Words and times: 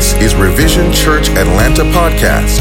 This 0.00 0.14
is 0.14 0.34
Revision 0.34 0.90
Church 0.94 1.28
Atlanta 1.28 1.82
podcast. 1.92 2.56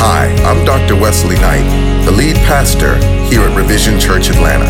Hi, 0.00 0.32
I'm 0.48 0.64
Dr. 0.64 0.98
Wesley 0.98 1.36
Knight, 1.36 1.68
the 2.06 2.10
lead 2.10 2.36
pastor 2.48 2.96
here 3.28 3.42
at 3.42 3.54
Revision 3.54 4.00
Church 4.00 4.30
Atlanta. 4.30 4.64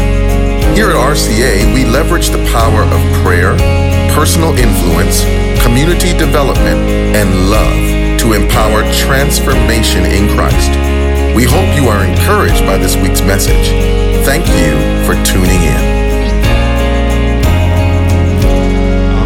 Here 0.74 0.90
at 0.90 0.96
RCA, 0.96 1.72
we 1.72 1.84
leverage 1.84 2.30
the 2.30 2.44
power 2.50 2.82
of 2.82 3.22
prayer, 3.22 3.54
personal 4.12 4.50
influence, 4.58 5.22
community 5.62 6.10
development, 6.18 6.82
and 7.14 7.48
love 7.48 8.18
to 8.18 8.32
empower 8.32 8.82
transformation 8.90 10.02
in 10.04 10.34
Christ. 10.34 10.74
We 11.36 11.44
hope 11.44 11.70
you 11.78 11.86
are 11.86 12.02
encouraged 12.04 12.66
by 12.66 12.76
this 12.76 12.96
week's 12.96 13.22
message. 13.22 13.70
Thank 14.26 14.48
you 14.48 14.74
for 15.06 15.14
tuning 15.22 15.62
in. 15.62 15.89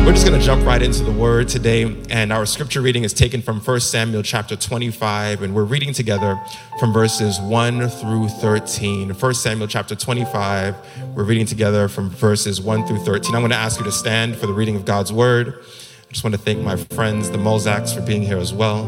We're 0.05 0.13
just 0.13 0.27
going 0.27 0.39
to 0.39 0.45
jump 0.45 0.67
right 0.67 0.83
into 0.83 1.03
the 1.03 1.11
word 1.11 1.49
today, 1.49 1.85
and 2.11 2.31
our 2.31 2.45
scripture 2.45 2.83
reading 2.83 3.05
is 3.05 3.15
taken 3.15 3.41
from 3.41 3.59
1 3.59 3.81
Samuel 3.81 4.23
chapter 4.23 4.55
25, 4.55 5.41
and 5.41 5.55
we're 5.55 5.65
reading 5.65 5.95
together 5.95 6.39
from 6.79 6.93
verses 6.93 7.41
1 7.41 7.89
through 7.89 8.29
13. 8.29 9.09
1 9.09 9.35
Samuel 9.35 9.67
chapter 9.67 9.95
25, 9.95 10.77
we're 11.17 11.25
reading 11.25 11.47
together 11.47 11.89
from 11.89 12.11
verses 12.11 12.61
1 12.61 12.87
through 12.87 12.99
13. 12.99 13.35
I'm 13.35 13.41
going 13.41 13.51
to 13.51 13.57
ask 13.57 13.81
you 13.81 13.87
to 13.87 13.93
stand 13.93 14.37
for 14.37 14.47
the 14.47 14.53
reading 14.53 14.77
of 14.77 14.85
God's 14.85 15.11
word. 15.11 15.55
I 15.59 16.13
just 16.13 16.23
want 16.23 16.35
to 16.35 16.41
thank 16.41 16.61
my 16.61 16.77
friends, 16.77 17.31
the 17.31 17.39
Mozaks, 17.39 17.95
for 17.95 18.03
being 18.03 18.21
here 18.21 18.37
as 18.37 18.53
well 18.53 18.85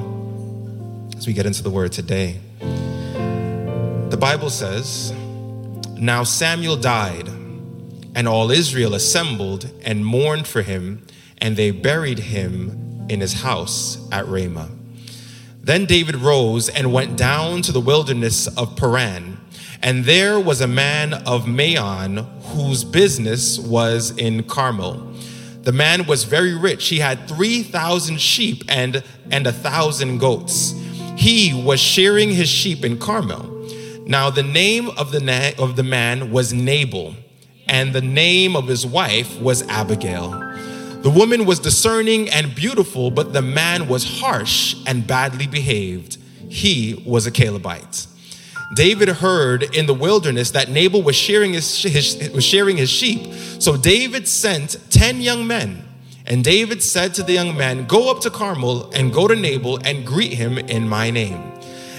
as 1.16 1.27
we 1.27 1.33
get 1.33 1.46
into 1.46 1.62
the 1.62 1.71
word 1.71 1.93
today. 1.93 2.38
The 4.10 4.19
Bible 4.21 4.51
says, 4.51 5.12
Now 5.96 6.24
Samuel 6.24 6.77
died 6.77 7.27
and 8.16 8.27
all 8.27 8.51
Israel 8.51 8.95
assembled 8.95 9.70
and 9.84 10.05
mourned 10.05 10.48
for 10.48 10.62
him, 10.62 11.07
and 11.37 11.55
they 11.55 11.70
buried 11.70 12.19
him 12.19 13.07
in 13.11 13.20
his 13.20 13.34
house 13.43 13.98
at 14.11 14.27
Ramah. 14.27 14.70
Then 15.60 15.85
David 15.85 16.16
rose 16.16 16.71
and 16.71 16.95
went 16.95 17.18
down 17.18 17.60
to 17.63 17.73
the 17.73 17.80
wilderness 17.80 18.46
of 18.57 18.74
Paran, 18.74 19.38
and 19.82 20.07
there 20.07 20.41
was 20.41 20.63
a 20.63 20.66
man 20.66 21.13
of 21.13 21.46
Maon 21.46 22.16
whose 22.54 22.85
business 22.85 23.59
was 23.59 24.16
in 24.16 24.45
Carmel. 24.45 25.13
The 25.60 25.73
man 25.73 26.07
was 26.07 26.24
very 26.24 26.54
rich. 26.54 26.88
He 26.88 27.01
had 27.01 27.29
3,000 27.29 28.19
sheep 28.19 28.65
and, 28.69 29.04
and 29.30 29.46
a 29.46 29.52
thousand 29.52 30.19
goats. 30.19 30.73
He 31.16 31.52
was 31.52 31.80
shearing 31.80 32.30
his 32.30 32.48
sheep 32.48 32.82
in 32.82 32.98
Carmel. 32.98 33.52
Now, 34.07 34.30
the 34.30 34.43
name 34.43 34.88
of 34.91 35.13
the, 35.13 35.21
na- 35.21 35.63
of 35.63 35.76
the 35.76 35.82
man 35.82 36.30
was 36.30 36.54
Nabal 36.54 37.15
and 37.67 37.93
the 37.93 38.01
name 38.01 38.57
of 38.57 38.67
his 38.67 38.87
wife 38.87 39.41
was 39.41 39.63
Abigail. 39.69 40.31
The 41.03 41.11
woman 41.11 41.47
was 41.47 41.61
discerning 41.61 42.29
and 42.31 42.55
beautiful, 42.55 43.11
but 43.11 43.33
the 43.33 43.43
man 43.43 43.89
was 43.89 44.03
harsh 44.21 44.77
and 44.87 45.07
badly 45.07 45.47
behaved. 45.47 46.19
He 46.49 47.03
was 47.07 47.27
a 47.27 47.31
Calebite. 47.31 48.07
David 48.75 49.09
heard 49.09 49.63
in 49.77 49.87
the 49.87 49.95
wilderness 49.95 50.51
that 50.53 50.69
Nabal 50.69 51.03
was 51.03 51.15
shearing 51.15 51.53
his, 51.53 51.83
his, 51.83 52.31
was 52.35 52.45
shearing 52.45 52.77
his 52.77 52.91
sheep. 52.91 53.33
So 53.61 53.77
David 53.77 54.27
sent 54.27 54.77
10 54.91 55.21
young 55.21 55.47
men. 55.47 55.85
And 56.27 56.43
David 56.43 56.83
said 56.83 57.15
to 57.15 57.23
the 57.23 57.33
young 57.33 57.57
men, 57.57 57.87
Go 57.87 58.11
up 58.11 58.21
to 58.23 58.31
Carmel 58.31 58.91
and 58.91 59.13
go 59.13 59.29
to 59.29 59.37
Nabal 59.37 59.79
and 59.85 60.05
greet 60.05 60.33
him 60.33 60.59
in 60.59 60.89
my 60.89 61.11
name. 61.11 61.41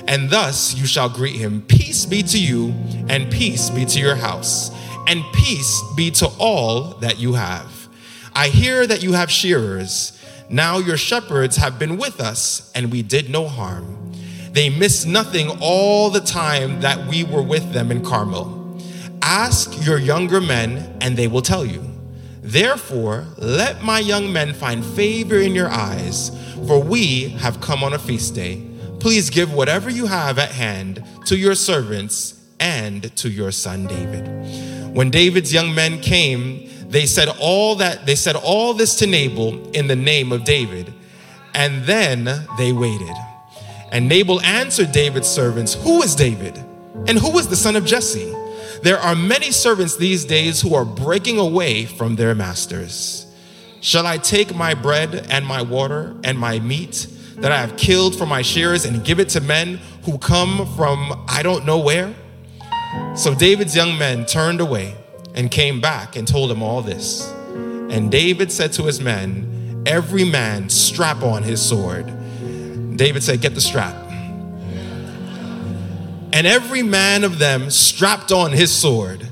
And 0.05 0.29
thus 0.29 0.75
you 0.75 0.85
shall 0.85 1.07
greet 1.07 1.35
him 1.35 1.61
Peace 1.61 2.05
be 2.05 2.23
to 2.23 2.37
you, 2.37 2.73
and 3.07 3.31
peace 3.31 3.69
be 3.69 3.85
to 3.85 3.99
your 3.99 4.15
house 4.15 4.71
and 5.07 5.23
peace 5.33 5.81
be 5.95 6.11
to 6.11 6.27
all 6.37 6.95
that 6.95 7.17
you 7.17 7.33
have. 7.33 7.87
I 8.35 8.49
hear 8.49 8.85
that 8.85 9.01
you 9.01 9.13
have 9.13 9.31
shearers. 9.31 10.13
Now 10.49 10.77
your 10.77 10.97
shepherds 10.97 11.55
have 11.57 11.79
been 11.79 11.97
with 11.97 12.19
us, 12.19 12.71
and 12.75 12.91
we 12.91 13.01
did 13.01 13.29
no 13.29 13.47
harm. 13.47 14.13
They 14.51 14.69
missed 14.69 15.07
nothing 15.07 15.49
all 15.61 16.09
the 16.09 16.19
time 16.19 16.81
that 16.81 17.07
we 17.07 17.23
were 17.23 17.41
with 17.41 17.73
them 17.73 17.89
in 17.89 18.03
Carmel. 18.03 18.79
Ask 19.21 19.85
your 19.85 19.97
younger 19.97 20.41
men, 20.41 20.97
and 21.01 21.17
they 21.17 21.27
will 21.27 21.41
tell 21.41 21.65
you. 21.65 21.83
Therefore, 22.41 23.25
let 23.37 23.83
my 23.83 23.99
young 23.99 24.31
men 24.31 24.53
find 24.53 24.85
favor 24.85 25.37
in 25.37 25.55
your 25.55 25.69
eyes, 25.69 26.31
for 26.67 26.81
we 26.81 27.29
have 27.29 27.61
come 27.61 27.83
on 27.83 27.93
a 27.93 27.99
feast 27.99 28.35
day. 28.35 28.63
Please 28.99 29.29
give 29.29 29.53
whatever 29.53 29.89
you 29.89 30.05
have 30.05 30.39
at 30.39 30.51
hand 30.51 31.03
to 31.25 31.37
your 31.37 31.55
servants 31.55 32.36
and 32.59 33.15
to 33.17 33.29
your 33.29 33.51
son 33.51 33.87
David. 33.87 34.27
When 34.95 35.09
David's 35.09 35.53
young 35.53 35.75
men 35.75 36.01
came, 36.01 36.69
they 36.89 37.05
said 37.05 37.29
all 37.39 37.75
that 37.75 38.05
they 38.05 38.15
said 38.15 38.35
all 38.35 38.73
this 38.73 38.95
to 38.95 39.07
Nabal 39.07 39.69
in 39.71 39.87
the 39.87 39.95
name 39.95 40.31
of 40.31 40.43
David. 40.43 40.93
And 41.53 41.83
then 41.85 42.25
they 42.57 42.71
waited. 42.71 43.15
And 43.91 44.07
Nabal 44.07 44.41
answered 44.41 44.91
David's 44.91 45.27
servants, 45.27 45.73
Who 45.73 46.01
is 46.01 46.15
David? 46.15 46.57
And 47.07 47.17
who 47.17 47.37
is 47.37 47.47
the 47.47 47.55
son 47.55 47.75
of 47.75 47.85
Jesse? 47.85 48.33
There 48.83 48.99
are 48.99 49.15
many 49.15 49.51
servants 49.51 49.97
these 49.97 50.25
days 50.25 50.61
who 50.61 50.75
are 50.75 50.85
breaking 50.85 51.39
away 51.39 51.85
from 51.85 52.15
their 52.15 52.35
masters. 52.35 53.25
Shall 53.81 54.05
I 54.05 54.17
take 54.17 54.55
my 54.55 54.73
bread 54.73 55.27
and 55.29 55.45
my 55.45 55.61
water 55.61 56.15
and 56.23 56.37
my 56.37 56.59
meat 56.59 57.07
that 57.37 57.51
I 57.51 57.57
have 57.57 57.77
killed 57.77 58.15
for 58.15 58.25
my 58.25 58.41
shearers 58.41 58.85
and 58.85 59.03
give 59.03 59.19
it 59.19 59.29
to 59.29 59.41
men 59.41 59.79
who 60.03 60.17
come 60.17 60.67
from 60.75 61.25
I 61.27 61.43
don't 61.43 61.65
know 61.65 61.79
where? 61.79 62.13
So 63.15 63.33
David's 63.33 63.75
young 63.75 63.97
men 63.97 64.25
turned 64.25 64.61
away 64.61 64.95
and 65.33 65.49
came 65.51 65.81
back 65.81 66.15
and 66.15 66.27
told 66.27 66.51
him 66.51 66.61
all 66.61 66.81
this. 66.81 67.31
And 67.89 68.11
David 68.11 68.51
said 68.51 68.73
to 68.73 68.83
his 68.83 68.99
men, 68.99 69.83
Every 69.85 70.25
man 70.25 70.69
strap 70.69 71.23
on 71.23 71.43
his 71.43 71.61
sword. 71.61 72.05
David 72.97 73.23
said, 73.23 73.41
Get 73.41 73.55
the 73.55 73.61
strap. 73.61 73.95
And 76.33 76.45
every 76.45 76.83
man 76.83 77.23
of 77.23 77.39
them 77.39 77.69
strapped 77.69 78.31
on 78.31 78.51
his 78.51 78.71
sword. 78.71 79.27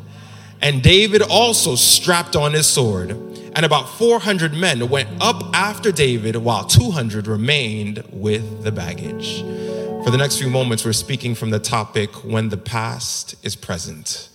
And 0.61 0.81
David 0.81 1.21
also 1.21 1.75
strapped 1.75 2.35
on 2.35 2.53
his 2.53 2.67
sword. 2.67 3.11
And 3.11 3.65
about 3.65 3.89
400 3.97 4.53
men 4.53 4.89
went 4.89 5.09
up 5.21 5.43
after 5.53 5.91
David, 5.91 6.35
while 6.37 6.65
200 6.65 7.27
remained 7.27 8.03
with 8.11 8.63
the 8.63 8.71
baggage. 8.71 9.43
For 10.05 10.11
the 10.11 10.17
next 10.17 10.37
few 10.37 10.51
moments, 10.51 10.85
we're 10.85 10.93
speaking 10.93 11.33
from 11.33 11.49
the 11.49 11.57
topic 11.57 12.11
when 12.23 12.49
the 12.49 12.57
past 12.57 13.33
is 13.41 13.55
present. 13.55 14.29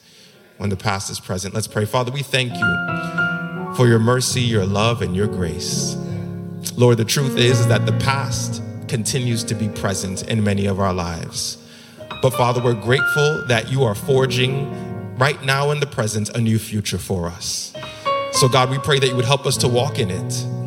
When 0.57 0.69
the 0.69 0.77
past 0.77 1.11
is 1.11 1.21
present. 1.21 1.55
Let's 1.55 1.69
pray. 1.69 1.85
Father, 1.85 2.11
we 2.11 2.25
thank 2.25 2.53
you 2.53 3.75
for 3.77 3.87
your 3.87 4.01
mercy, 4.01 4.41
your 4.41 4.67
love, 4.67 5.01
and 5.01 5.15
your 5.15 5.29
grace. 5.29 5.95
Lord, 6.77 6.97
the 6.97 7.05
truth 7.05 7.39
is, 7.39 7.69
that 7.69 7.87
the 7.87 7.93
past 8.01 8.61
continues 8.89 9.45
to 9.45 9.55
be 9.55 9.69
present 9.69 10.27
in 10.27 10.43
many 10.43 10.67
of 10.67 10.81
our 10.81 10.93
lives. 10.93 11.65
But 12.21 12.31
Father, 12.31 12.61
we're 12.61 12.75
grateful 12.75 13.45
that 13.47 13.71
you 13.71 13.85
are 13.85 13.95
forging 13.95 15.17
right 15.19 15.41
now 15.45 15.71
in 15.71 15.79
the 15.79 15.87
present 15.87 16.31
a 16.31 16.41
new 16.41 16.59
future 16.59 16.99
for 16.99 17.29
us. 17.29 17.73
So, 18.33 18.49
God, 18.49 18.71
we 18.71 18.79
pray 18.79 18.99
that 18.99 19.07
you 19.07 19.15
would 19.15 19.25
help 19.25 19.47
us 19.47 19.57
to 19.59 19.69
walk 19.69 20.01
in 20.01 20.11
it 20.11 20.60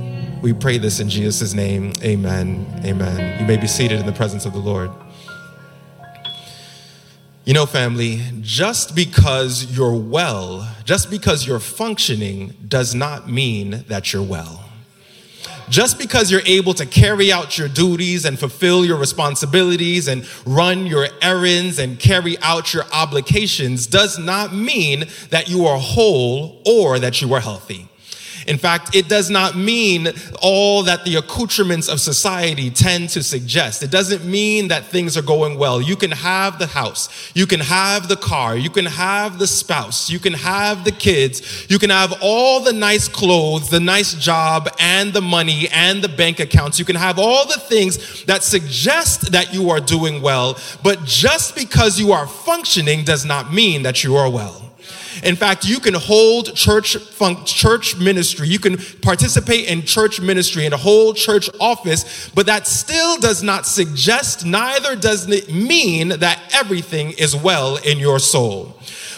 we 0.43 0.51
pray 0.51 0.77
this 0.77 0.99
in 0.99 1.09
Jesus' 1.09 1.53
name. 1.53 1.93
Amen. 2.03 2.67
Amen. 2.83 3.39
You 3.39 3.47
may 3.47 3.55
be 3.55 3.65
seated 3.65 4.01
in 4.01 4.05
the 4.05 4.11
presence 4.11 4.45
of 4.45 4.51
the 4.51 4.59
Lord. 4.59 4.91
You 7.45 7.53
know, 7.53 7.65
family, 7.65 8.21
just 8.41 8.93
because 8.93 9.71
you're 9.75 9.95
well, 9.95 10.69
just 10.83 11.09
because 11.09 11.47
you're 11.47 11.59
functioning, 11.59 12.55
does 12.67 12.93
not 12.93 13.29
mean 13.29 13.85
that 13.87 14.11
you're 14.11 14.21
well. 14.21 14.65
Just 15.69 15.97
because 15.97 16.29
you're 16.29 16.41
able 16.45 16.73
to 16.73 16.85
carry 16.85 17.31
out 17.31 17.57
your 17.57 17.69
duties 17.69 18.25
and 18.25 18.37
fulfill 18.37 18.83
your 18.83 18.97
responsibilities 18.97 20.09
and 20.09 20.27
run 20.45 20.85
your 20.85 21.07
errands 21.21 21.79
and 21.79 21.97
carry 21.97 22.37
out 22.39 22.73
your 22.73 22.83
obligations 22.91 23.87
does 23.87 24.19
not 24.19 24.53
mean 24.53 25.05
that 25.29 25.47
you 25.47 25.65
are 25.65 25.77
whole 25.77 26.61
or 26.65 26.99
that 26.99 27.21
you 27.21 27.33
are 27.33 27.39
healthy. 27.39 27.87
In 28.47 28.57
fact, 28.57 28.95
it 28.95 29.07
does 29.07 29.29
not 29.29 29.55
mean 29.55 30.09
all 30.41 30.83
that 30.83 31.05
the 31.05 31.15
accoutrements 31.15 31.87
of 31.87 31.99
society 31.99 32.69
tend 32.69 33.09
to 33.09 33.23
suggest. 33.23 33.83
It 33.83 33.91
doesn't 33.91 34.25
mean 34.25 34.67
that 34.69 34.85
things 34.85 35.17
are 35.17 35.21
going 35.21 35.57
well. 35.57 35.81
You 35.81 35.95
can 35.95 36.11
have 36.11 36.59
the 36.59 36.67
house, 36.67 37.31
you 37.33 37.47
can 37.47 37.59
have 37.59 38.07
the 38.07 38.15
car, 38.15 38.57
you 38.57 38.69
can 38.69 38.85
have 38.85 39.39
the 39.39 39.47
spouse, 39.47 40.09
you 40.09 40.19
can 40.19 40.33
have 40.33 40.83
the 40.83 40.91
kids, 40.91 41.65
you 41.69 41.79
can 41.79 41.89
have 41.89 42.13
all 42.21 42.59
the 42.59 42.73
nice 42.73 43.07
clothes, 43.07 43.69
the 43.69 43.79
nice 43.79 44.13
job, 44.13 44.69
and 44.79 45.13
the 45.13 45.21
money 45.21 45.67
and 45.69 46.03
the 46.03 46.09
bank 46.09 46.39
accounts. 46.39 46.79
You 46.79 46.85
can 46.85 46.95
have 46.95 47.19
all 47.19 47.45
the 47.45 47.59
things 47.59 48.23
that 48.25 48.43
suggest 48.43 49.31
that 49.31 49.53
you 49.53 49.69
are 49.69 49.79
doing 49.79 50.21
well, 50.21 50.57
but 50.83 51.03
just 51.05 51.55
because 51.55 51.99
you 51.99 52.11
are 52.11 52.27
functioning 52.27 53.03
does 53.03 53.25
not 53.25 53.53
mean 53.53 53.83
that 53.83 54.03
you 54.03 54.15
are 54.15 54.29
well. 54.29 54.72
In 55.21 55.35
fact, 55.35 55.65
you 55.65 55.79
can 55.79 55.93
hold 55.93 56.55
church 56.55 56.97
fun- 56.97 57.45
church 57.45 57.95
ministry, 57.97 58.47
you 58.47 58.59
can 58.59 58.77
participate 59.01 59.67
in 59.67 59.83
church 59.83 60.19
ministry 60.19 60.65
and 60.65 60.73
hold 60.73 61.17
church 61.17 61.49
office, 61.59 62.31
but 62.33 62.45
that 62.47 62.67
still 62.67 63.17
does 63.17 63.43
not 63.43 63.67
suggest, 63.67 64.45
neither 64.45 64.95
does 64.95 65.29
it 65.29 65.53
mean 65.53 66.09
that 66.09 66.39
everything 66.53 67.11
is 67.11 67.35
well 67.35 67.77
in 67.77 67.99
your 67.99 68.19
soul. 68.19 68.77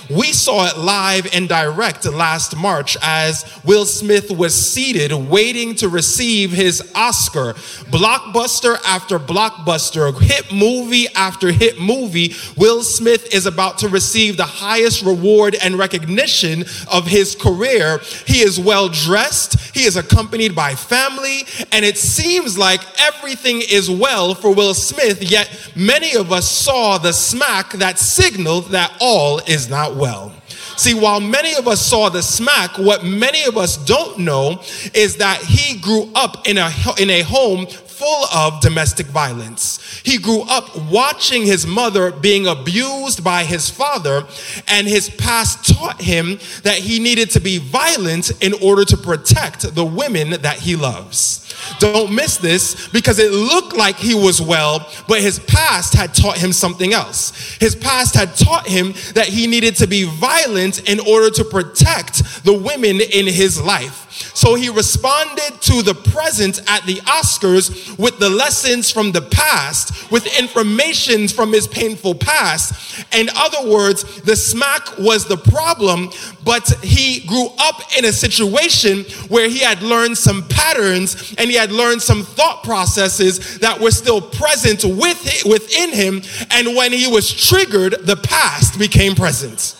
We 0.09 0.33
saw 0.33 0.67
it 0.67 0.77
live 0.77 1.27
and 1.33 1.49
direct 1.49 2.05
last 2.05 2.55
March 2.55 2.95
as 3.01 3.43
Will 3.63 3.85
Smith 3.85 4.29
was 4.29 4.53
seated 4.53 5.11
waiting 5.11 5.73
to 5.75 5.89
receive 5.89 6.51
his 6.51 6.91
Oscar. 6.93 7.53
Blockbuster 7.89 8.77
after 8.85 9.17
blockbuster, 9.17 10.19
hit 10.21 10.53
movie 10.53 11.07
after 11.15 11.51
hit 11.51 11.79
movie, 11.79 12.33
Will 12.55 12.83
Smith 12.83 13.33
is 13.33 13.45
about 13.45 13.79
to 13.79 13.89
receive 13.89 14.37
the 14.37 14.43
highest 14.43 15.03
reward 15.03 15.55
and 15.55 15.75
recognition 15.75 16.65
of 16.91 17.07
his 17.07 17.35
career. 17.35 17.99
He 18.27 18.41
is 18.41 18.59
well 18.59 18.89
dressed, 18.89 19.75
he 19.75 19.85
is 19.85 19.95
accompanied 19.95 20.55
by 20.55 20.75
family, 20.75 21.45
and 21.71 21.83
it 21.83 21.97
seems 21.97 22.57
like 22.57 22.81
everything 23.01 23.61
is 23.69 23.89
well 23.89 24.35
for 24.35 24.53
Will 24.53 24.73
Smith, 24.73 25.23
yet 25.23 25.71
many 25.75 26.15
of 26.15 26.31
us 26.31 26.49
saw 26.49 26.97
the 26.97 27.11
smack 27.13 27.71
that 27.73 27.97
signaled 27.97 28.69
that 28.69 28.95
all 29.01 29.39
is 29.39 29.69
not 29.69 29.94
well. 29.95 30.33
See, 30.77 30.93
while 30.93 31.21
many 31.21 31.55
of 31.55 31.67
us 31.67 31.85
saw 31.85 32.09
the 32.09 32.21
smack, 32.21 32.77
what 32.77 33.03
many 33.03 33.45
of 33.45 33.57
us 33.57 33.77
don't 33.77 34.19
know 34.19 34.61
is 34.93 35.17
that 35.17 35.41
he 35.41 35.79
grew 35.79 36.11
up 36.15 36.47
in 36.47 36.57
a, 36.57 36.69
in 36.99 37.09
a 37.09 37.21
home 37.21 37.65
full 37.97 38.25
of 38.33 38.59
domestic 38.61 39.07
violence. 39.07 40.01
He 40.03 40.17
grew 40.17 40.41
up 40.41 40.77
watching 40.91 41.43
his 41.43 41.65
mother 41.65 42.11
being 42.11 42.45
abused 42.45 43.23
by 43.23 43.43
his 43.43 43.69
father, 43.69 44.25
and 44.67 44.85
his 44.87 45.09
past 45.09 45.73
taught 45.73 46.01
him 46.01 46.37
that 46.63 46.77
he 46.77 46.99
needed 46.99 47.29
to 47.31 47.39
be 47.39 47.57
violent 47.57 48.31
in 48.43 48.53
order 48.61 48.83
to 48.85 48.97
protect 48.97 49.75
the 49.75 49.85
women 49.85 50.41
that 50.41 50.59
he 50.59 50.75
loves. 50.75 51.41
Don't 51.79 52.13
miss 52.13 52.37
this 52.37 52.89
because 52.89 53.17
it 53.17 53.31
looked 53.31 53.75
like 53.75 53.95
he 53.95 54.13
was 54.13 54.41
well, 54.41 54.91
but 55.07 55.21
his 55.21 55.39
past 55.39 55.93
had 55.93 56.13
taught 56.13 56.37
him 56.37 56.51
something 56.51 56.93
else. 56.93 57.55
His 57.59 57.75
past 57.75 58.13
had 58.13 58.35
taught 58.35 58.67
him 58.67 58.93
that 59.13 59.27
he 59.27 59.47
needed 59.47 59.77
to 59.77 59.87
be 59.87 60.03
violent 60.03 60.89
in 60.89 60.99
order 60.99 61.29
to 61.31 61.45
protect 61.45 62.43
the 62.43 62.53
women 62.53 62.99
in 62.99 63.25
his 63.25 63.61
life. 63.61 64.04
So 64.33 64.55
he 64.55 64.69
responded 64.69 65.61
to 65.61 65.81
the 65.81 65.93
present 65.93 66.61
at 66.67 66.85
the 66.85 66.95
Oscars 67.01 67.97
with 67.97 68.19
the 68.19 68.29
lessons 68.29 68.91
from 68.91 69.11
the 69.11 69.21
past, 69.21 70.11
with 70.11 70.25
information 70.39 71.27
from 71.27 71.51
his 71.51 71.67
painful 71.67 72.15
past. 72.15 73.05
In 73.13 73.29
other 73.35 73.69
words, 73.69 74.21
the 74.21 74.35
smack 74.35 74.97
was 74.97 75.25
the 75.25 75.37
problem, 75.37 76.09
but 76.43 76.67
he 76.83 77.25
grew 77.27 77.49
up 77.59 77.81
in 77.97 78.05
a 78.05 78.13
situation 78.13 79.03
where 79.29 79.49
he 79.49 79.59
had 79.59 79.81
learned 79.81 80.17
some 80.17 80.47
patterns 80.47 81.35
and 81.37 81.49
he 81.49 81.55
had 81.55 81.71
learned 81.71 82.01
some 82.01 82.23
thought 82.23 82.63
processes 82.63 83.59
that 83.59 83.79
were 83.79 83.91
still 83.91 84.21
present 84.21 84.83
with, 84.83 85.43
within 85.45 85.91
him. 85.91 86.21
And 86.51 86.75
when 86.75 86.91
he 86.91 87.07
was 87.07 87.31
triggered, 87.31 87.93
the 88.01 88.15
past 88.17 88.79
became 88.79 89.15
present. 89.15 89.75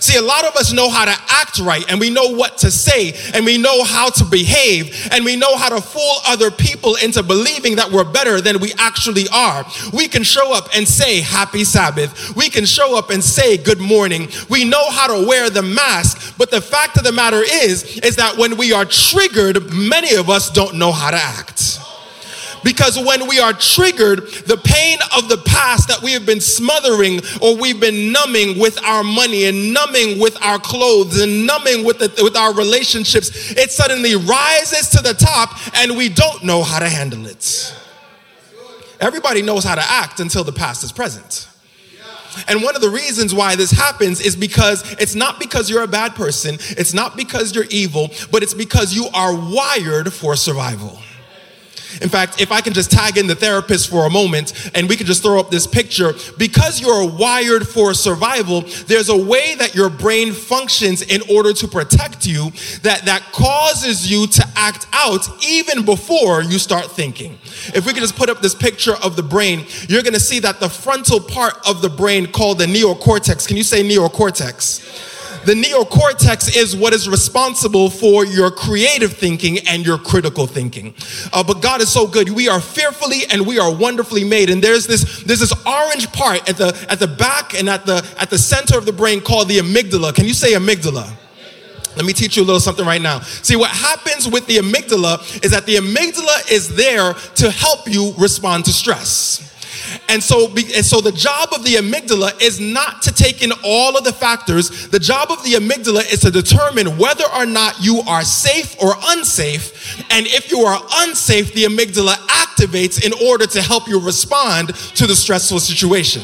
See, 0.00 0.16
a 0.16 0.22
lot 0.22 0.44
of 0.44 0.56
us 0.56 0.72
know 0.72 0.90
how 0.90 1.04
to 1.04 1.14
act 1.28 1.58
right 1.58 1.84
and 1.88 1.98
we 1.98 2.10
know 2.10 2.28
what 2.28 2.58
to 2.58 2.70
say 2.70 3.14
and 3.34 3.44
we 3.44 3.58
know 3.58 3.84
how 3.84 4.10
to 4.10 4.24
behave 4.24 5.08
and 5.12 5.24
we 5.24 5.36
know 5.36 5.56
how 5.56 5.68
to 5.68 5.80
fool 5.80 6.16
other 6.26 6.50
people 6.50 6.96
into 6.96 7.22
believing 7.22 7.76
that 7.76 7.90
we're 7.90 8.04
better 8.04 8.40
than 8.40 8.60
we 8.60 8.72
actually 8.78 9.26
are. 9.32 9.64
We 9.92 10.08
can 10.08 10.22
show 10.22 10.54
up 10.54 10.68
and 10.74 10.86
say 10.86 11.20
happy 11.20 11.64
Sabbath. 11.64 12.36
We 12.36 12.50
can 12.50 12.64
show 12.64 12.96
up 12.96 13.10
and 13.10 13.22
say 13.22 13.56
good 13.56 13.80
morning. 13.80 14.28
We 14.48 14.64
know 14.64 14.90
how 14.90 15.06
to 15.18 15.26
wear 15.26 15.50
the 15.50 15.62
mask, 15.62 16.36
but 16.38 16.50
the 16.50 16.60
fact 16.60 16.96
of 16.96 17.04
the 17.04 17.12
matter 17.12 17.42
is 17.42 17.98
is 17.98 18.16
that 18.16 18.36
when 18.36 18.56
we 18.56 18.72
are 18.72 18.84
triggered, 18.84 19.72
many 19.72 20.14
of 20.14 20.30
us 20.30 20.50
don't 20.50 20.76
know 20.76 20.92
how 20.92 21.10
to 21.10 21.16
act. 21.16 21.78
Because 22.64 22.98
when 22.98 23.26
we 23.28 23.38
are 23.40 23.52
triggered, 23.52 24.28
the 24.46 24.60
pain 24.62 24.98
of 25.16 25.28
the 25.28 25.38
past 25.38 25.88
that 25.88 26.02
we 26.02 26.12
have 26.12 26.26
been 26.26 26.40
smothering 26.40 27.20
or 27.40 27.56
we've 27.56 27.80
been 27.80 28.12
numbing 28.12 28.58
with 28.58 28.82
our 28.84 29.02
money 29.04 29.44
and 29.44 29.72
numbing 29.72 30.18
with 30.18 30.40
our 30.42 30.58
clothes 30.58 31.20
and 31.20 31.46
numbing 31.46 31.84
with, 31.84 31.98
the, 31.98 32.12
with 32.22 32.36
our 32.36 32.54
relationships, 32.54 33.52
it 33.52 33.70
suddenly 33.70 34.16
rises 34.16 34.90
to 34.90 35.02
the 35.02 35.14
top 35.14 35.50
and 35.76 35.96
we 35.96 36.08
don't 36.08 36.44
know 36.44 36.62
how 36.62 36.78
to 36.78 36.88
handle 36.88 37.26
it. 37.26 37.74
Everybody 39.00 39.42
knows 39.42 39.64
how 39.64 39.76
to 39.76 39.84
act 39.84 40.20
until 40.20 40.44
the 40.44 40.52
past 40.52 40.82
is 40.82 40.92
present. 40.92 41.48
And 42.46 42.62
one 42.62 42.76
of 42.76 42.82
the 42.82 42.90
reasons 42.90 43.34
why 43.34 43.56
this 43.56 43.70
happens 43.70 44.20
is 44.20 44.36
because 44.36 44.92
it's 45.00 45.14
not 45.14 45.40
because 45.40 45.68
you're 45.68 45.82
a 45.82 45.88
bad 45.88 46.14
person, 46.14 46.56
it's 46.70 46.94
not 46.94 47.16
because 47.16 47.54
you're 47.54 47.66
evil, 47.70 48.10
but 48.30 48.42
it's 48.42 48.54
because 48.54 48.94
you 48.94 49.08
are 49.14 49.34
wired 49.34 50.12
for 50.12 50.36
survival. 50.36 50.98
In 52.00 52.08
fact, 52.08 52.40
if 52.40 52.52
I 52.52 52.60
can 52.60 52.72
just 52.72 52.90
tag 52.90 53.16
in 53.16 53.26
the 53.26 53.34
therapist 53.34 53.88
for 53.88 54.06
a 54.06 54.10
moment 54.10 54.70
and 54.74 54.88
we 54.88 54.96
can 54.96 55.06
just 55.06 55.22
throw 55.22 55.38
up 55.40 55.50
this 55.50 55.66
picture, 55.66 56.12
because 56.36 56.80
you're 56.80 57.08
wired 57.08 57.66
for 57.66 57.94
survival, 57.94 58.62
there's 58.86 59.08
a 59.08 59.16
way 59.16 59.54
that 59.56 59.74
your 59.74 59.90
brain 59.90 60.32
functions 60.32 61.02
in 61.02 61.22
order 61.30 61.52
to 61.52 61.68
protect 61.68 62.26
you 62.26 62.50
that, 62.82 63.02
that 63.04 63.22
causes 63.32 64.10
you 64.10 64.26
to 64.26 64.46
act 64.56 64.86
out 64.92 65.26
even 65.44 65.84
before 65.84 66.42
you 66.42 66.58
start 66.58 66.90
thinking. 66.90 67.38
If 67.74 67.86
we 67.86 67.92
can 67.92 68.00
just 68.00 68.16
put 68.16 68.28
up 68.28 68.40
this 68.40 68.54
picture 68.54 68.94
of 69.02 69.16
the 69.16 69.22
brain, 69.22 69.66
you're 69.88 70.02
gonna 70.02 70.20
see 70.20 70.40
that 70.40 70.60
the 70.60 70.68
frontal 70.68 71.20
part 71.20 71.54
of 71.68 71.82
the 71.82 71.88
brain 71.88 72.30
called 72.30 72.58
the 72.58 72.66
neocortex, 72.66 73.46
can 73.46 73.56
you 73.56 73.62
say 73.62 73.82
neocortex? 73.82 75.16
The 75.44 75.54
neocortex 75.54 76.56
is 76.56 76.76
what 76.76 76.92
is 76.92 77.08
responsible 77.08 77.90
for 77.90 78.24
your 78.24 78.50
creative 78.50 79.14
thinking 79.14 79.58
and 79.68 79.84
your 79.84 79.98
critical 79.98 80.46
thinking. 80.46 80.94
Uh, 81.32 81.42
but 81.42 81.62
God 81.62 81.80
is 81.80 81.90
so 81.90 82.06
good. 82.06 82.28
We 82.28 82.48
are 82.48 82.60
fearfully 82.60 83.22
and 83.30 83.46
we 83.46 83.58
are 83.58 83.74
wonderfully 83.74 84.24
made. 84.24 84.50
And 84.50 84.62
there's 84.62 84.86
this 84.86 85.22
there's 85.22 85.40
this 85.40 85.54
orange 85.66 86.12
part 86.12 86.48
at 86.48 86.56
the 86.56 86.86
at 86.88 86.98
the 86.98 87.08
back 87.08 87.54
and 87.54 87.68
at 87.68 87.86
the 87.86 88.06
at 88.18 88.30
the 88.30 88.38
center 88.38 88.76
of 88.76 88.86
the 88.86 88.92
brain 88.92 89.20
called 89.20 89.48
the 89.48 89.58
amygdala. 89.58 90.14
Can 90.14 90.24
you 90.24 90.34
say 90.34 90.52
amygdala? 90.52 91.10
Let 91.96 92.04
me 92.04 92.12
teach 92.12 92.36
you 92.36 92.44
a 92.44 92.46
little 92.46 92.60
something 92.60 92.86
right 92.86 93.02
now. 93.02 93.20
See, 93.20 93.56
what 93.56 93.70
happens 93.70 94.28
with 94.28 94.46
the 94.46 94.58
amygdala 94.58 95.44
is 95.44 95.50
that 95.50 95.66
the 95.66 95.76
amygdala 95.76 96.50
is 96.50 96.76
there 96.76 97.14
to 97.14 97.50
help 97.50 97.88
you 97.88 98.14
respond 98.16 98.66
to 98.66 98.72
stress. 98.72 99.44
And 100.08 100.22
so, 100.22 100.48
and 100.48 100.84
so 100.84 101.00
the 101.00 101.12
job 101.12 101.50
of 101.52 101.64
the 101.64 101.74
amygdala 101.74 102.40
is 102.40 102.60
not 102.60 103.02
to 103.02 103.12
take 103.12 103.42
in 103.42 103.52
all 103.64 103.96
of 103.96 104.04
the 104.04 104.12
factors. 104.12 104.88
The 104.88 104.98
job 104.98 105.30
of 105.30 105.42
the 105.44 105.52
amygdala 105.52 106.12
is 106.12 106.20
to 106.20 106.30
determine 106.30 106.98
whether 106.98 107.24
or 107.34 107.46
not 107.46 107.82
you 107.82 108.00
are 108.06 108.22
safe 108.22 108.76
or 108.82 108.94
unsafe. 109.08 110.02
And 110.10 110.26
if 110.26 110.50
you 110.50 110.60
are 110.60 110.80
unsafe, 110.96 111.52
the 111.54 111.64
amygdala 111.64 112.14
activates 112.28 113.04
in 113.04 113.12
order 113.26 113.46
to 113.46 113.62
help 113.62 113.88
you 113.88 114.00
respond 114.00 114.74
to 114.74 115.06
the 115.06 115.14
stressful 115.14 115.60
situation. 115.60 116.22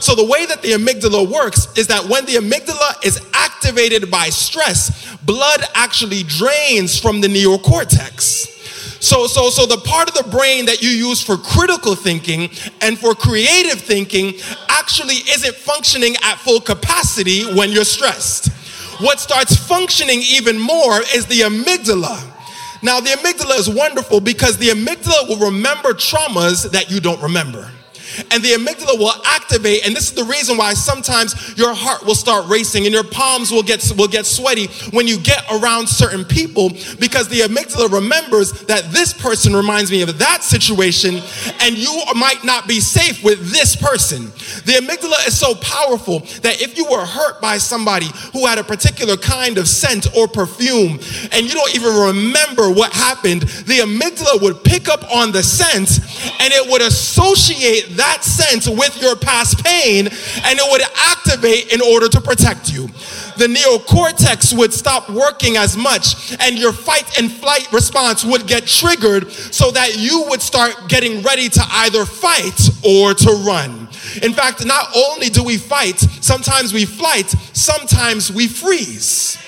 So 0.00 0.14
the 0.14 0.24
way 0.24 0.46
that 0.46 0.62
the 0.62 0.72
amygdala 0.72 1.28
works 1.30 1.68
is 1.76 1.86
that 1.88 2.04
when 2.04 2.24
the 2.26 2.34
amygdala 2.34 3.04
is 3.04 3.20
activated 3.32 4.10
by 4.10 4.28
stress, 4.28 5.14
blood 5.24 5.62
actually 5.74 6.22
drains 6.22 6.98
from 6.98 7.20
the 7.20 7.28
neocortex. 7.28 8.53
So, 9.04 9.26
so, 9.26 9.50
so 9.50 9.66
the 9.66 9.76
part 9.76 10.08
of 10.08 10.14
the 10.14 10.30
brain 10.30 10.64
that 10.64 10.80
you 10.80 10.88
use 10.88 11.22
for 11.22 11.36
critical 11.36 11.94
thinking 11.94 12.48
and 12.80 12.98
for 12.98 13.14
creative 13.14 13.78
thinking 13.78 14.32
actually 14.70 15.16
isn't 15.16 15.54
functioning 15.56 16.14
at 16.22 16.36
full 16.36 16.58
capacity 16.58 17.44
when 17.54 17.70
you're 17.70 17.84
stressed. 17.84 18.48
What 19.02 19.20
starts 19.20 19.56
functioning 19.56 20.22
even 20.22 20.58
more 20.58 21.00
is 21.14 21.26
the 21.26 21.40
amygdala. 21.40 22.18
Now, 22.82 22.98
the 22.98 23.10
amygdala 23.10 23.58
is 23.58 23.68
wonderful 23.68 24.20
because 24.20 24.56
the 24.56 24.68
amygdala 24.68 25.28
will 25.28 25.50
remember 25.50 25.92
traumas 25.92 26.70
that 26.70 26.90
you 26.90 26.98
don't 26.98 27.20
remember 27.20 27.70
and 28.30 28.42
the 28.42 28.52
amygdala 28.52 28.98
will 28.98 29.14
activate. 29.24 29.86
And 29.86 29.94
this 29.94 30.08
is 30.08 30.14
the 30.14 30.24
reason 30.24 30.56
why 30.56 30.74
sometimes 30.74 31.56
your 31.56 31.74
heart 31.74 32.04
will 32.04 32.14
start 32.14 32.48
racing 32.48 32.84
and 32.84 32.94
your 32.94 33.04
palms 33.04 33.50
will 33.50 33.62
get, 33.62 33.84
will 33.96 34.08
get 34.08 34.26
sweaty 34.26 34.66
when 34.90 35.06
you 35.06 35.18
get 35.18 35.44
around 35.50 35.88
certain 35.88 36.24
people 36.24 36.70
because 36.98 37.28
the 37.28 37.40
amygdala 37.40 37.90
remembers 37.90 38.52
that 38.66 38.90
this 38.92 39.12
person 39.12 39.54
reminds 39.54 39.90
me 39.90 40.02
of 40.02 40.18
that 40.18 40.42
situation 40.42 41.20
and 41.60 41.76
you 41.76 42.02
might 42.14 42.44
not 42.44 42.68
be 42.68 42.80
safe 42.80 43.22
with 43.24 43.50
this 43.50 43.76
person. 43.76 44.26
The 44.64 44.80
amygdala 44.80 45.26
is 45.26 45.38
so 45.38 45.54
powerful 45.56 46.20
that 46.42 46.60
if 46.60 46.76
you 46.76 46.86
were 46.90 47.04
hurt 47.04 47.40
by 47.40 47.58
somebody 47.58 48.06
who 48.32 48.46
had 48.46 48.58
a 48.58 48.64
particular 48.64 49.16
kind 49.16 49.58
of 49.58 49.68
scent 49.68 50.06
or 50.16 50.28
perfume 50.28 50.98
and 51.32 51.46
you 51.46 51.52
don't 51.52 51.74
even 51.74 51.94
remember 52.14 52.70
what 52.70 52.92
happened, 52.92 53.42
the 53.42 53.80
amygdala 53.80 54.42
would 54.42 54.62
pick 54.64 54.88
up 54.88 55.02
on 55.12 55.32
the 55.32 55.42
scent 55.42 55.98
and 56.40 56.52
it 56.52 56.70
would 56.70 56.82
associate 56.82 57.96
that 57.96 58.03
that 58.04 58.22
sense 58.22 58.68
with 58.68 59.00
your 59.00 59.16
past 59.16 59.64
pain 59.64 60.06
and 60.06 60.58
it 60.58 60.70
would 60.70 60.82
activate 60.94 61.72
in 61.72 61.80
order 61.80 62.06
to 62.08 62.20
protect 62.20 62.70
you. 62.70 62.86
The 63.36 63.48
neocortex 63.48 64.56
would 64.56 64.72
stop 64.72 65.08
working 65.08 65.56
as 65.56 65.76
much 65.76 66.36
and 66.40 66.58
your 66.58 66.72
fight 66.72 67.18
and 67.18 67.32
flight 67.32 67.66
response 67.72 68.24
would 68.24 68.46
get 68.46 68.66
triggered 68.66 69.32
so 69.32 69.70
that 69.70 69.96
you 69.96 70.26
would 70.28 70.42
start 70.42 70.88
getting 70.88 71.22
ready 71.22 71.48
to 71.48 71.62
either 71.70 72.04
fight 72.04 72.60
or 72.84 73.14
to 73.14 73.30
run. 73.46 73.88
In 74.22 74.32
fact, 74.34 74.64
not 74.66 74.86
only 74.94 75.28
do 75.30 75.42
we 75.42 75.56
fight, 75.56 75.98
sometimes 75.98 76.74
we 76.74 76.84
flight, 76.84 77.30
sometimes 77.52 78.30
we 78.30 78.46
freeze. 78.46 79.38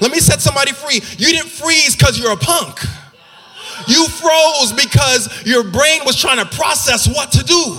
Let 0.00 0.10
me 0.10 0.18
set 0.18 0.40
somebody 0.40 0.72
free. 0.72 1.00
You 1.16 1.32
didn't 1.32 1.50
freeze 1.50 1.94
because 1.96 2.18
you're 2.18 2.32
a 2.32 2.36
punk. 2.36 2.80
You 3.86 4.08
froze 4.08 4.72
because 4.72 5.46
your 5.46 5.64
brain 5.64 6.00
was 6.04 6.16
trying 6.16 6.38
to 6.38 6.56
process 6.56 7.06
what 7.08 7.32
to 7.32 7.44
do. 7.44 7.76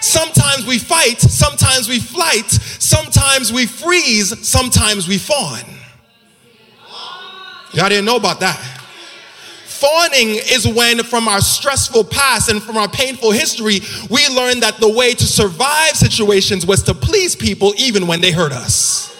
Sometimes 0.00 0.66
we 0.66 0.78
fight, 0.78 1.18
sometimes 1.20 1.88
we 1.88 1.98
flight, 1.98 2.50
sometimes 2.50 3.52
we 3.52 3.66
freeze, 3.66 4.46
sometimes 4.46 5.08
we 5.08 5.16
fawn. 5.16 5.60
Y'all 7.72 7.88
didn't 7.88 8.04
know 8.04 8.16
about 8.16 8.40
that. 8.40 8.58
Fawning 9.64 10.36
is 10.36 10.68
when, 10.68 11.02
from 11.02 11.26
our 11.26 11.40
stressful 11.40 12.04
past 12.04 12.48
and 12.48 12.62
from 12.62 12.76
our 12.76 12.88
painful 12.88 13.32
history, 13.32 13.80
we 14.10 14.28
learn 14.28 14.60
that 14.60 14.76
the 14.78 14.88
way 14.88 15.14
to 15.14 15.26
survive 15.26 15.96
situations 15.96 16.64
was 16.64 16.82
to 16.84 16.94
please 16.94 17.34
people 17.34 17.74
even 17.76 18.06
when 18.06 18.20
they 18.20 18.30
hurt 18.30 18.52
us. 18.52 19.13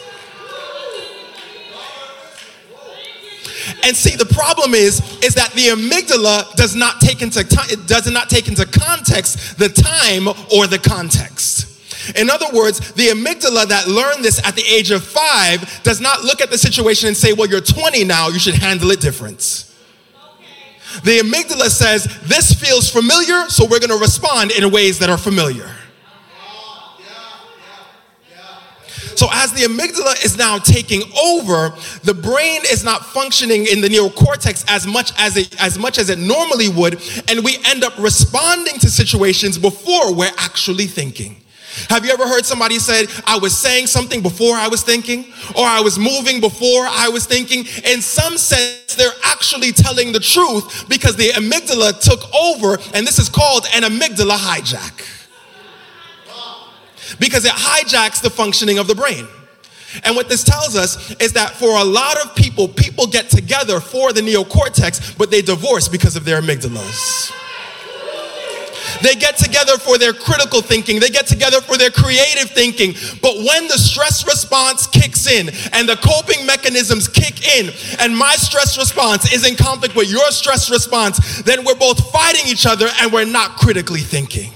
And 3.82 3.96
see, 3.96 4.16
the 4.16 4.26
problem 4.26 4.74
is, 4.74 5.00
is 5.22 5.34
that 5.34 5.52
the 5.52 5.68
amygdala 5.68 6.54
does 6.56 6.74
not 6.74 7.00
take 7.00 7.22
into 7.22 7.40
it 7.40 7.86
does 7.86 8.10
not 8.10 8.28
take 8.28 8.48
into 8.48 8.66
context 8.66 9.58
the 9.58 9.68
time 9.68 10.28
or 10.52 10.66
the 10.66 10.78
context. 10.78 11.70
In 12.16 12.28
other 12.28 12.46
words, 12.52 12.92
the 12.92 13.08
amygdala 13.08 13.66
that 13.68 13.88
learned 13.88 14.24
this 14.24 14.44
at 14.46 14.54
the 14.54 14.64
age 14.64 14.90
of 14.90 15.02
five 15.02 15.82
does 15.82 16.00
not 16.00 16.22
look 16.22 16.40
at 16.40 16.50
the 16.50 16.58
situation 16.58 17.08
and 17.08 17.16
say, 17.16 17.32
well, 17.32 17.48
you're 17.48 17.60
20 17.60 18.04
now, 18.04 18.28
you 18.28 18.38
should 18.38 18.54
handle 18.54 18.90
it 18.90 19.00
different. 19.00 19.70
The 21.02 21.18
amygdala 21.20 21.70
says, 21.70 22.04
this 22.24 22.52
feels 22.52 22.90
familiar, 22.90 23.48
so 23.48 23.66
we're 23.66 23.80
gonna 23.80 23.96
respond 23.96 24.52
in 24.52 24.70
ways 24.70 24.98
that 25.00 25.08
are 25.08 25.18
familiar. 25.18 25.70
So 29.16 29.28
as 29.32 29.52
the 29.52 29.62
amygdala 29.62 30.24
is 30.24 30.36
now 30.36 30.58
taking 30.58 31.02
over, 31.18 31.74
the 32.02 32.14
brain 32.14 32.60
is 32.70 32.84
not 32.84 33.06
functioning 33.06 33.66
in 33.66 33.80
the 33.80 33.88
neocortex 33.88 34.64
as 34.68 34.86
much 34.86 35.12
as 35.18 35.36
it 35.36 35.54
as 35.60 35.78
much 35.78 35.98
as 35.98 36.10
it 36.10 36.18
normally 36.18 36.68
would, 36.68 37.00
and 37.28 37.44
we 37.44 37.58
end 37.66 37.84
up 37.84 37.96
responding 37.98 38.78
to 38.80 38.90
situations 38.90 39.58
before 39.58 40.14
we're 40.14 40.32
actually 40.38 40.86
thinking. 40.86 41.36
Have 41.90 42.04
you 42.04 42.12
ever 42.12 42.26
heard 42.26 42.44
somebody 42.44 42.78
say, 42.78 43.06
I 43.26 43.36
was 43.38 43.56
saying 43.56 43.88
something 43.88 44.22
before 44.22 44.54
I 44.54 44.68
was 44.68 44.82
thinking, 44.82 45.32
or 45.56 45.64
I 45.66 45.80
was 45.80 45.98
moving 45.98 46.40
before 46.40 46.86
I 46.86 47.08
was 47.08 47.26
thinking? 47.26 47.66
In 47.84 48.00
some 48.00 48.38
sense, 48.38 48.94
they're 48.94 49.10
actually 49.24 49.72
telling 49.72 50.12
the 50.12 50.20
truth 50.20 50.88
because 50.88 51.16
the 51.16 51.30
amygdala 51.30 51.98
took 52.00 52.32
over, 52.32 52.78
and 52.94 53.06
this 53.06 53.18
is 53.18 53.28
called 53.28 53.66
an 53.74 53.82
amygdala 53.82 54.36
hijack. 54.36 55.23
Because 57.18 57.44
it 57.44 57.52
hijacks 57.52 58.20
the 58.20 58.30
functioning 58.30 58.78
of 58.78 58.86
the 58.86 58.94
brain. 58.94 59.26
And 60.02 60.16
what 60.16 60.28
this 60.28 60.42
tells 60.42 60.74
us 60.74 61.14
is 61.20 61.32
that 61.34 61.52
for 61.52 61.78
a 61.78 61.84
lot 61.84 62.16
of 62.24 62.34
people, 62.34 62.66
people 62.68 63.06
get 63.06 63.30
together 63.30 63.78
for 63.78 64.12
the 64.12 64.20
neocortex, 64.20 65.16
but 65.16 65.30
they 65.30 65.40
divorce 65.40 65.86
because 65.86 66.16
of 66.16 66.24
their 66.24 66.40
amygdalas. 66.40 67.32
They 69.02 69.14
get 69.14 69.36
together 69.36 69.76
for 69.78 69.98
their 69.98 70.12
critical 70.12 70.60
thinking. 70.62 71.00
They 71.00 71.10
get 71.10 71.26
together 71.26 71.60
for 71.60 71.76
their 71.76 71.90
creative 71.90 72.50
thinking. 72.50 72.94
But 73.20 73.36
when 73.36 73.66
the 73.68 73.78
stress 73.78 74.26
response 74.26 74.86
kicks 74.86 75.26
in 75.26 75.48
and 75.72 75.88
the 75.88 75.96
coping 75.96 76.46
mechanisms 76.46 77.08
kick 77.08 77.46
in, 77.58 77.70
and 77.98 78.16
my 78.16 78.34
stress 78.36 78.78
response 78.78 79.32
is 79.32 79.46
in 79.46 79.56
conflict 79.56 79.96
with 79.96 80.10
your 80.10 80.30
stress 80.30 80.70
response, 80.70 81.42
then 81.42 81.64
we're 81.64 81.74
both 81.74 82.10
fighting 82.12 82.46
each 82.46 82.66
other 82.66 82.88
and 83.00 83.12
we're 83.12 83.24
not 83.24 83.56
critically 83.56 84.00
thinking. 84.00 84.52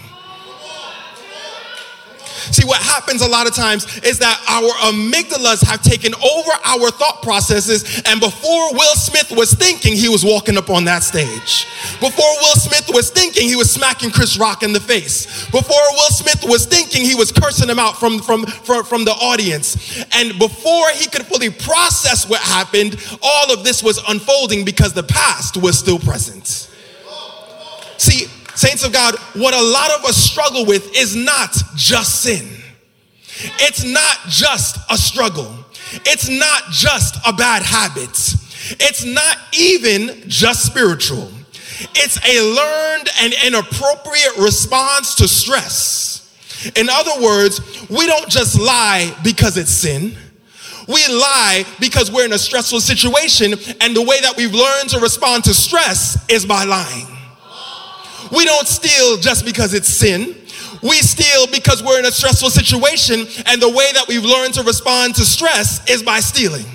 See, 2.50 2.66
what 2.66 2.80
happens 2.80 3.22
a 3.22 3.28
lot 3.28 3.46
of 3.46 3.54
times 3.54 3.98
is 3.98 4.18
that 4.18 4.40
our 4.48 4.92
amygdalas 4.92 5.64
have 5.64 5.82
taken 5.82 6.14
over 6.14 6.50
our 6.64 6.90
thought 6.90 7.22
processes, 7.22 8.02
and 8.06 8.20
before 8.20 8.72
Will 8.72 8.94
Smith 8.96 9.30
was 9.36 9.52
thinking, 9.54 9.96
he 9.96 10.08
was 10.08 10.24
walking 10.24 10.56
up 10.56 10.70
on 10.70 10.84
that 10.84 11.02
stage. 11.02 11.66
Before 12.00 12.32
Will 12.40 12.56
Smith 12.56 12.88
was 12.92 13.10
thinking, 13.10 13.48
he 13.48 13.56
was 13.56 13.70
smacking 13.70 14.10
Chris 14.10 14.38
Rock 14.38 14.62
in 14.62 14.72
the 14.72 14.80
face. 14.80 15.46
Before 15.46 15.82
Will 15.92 16.10
Smith 16.10 16.44
was 16.44 16.66
thinking, 16.66 17.04
he 17.04 17.14
was 17.14 17.32
cursing 17.32 17.68
him 17.68 17.78
out 17.78 17.98
from, 17.98 18.20
from, 18.20 18.46
from, 18.46 18.84
from 18.84 19.04
the 19.04 19.12
audience. 19.12 20.04
And 20.12 20.38
before 20.38 20.90
he 20.90 21.06
could 21.08 21.26
fully 21.26 21.50
process 21.50 22.28
what 22.28 22.40
happened, 22.40 22.96
all 23.22 23.52
of 23.52 23.64
this 23.64 23.82
was 23.82 24.02
unfolding 24.08 24.64
because 24.64 24.92
the 24.92 25.02
past 25.02 25.56
was 25.56 25.78
still 25.78 25.98
present. 25.98 26.68
See, 27.98 28.26
Saints 28.58 28.82
of 28.84 28.92
God, 28.92 29.14
what 29.34 29.54
a 29.54 29.62
lot 29.62 29.92
of 29.92 30.04
us 30.04 30.16
struggle 30.16 30.66
with 30.66 30.96
is 30.96 31.14
not 31.14 31.56
just 31.76 32.22
sin. 32.22 32.44
It's 33.60 33.84
not 33.84 34.16
just 34.26 34.78
a 34.90 34.98
struggle. 34.98 35.54
It's 36.04 36.28
not 36.28 36.64
just 36.72 37.18
a 37.24 37.32
bad 37.32 37.62
habit. 37.62 38.10
It's 38.80 39.04
not 39.04 39.36
even 39.52 40.24
just 40.26 40.66
spiritual. 40.66 41.30
It's 41.94 42.18
a 42.26 42.40
learned 42.52 43.08
and 43.20 43.32
inappropriate 43.46 44.36
response 44.38 45.14
to 45.14 45.28
stress. 45.28 46.36
In 46.74 46.88
other 46.90 47.22
words, 47.22 47.60
we 47.88 48.06
don't 48.06 48.28
just 48.28 48.58
lie 48.58 49.16
because 49.22 49.56
it's 49.56 49.70
sin. 49.70 50.16
We 50.88 51.06
lie 51.06 51.64
because 51.78 52.10
we're 52.10 52.24
in 52.24 52.32
a 52.32 52.38
stressful 52.38 52.80
situation, 52.80 53.52
and 53.80 53.94
the 53.94 54.02
way 54.02 54.20
that 54.20 54.34
we've 54.36 54.52
learned 54.52 54.88
to 54.88 54.98
respond 54.98 55.44
to 55.44 55.54
stress 55.54 56.28
is 56.28 56.44
by 56.44 56.64
lying. 56.64 57.17
We 58.32 58.44
don't 58.44 58.66
steal 58.66 59.16
just 59.18 59.44
because 59.44 59.74
it's 59.74 59.88
sin. 59.88 60.36
We 60.82 60.96
steal 60.96 61.46
because 61.48 61.82
we're 61.82 61.98
in 61.98 62.06
a 62.06 62.12
stressful 62.12 62.50
situation, 62.50 63.26
and 63.46 63.60
the 63.60 63.68
way 63.68 63.90
that 63.94 64.04
we've 64.06 64.24
learned 64.24 64.54
to 64.54 64.62
respond 64.62 65.16
to 65.16 65.24
stress 65.24 65.88
is 65.90 66.02
by 66.02 66.20
stealing. 66.20 66.66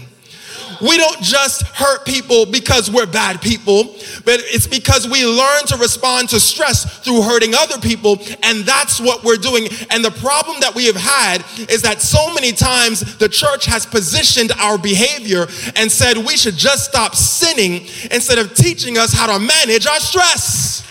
We 0.82 0.98
don't 0.98 1.22
just 1.22 1.62
hurt 1.68 2.06
people 2.06 2.46
because 2.46 2.92
we're 2.92 3.06
bad 3.06 3.42
people, 3.42 3.96
but 4.26 4.42
it's 4.44 4.68
because 4.68 5.08
we 5.08 5.26
learn 5.26 5.66
to 5.68 5.78
respond 5.78 6.30
to 6.30 6.40
stress 6.40 7.00
through 7.00 7.22
hurting 7.22 7.54
other 7.56 7.80
people, 7.80 8.20
and 8.44 8.66
that's 8.66 9.00
what 9.00 9.24
we're 9.24 9.38
doing. 9.38 9.70
And 9.92 10.04
the 10.04 10.12
problem 10.12 10.60
that 10.60 10.76
we 10.76 10.86
have 10.88 10.98
had 10.98 11.46
is 11.70 11.82
that 11.84 12.02
so 12.02 12.34
many 12.34 12.52
times 12.52 13.18
the 13.18 13.30
church 13.30 13.66
has 13.66 13.86
positioned 13.86 14.52
our 14.60 14.78
behavior 14.78 15.48
and 15.78 15.90
said 15.90 16.18
we 16.18 16.36
should 16.36 16.56
just 16.56 16.84
stop 16.86 17.16
sinning 17.16 17.88
instead 18.12 18.38
of 18.38 18.54
teaching 18.54 18.98
us 18.98 19.14
how 19.14 19.28
to 19.28 19.40
manage 19.40 19.88
our 19.88 20.00
stress. 20.00 20.84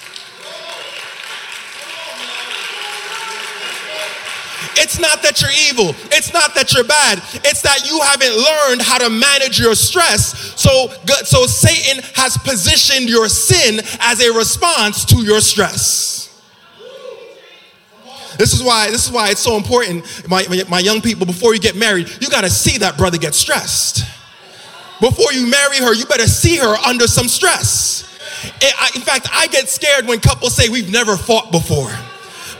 It's 4.76 4.98
not 4.98 5.22
that 5.22 5.40
you're 5.40 5.50
evil. 5.70 5.94
It's 6.10 6.32
not 6.32 6.54
that 6.54 6.72
you're 6.72 6.84
bad. 6.84 7.18
It's 7.44 7.62
that 7.62 7.86
you 7.88 8.00
haven't 8.00 8.36
learned 8.36 8.82
how 8.82 8.98
to 8.98 9.10
manage 9.10 9.58
your 9.58 9.74
stress. 9.74 10.60
So, 10.60 10.88
so 11.24 11.46
Satan 11.46 12.02
has 12.14 12.36
positioned 12.38 13.08
your 13.08 13.28
sin 13.28 13.80
as 14.00 14.20
a 14.20 14.32
response 14.32 15.04
to 15.06 15.22
your 15.22 15.40
stress. 15.40 16.22
This 18.38 18.54
is 18.54 18.62
why 18.62 18.90
this 18.90 19.06
is 19.06 19.12
why 19.12 19.30
it's 19.30 19.40
so 19.40 19.56
important, 19.56 20.04
my, 20.28 20.46
my 20.68 20.78
young 20.78 21.00
people. 21.00 21.26
Before 21.26 21.54
you 21.54 21.60
get 21.60 21.76
married, 21.76 22.08
you 22.20 22.28
got 22.30 22.40
to 22.42 22.50
see 22.50 22.78
that 22.78 22.96
brother 22.96 23.18
get 23.18 23.34
stressed. 23.34 24.04
Before 25.00 25.32
you 25.32 25.46
marry 25.46 25.78
her, 25.78 25.92
you 25.94 26.06
better 26.06 26.26
see 26.26 26.56
her 26.56 26.74
under 26.86 27.06
some 27.06 27.28
stress. 27.28 28.02
In 28.94 29.02
fact, 29.02 29.28
I 29.32 29.48
get 29.48 29.68
scared 29.68 30.06
when 30.06 30.20
couples 30.20 30.54
say 30.54 30.68
we've 30.68 30.90
never 30.90 31.16
fought 31.16 31.52
before. 31.52 31.92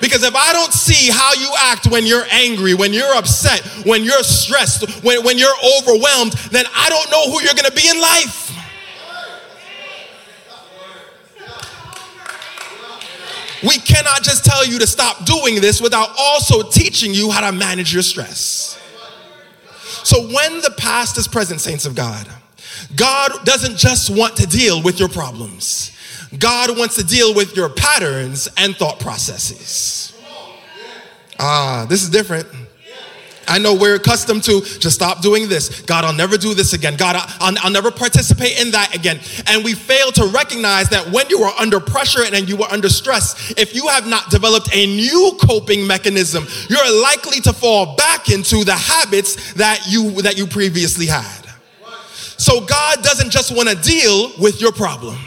Because 0.02 0.24
if 0.24 0.34
I 0.34 0.52
don't 0.52 0.72
see 0.72 1.12
how 1.12 1.32
you 1.34 1.48
act 1.56 1.86
when 1.86 2.04
you're 2.04 2.24
angry, 2.32 2.74
when 2.74 2.92
you're 2.92 3.14
upset, 3.14 3.60
when 3.86 4.02
you're 4.02 4.24
stressed, 4.24 5.04
when, 5.04 5.22
when 5.22 5.38
you're 5.38 5.54
overwhelmed, 5.78 6.32
then 6.50 6.64
I 6.74 6.88
don't 6.88 7.08
know 7.08 7.30
who 7.30 7.40
you're 7.40 7.54
going 7.54 7.70
to 7.70 7.72
be 7.72 7.88
in 7.88 8.00
life. 8.00 8.48
We 13.62 13.78
cannot 13.78 14.24
just 14.24 14.44
tell 14.44 14.66
you 14.66 14.80
to 14.80 14.88
stop 14.88 15.24
doing 15.24 15.60
this 15.60 15.80
without 15.80 16.08
also 16.18 16.68
teaching 16.68 17.14
you 17.14 17.30
how 17.30 17.48
to 17.48 17.56
manage 17.56 17.94
your 17.94 18.02
stress. 18.02 18.76
So 20.02 20.20
when 20.20 20.60
the 20.62 20.74
past 20.76 21.16
is 21.16 21.28
present, 21.28 21.60
saints 21.60 21.86
of 21.86 21.94
God, 21.94 22.26
God 22.96 23.44
doesn't 23.44 23.76
just 23.76 24.10
want 24.10 24.34
to 24.38 24.48
deal 24.48 24.82
with 24.82 24.98
your 24.98 25.08
problems. 25.08 25.96
God 26.38 26.76
wants 26.78 26.96
to 26.96 27.04
deal 27.04 27.34
with 27.34 27.56
your 27.56 27.68
patterns 27.68 28.48
and 28.56 28.74
thought 28.76 29.00
processes. 29.00 30.14
Ah, 31.38 31.86
this 31.88 32.02
is 32.02 32.10
different. 32.10 32.46
I 33.48 33.58
know 33.58 33.74
we're 33.74 33.96
accustomed 33.96 34.44
to 34.44 34.60
just 34.60 34.94
stop 34.94 35.20
doing 35.20 35.48
this. 35.48 35.82
God, 35.82 36.04
I'll 36.04 36.14
never 36.14 36.36
do 36.36 36.54
this 36.54 36.72
again. 36.72 36.96
God, 36.96 37.16
I'll, 37.40 37.54
I'll, 37.58 37.70
never 37.70 37.90
participate 37.90 38.60
in 38.60 38.70
that 38.70 38.94
again. 38.94 39.18
And 39.46 39.64
we 39.64 39.74
fail 39.74 40.12
to 40.12 40.26
recognize 40.26 40.88
that 40.90 41.10
when 41.10 41.28
you 41.28 41.40
are 41.42 41.52
under 41.58 41.80
pressure 41.80 42.22
and 42.24 42.48
you 42.48 42.62
are 42.62 42.72
under 42.72 42.88
stress, 42.88 43.52
if 43.56 43.74
you 43.74 43.88
have 43.88 44.06
not 44.06 44.30
developed 44.30 44.74
a 44.74 44.86
new 44.86 45.36
coping 45.42 45.86
mechanism, 45.86 46.46
you're 46.68 47.02
likely 47.02 47.40
to 47.40 47.52
fall 47.52 47.96
back 47.96 48.30
into 48.30 48.64
the 48.64 48.74
habits 48.74 49.54
that 49.54 49.80
you 49.88 50.22
that 50.22 50.38
you 50.38 50.46
previously 50.46 51.06
had. 51.06 51.40
So 52.38 52.60
God 52.60 53.02
doesn't 53.02 53.30
just 53.30 53.54
want 53.54 53.68
to 53.68 53.76
deal 53.76 54.32
with 54.38 54.60
your 54.60 54.72
problem. 54.72 55.18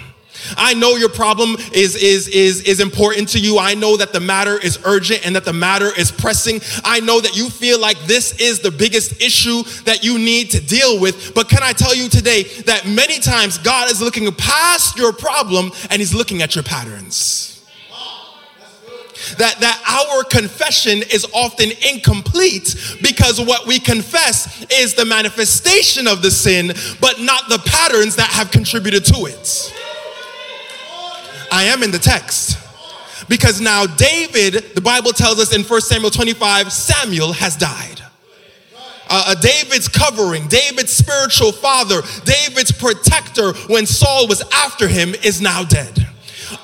I 0.57 0.73
know 0.73 0.95
your 0.95 1.09
problem 1.09 1.55
is, 1.73 1.95
is, 1.95 2.27
is, 2.27 2.61
is 2.61 2.79
important 2.79 3.29
to 3.29 3.39
you. 3.39 3.57
I 3.57 3.75
know 3.75 3.97
that 3.97 4.13
the 4.13 4.19
matter 4.19 4.57
is 4.59 4.79
urgent 4.85 5.25
and 5.25 5.35
that 5.35 5.45
the 5.45 5.53
matter 5.53 5.91
is 5.97 6.11
pressing. 6.11 6.61
I 6.83 6.99
know 6.99 7.21
that 7.21 7.35
you 7.35 7.49
feel 7.49 7.79
like 7.79 7.99
this 8.01 8.39
is 8.39 8.59
the 8.59 8.71
biggest 8.71 9.21
issue 9.21 9.63
that 9.83 10.03
you 10.03 10.17
need 10.17 10.51
to 10.51 10.61
deal 10.61 10.99
with. 10.99 11.33
But 11.33 11.49
can 11.49 11.63
I 11.63 11.73
tell 11.73 11.95
you 11.95 12.09
today 12.09 12.43
that 12.65 12.87
many 12.87 13.19
times 13.19 13.57
God 13.57 13.91
is 13.91 14.01
looking 14.01 14.31
past 14.33 14.97
your 14.97 15.13
problem 15.13 15.71
and 15.89 15.99
He's 15.99 16.13
looking 16.13 16.41
at 16.41 16.55
your 16.55 16.63
patterns. 16.63 17.51
that, 19.37 19.59
that 19.59 19.81
our 19.87 20.23
confession 20.23 20.99
is 21.11 21.25
often 21.33 21.69
incomplete 21.89 22.75
because 23.01 23.39
what 23.39 23.65
we 23.65 23.79
confess 23.79 24.65
is 24.71 24.93
the 24.93 25.05
manifestation 25.05 26.07
of 26.07 26.21
the 26.21 26.31
sin, 26.31 26.67
but 27.01 27.19
not 27.19 27.49
the 27.49 27.59
patterns 27.65 28.15
that 28.17 28.29
have 28.29 28.51
contributed 28.51 29.05
to 29.05 29.25
it. 29.25 29.73
I 31.55 31.63
am 31.63 31.83
in 31.83 31.91
the 31.91 31.99
text. 31.99 32.59
Because 33.29 33.61
now 33.61 33.85
David, 33.85 34.75
the 34.75 34.81
Bible 34.81 35.13
tells 35.13 35.39
us 35.39 35.55
in 35.55 35.63
1 35.63 35.81
Samuel 35.81 36.11
25, 36.11 36.71
Samuel 36.71 37.31
has 37.31 37.55
died. 37.55 38.01
Uh, 39.07 39.23
uh, 39.27 39.35
David's 39.35 39.87
covering, 39.87 40.47
David's 40.49 40.91
spiritual 40.91 41.53
father, 41.53 42.01
David's 42.25 42.73
protector 42.73 43.53
when 43.67 43.85
Saul 43.85 44.27
was 44.27 44.43
after 44.53 44.89
him 44.89 45.15
is 45.23 45.39
now 45.39 45.63
dead. 45.63 46.05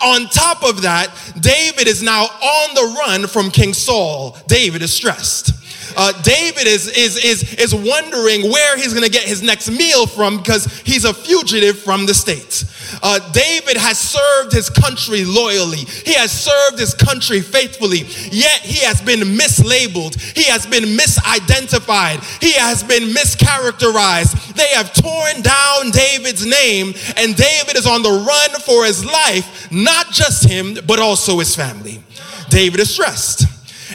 On 0.04 0.28
top 0.28 0.62
of 0.64 0.82
that, 0.82 1.08
David 1.40 1.88
is 1.88 2.04
now 2.04 2.24
on 2.24 2.74
the 2.76 2.96
run 3.00 3.28
from 3.28 3.50
King 3.50 3.74
Saul. 3.74 4.38
David 4.48 4.82
is 4.82 4.92
stressed. 4.92 5.51
Uh, 5.96 6.12
David 6.22 6.68
is, 6.68 6.88
is, 6.88 7.24
is, 7.24 7.54
is 7.56 7.74
wondering 7.74 8.50
where 8.50 8.78
he's 8.78 8.94
going 8.94 9.06
to 9.06 9.12
get 9.12 9.24
his 9.24 9.42
next 9.42 9.70
meal 9.70 10.08
from 10.08 10.38
because 10.38 10.66
he's 10.82 11.06
a 11.06 11.14
fugitive 11.14 11.80
from 11.80 12.06
the 12.06 12.14
state. 12.14 12.66
Uh, 13.02 13.20
David 13.32 13.78
has 13.78 13.98
served 13.98 14.54
his 14.54 14.70
country 14.70 15.24
loyally. 15.24 15.86
He 16.06 16.14
has 16.14 16.32
served 16.32 16.80
his 16.80 16.94
country 16.94 17.42
faithfully, 17.42 18.00
yet 18.32 18.62
he 18.62 18.84
has 18.86 19.02
been 19.02 19.20
mislabeled. 19.20 20.20
He 20.36 20.44
has 20.46 20.66
been 20.66 20.84
misidentified. 20.84 22.24
He 22.42 22.54
has 22.54 22.84
been 22.84 23.10
mischaracterized. 23.10 24.56
They 24.56 24.68
have 24.76 24.94
torn 24.94 25.42
down 25.42 25.92
David's 25.92 26.46
name, 26.46 26.94
and 27.18 27.36
David 27.36 27.78
is 27.78 27.88
on 27.88 28.04
the 28.04 28.10
run 28.10 28.60
for 28.62 28.86
his 28.86 29.06
life, 29.06 29.72
not 29.72 30.12
just 30.12 30.48
him, 30.48 30.78
but 30.86 31.00
also 31.00 31.40
his 31.40 31.56
family. 31.56 32.04
David 32.50 32.82
is 32.82 32.94
stressed. 32.94 33.46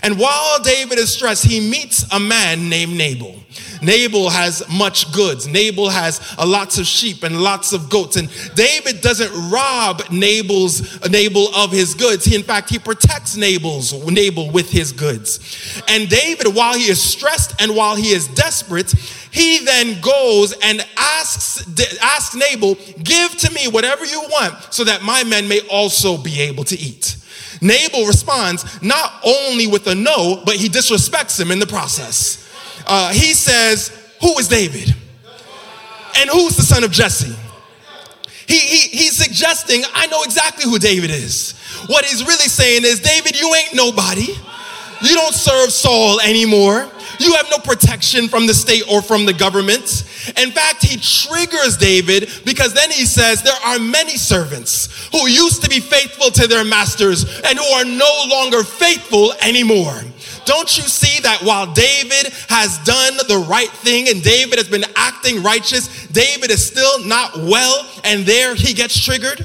And 0.02 0.18
while 0.18 0.60
David 0.60 0.98
is 0.98 1.12
stressed, 1.12 1.44
he 1.44 1.60
meets 1.60 2.04
a 2.12 2.20
man 2.20 2.68
named 2.68 2.96
Nabal. 2.96 3.36
Nabal 3.82 4.30
has 4.30 4.62
much 4.68 5.12
goods. 5.12 5.46
Nabal 5.46 5.88
has 5.88 6.20
lots 6.38 6.78
of 6.78 6.86
sheep 6.86 7.22
and 7.22 7.40
lots 7.40 7.72
of 7.72 7.88
goats. 7.90 8.16
And 8.16 8.28
David 8.54 9.00
doesn't 9.00 9.50
rob 9.50 10.02
Nabal's 10.10 11.00
Nabal 11.08 11.54
of 11.54 11.72
his 11.72 11.94
goods. 11.94 12.24
He, 12.24 12.34
in 12.34 12.42
fact, 12.42 12.70
he 12.70 12.78
protects 12.78 13.36
Nabal's 13.36 13.92
Nabal 13.92 14.50
with 14.50 14.70
his 14.70 14.92
goods. 14.92 15.82
And 15.88 16.08
David, 16.08 16.54
while 16.54 16.74
he 16.74 16.88
is 16.88 17.02
stressed 17.02 17.60
and 17.60 17.74
while 17.74 17.96
he 17.96 18.10
is 18.10 18.28
desperate, 18.28 18.92
he 19.30 19.64
then 19.64 20.00
goes 20.00 20.54
and 20.62 20.84
asks, 20.96 21.64
asks 22.00 22.34
Nabal, 22.34 22.76
give 23.02 23.36
to 23.38 23.52
me 23.52 23.68
whatever 23.68 24.04
you 24.04 24.20
want 24.22 24.72
so 24.72 24.84
that 24.84 25.02
my 25.02 25.24
men 25.24 25.48
may 25.48 25.60
also 25.70 26.16
be 26.16 26.40
able 26.42 26.64
to 26.64 26.78
eat. 26.78 27.16
Nabal 27.66 28.06
responds 28.06 28.82
not 28.82 29.20
only 29.25 29.66
with 29.66 29.87
a 29.87 29.94
no, 29.94 30.42
but 30.44 30.56
he 30.56 30.68
disrespects 30.68 31.38
him 31.38 31.50
in 31.50 31.58
the 31.58 31.66
process. 31.66 32.42
Uh, 32.87 33.12
he 33.12 33.35
says, 33.35 33.90
Who 34.20 34.38
is 34.38 34.49
David? 34.49 34.94
And 36.18 36.30
who's 36.30 36.56
the 36.56 36.62
son 36.62 36.85
of 36.85 36.90
Jesse? 36.90 37.35
He, 38.46 38.58
he, 38.58 38.99
he's 38.99 39.16
suggesting, 39.16 39.82
I 39.92 40.06
know 40.06 40.23
exactly 40.23 40.64
who 40.64 40.78
David 40.78 41.11
is. 41.11 41.52
What 41.88 42.04
he's 42.04 42.25
really 42.25 42.49
saying 42.49 42.85
is, 42.85 43.00
David, 43.00 43.38
you 43.38 43.52
ain't 43.54 43.75
nobody. 43.75 44.28
You 45.02 45.14
don't 45.14 45.35
serve 45.35 45.73
Saul 45.73 46.20
anymore. 46.20 46.90
You 47.18 47.35
have 47.35 47.46
no 47.50 47.58
protection 47.58 48.28
from 48.28 48.46
the 48.46 48.54
state 48.54 48.85
or 48.90 49.02
from 49.02 49.26
the 49.26 49.32
government. 49.32 50.04
In 50.37 50.50
fact, 50.50 50.82
he 50.82 50.96
triggers 50.96 51.76
David 51.76 52.30
because 52.44 52.75
then 52.75 52.90
he 52.90 53.04
says, 53.06 53.42
There 53.42 53.54
are 53.64 53.78
many 53.78 54.16
servants 54.16 55.08
who 55.12 55.28
used 55.28 55.62
to 55.62 55.70
be 55.70 55.80
faithful 55.80 56.30
to 56.32 56.46
their 56.46 56.64
masters 56.64 57.25
and 57.44 57.58
who 57.58 57.64
are 57.64 57.85
no 57.85 58.25
longer 58.28 58.62
faithful 58.62 59.32
anymore. 59.42 60.00
Don't 60.44 60.76
you 60.76 60.85
see 60.85 61.20
that 61.23 61.42
while 61.42 61.73
David 61.73 62.32
has 62.49 62.78
done 62.85 63.16
the 63.28 63.44
right 63.49 63.68
thing 63.68 64.08
and 64.08 64.23
David 64.23 64.58
has 64.58 64.68
been 64.68 64.85
acting 64.94 65.42
righteous, 65.42 66.06
David 66.08 66.50
is 66.50 66.64
still 66.64 67.04
not 67.04 67.37
well, 67.37 67.88
and 68.04 68.25
there 68.25 68.54
he 68.54 68.73
gets 68.73 68.99
triggered? 68.99 69.44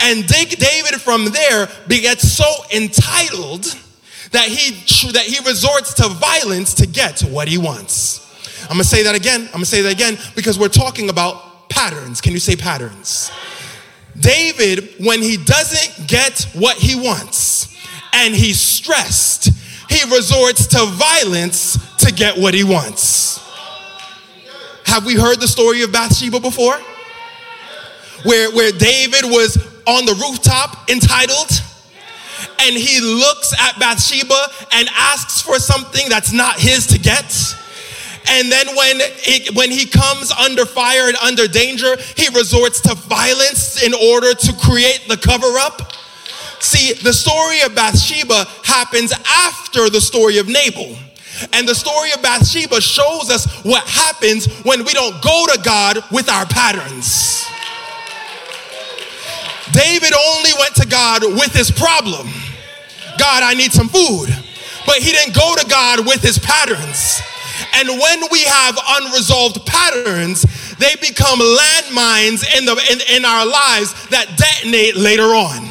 And 0.00 0.26
David 0.26 1.00
from 1.00 1.26
there 1.26 1.68
gets 1.88 2.32
so 2.32 2.44
entitled 2.72 3.76
that 4.32 4.48
he, 4.48 4.72
that 5.12 5.24
he 5.24 5.38
resorts 5.46 5.94
to 5.94 6.08
violence 6.08 6.74
to 6.74 6.86
get 6.86 7.20
what 7.20 7.48
he 7.48 7.58
wants. 7.58 8.20
I'm 8.62 8.76
gonna 8.76 8.84
say 8.84 9.02
that 9.02 9.14
again. 9.14 9.42
I'm 9.46 9.52
gonna 9.52 9.66
say 9.66 9.82
that 9.82 9.92
again 9.92 10.18
because 10.34 10.58
we're 10.58 10.68
talking 10.68 11.10
about 11.10 11.68
patterns. 11.68 12.20
Can 12.20 12.32
you 12.32 12.38
say 12.38 12.56
patterns? 12.56 13.30
David, 14.18 14.94
when 14.98 15.20
he 15.20 15.36
doesn't 15.36 16.06
get 16.06 16.46
what 16.54 16.76
he 16.76 16.94
wants 16.94 17.76
and 18.12 18.34
he's 18.34 18.60
stressed, 18.60 19.50
he 19.88 20.04
resorts 20.14 20.66
to 20.68 20.86
violence 20.86 21.78
to 21.98 22.12
get 22.12 22.38
what 22.38 22.54
he 22.54 22.64
wants. 22.64 23.40
Have 24.84 25.06
we 25.06 25.14
heard 25.14 25.40
the 25.40 25.48
story 25.48 25.82
of 25.82 25.92
Bathsheba 25.92 26.40
before? 26.40 26.76
Where, 28.24 28.50
where 28.52 28.70
David 28.70 29.24
was 29.24 29.56
on 29.86 30.04
the 30.06 30.14
rooftop 30.14 30.88
entitled 30.90 31.50
and 32.62 32.76
he 32.76 33.00
looks 33.00 33.52
at 33.58 33.78
Bathsheba 33.78 34.46
and 34.72 34.88
asks 34.94 35.40
for 35.42 35.58
something 35.58 36.08
that's 36.08 36.32
not 36.32 36.58
his 36.58 36.86
to 36.88 36.98
get. 36.98 37.24
And 38.28 38.52
then 38.52 38.68
when 38.76 38.98
it, 39.00 39.54
when 39.56 39.70
he 39.70 39.86
comes 39.86 40.30
under 40.30 40.64
fire 40.64 41.08
and 41.08 41.16
under 41.16 41.48
danger, 41.48 41.96
he 42.16 42.28
resorts 42.28 42.80
to 42.82 42.94
violence 42.94 43.82
in 43.82 43.92
order 43.92 44.32
to 44.32 44.52
create 44.62 45.04
the 45.08 45.16
cover 45.16 45.58
up. 45.58 45.92
See, 46.60 46.92
the 46.92 47.12
story 47.12 47.62
of 47.62 47.74
Bathsheba 47.74 48.44
happens 48.62 49.12
after 49.26 49.90
the 49.90 50.00
story 50.00 50.38
of 50.38 50.46
Nabal. 50.46 50.96
And 51.52 51.66
the 51.66 51.74
story 51.74 52.12
of 52.12 52.22
Bathsheba 52.22 52.80
shows 52.80 53.28
us 53.30 53.64
what 53.64 53.82
happens 53.88 54.46
when 54.62 54.84
we 54.84 54.92
don't 54.92 55.20
go 55.20 55.46
to 55.52 55.60
God 55.64 55.98
with 56.12 56.28
our 56.28 56.46
patterns. 56.46 57.44
David 59.72 60.12
only 60.14 60.50
went 60.60 60.76
to 60.76 60.86
God 60.86 61.24
with 61.24 61.52
his 61.52 61.70
problem. 61.70 62.28
God, 63.18 63.42
I 63.42 63.54
need 63.54 63.72
some 63.72 63.88
food. 63.88 64.28
But 64.86 64.96
he 64.96 65.12
didn't 65.12 65.34
go 65.34 65.54
to 65.56 65.66
God 65.66 66.06
with 66.06 66.22
his 66.22 66.38
patterns. 66.38 67.20
And 67.74 67.88
when 67.88 68.22
we 68.30 68.42
have 68.44 68.78
unresolved 68.98 69.64
patterns, 69.66 70.42
they 70.76 70.94
become 70.96 71.38
landmines 71.38 72.44
in, 72.56 72.64
the, 72.64 72.74
in, 72.90 73.16
in 73.16 73.24
our 73.24 73.46
lives 73.46 74.08
that 74.08 74.36
detonate 74.36 74.96
later 74.96 75.34
on 75.34 75.70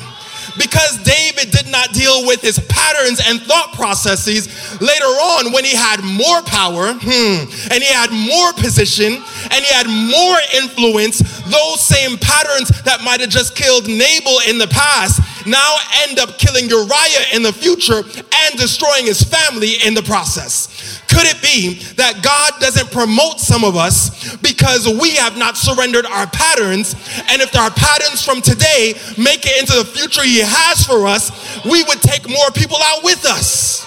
because 0.58 1.02
David 1.04 1.52
did 1.52 1.68
not 1.68 1.94
deal 1.94 2.26
with 2.26 2.42
his 2.42 2.60
patterns 2.70 3.22
and 3.26 3.42
thought 3.42 3.74
processes 3.74 4.48
later 4.82 5.06
on 5.06 5.52
when 5.54 5.64
he 5.64 5.76
had 5.76 6.04
more 6.04 6.42
power 6.44 6.94
hmm, 6.94 7.48
and 7.72 7.84
he 7.84 7.92
had 7.92 8.12
more 8.12 8.54
position 8.54 9.22
and 9.52 9.66
he 9.66 9.74
had 9.74 9.88
more 9.88 10.38
influence, 10.62 11.20
those 11.48 11.80
same 11.80 12.18
patterns 12.18 12.70
that 12.84 13.02
might 13.04 13.22
have 13.22 13.30
just 13.30 13.56
killed 13.56 13.88
Nabal 13.88 14.40
in 14.48 14.58
the 14.58 14.68
past 14.68 15.22
now 15.46 15.76
end 16.08 16.20
up 16.20 16.38
killing 16.38 16.70
Uriah 16.70 17.26
in 17.34 17.44
the 17.44 17.54
future 17.54 17.98
and 17.98 18.58
destroying 18.58 19.06
his 19.06 19.24
family 19.24 19.74
in 19.86 19.94
the 19.94 20.04
process. 20.04 21.02
Could 21.08 21.26
it 21.26 21.42
be 21.42 21.84
that 21.96 22.24
God 22.24 22.54
doesn't 22.60 22.92
promote 22.92 23.40
some 23.40 23.64
of 23.64 23.76
us 23.76 24.36
because 24.38 24.88
we 24.88 25.16
have 25.16 25.38
not 25.38 25.58
surrendered 25.58 26.06
our 26.06 26.28
patterns? 26.28 26.94
And 27.30 27.42
if 27.42 27.56
our 27.56 27.72
patterns 27.72 28.24
from 28.24 28.42
today 28.42 28.94
make 29.18 29.46
it 29.46 29.60
into 29.60 29.78
the 29.78 29.86
future 29.86 30.24
He 30.24 30.40
has 30.40 30.86
for 30.86 31.06
us, 31.08 31.32
we 31.66 31.84
would 31.84 32.02
take 32.02 32.30
more 32.30 32.50
people 32.52 32.78
out 32.82 33.04
with 33.04 33.26
us. 33.26 33.86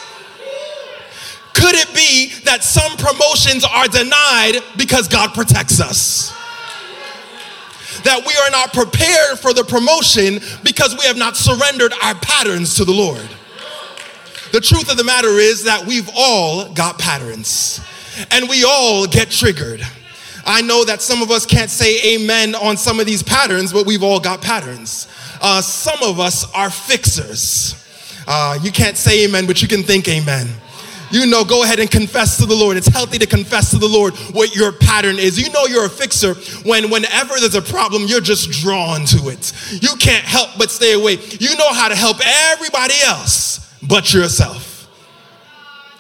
Could 1.55 1.77
it 1.77 1.95
be 1.95 2.33
that 2.45 2.65
some 2.65 2.97
promotions 2.99 3.65
are 3.65 3.89
denied 3.89 4.61
because 4.77 5.09
God 5.09 5.33
protects 5.33 5.81
us? 5.81 6.35
That 8.05 8.23
we 8.27 8.35
are 8.45 8.51
not 8.51 8.73
prepared 8.73 9.39
for 9.39 9.53
the 9.53 9.65
promotion 9.65 10.41
because 10.63 10.97
we 10.99 11.05
have 11.07 11.17
not 11.17 11.37
surrendered 11.37 11.93
our 12.03 12.15
patterns 12.17 12.75
to 12.77 12.85
the 12.85 12.93
Lord. 12.93 13.29
The 14.53 14.61
truth 14.61 14.91
of 14.91 14.97
the 14.97 15.05
matter 15.05 15.39
is 15.39 15.65
that 15.65 15.85
we've 15.85 16.09
all 16.17 16.73
got 16.73 16.99
patterns 16.99 17.81
and 18.31 18.49
we 18.49 18.65
all 18.65 19.07
get 19.07 19.31
triggered. 19.31 19.83
I 20.47 20.61
know 20.61 20.85
that 20.85 21.01
some 21.01 21.23
of 21.23 21.31
us 21.31 21.47
can't 21.47 21.71
say 21.71 22.15
amen 22.15 22.55
on 22.55 22.77
some 22.77 23.01
of 23.01 23.07
these 23.07 23.23
patterns, 23.23 23.73
but 23.73 23.87
we've 23.87 24.03
all 24.03 24.21
got 24.21 24.43
patterns. 24.43 25.09
Uh, 25.41 25.61
some 25.63 26.03
of 26.03 26.21
us 26.21 26.51
are 26.53 26.71
fixers. 26.71 27.75
Uh, 28.27 28.59
you 28.63 28.71
can't 28.71 28.97
say 28.97 29.25
amen, 29.25 29.47
but 29.47 29.63
you 29.63 29.69
can 29.69 29.83
think 29.83 30.07
amen. 30.09 30.49
You 31.11 31.27
know, 31.27 31.45
go 31.45 31.63
ahead 31.63 31.79
and 31.79 31.91
confess 31.91 32.39
to 32.39 32.47
the 32.47 32.55
Lord. 32.55 32.77
It's 32.77 32.89
healthy 32.89 33.19
to 33.19 33.27
confess 33.27 33.71
to 33.71 33.79
the 33.79 33.87
Lord 33.87 34.15
what 34.33 34.57
your 34.57 34.73
pattern 34.73 35.19
is. 35.19 35.39
You 35.39 35.53
know 35.53 35.67
you're 35.67 35.87
a 35.87 35.91
fixer 35.91 36.35
when 36.69 36.91
whenever 36.91 37.35
there's 37.39 37.55
a 37.55 37.63
problem, 37.63 38.05
you're 38.07 38.21
just 38.21 38.51
drawn 38.51 39.05
to 39.07 39.29
it. 39.29 39.53
You 39.83 39.97
can't 39.97 40.25
help 40.25 40.51
but 40.59 40.71
stay 40.71 40.93
away. 40.93 41.19
You 41.39 41.57
know 41.57 41.73
how 41.73 41.89
to 41.89 41.95
help 41.95 42.19
everybody 42.25 42.95
else 43.05 43.79
but 43.83 44.13
yourself. 44.13 44.89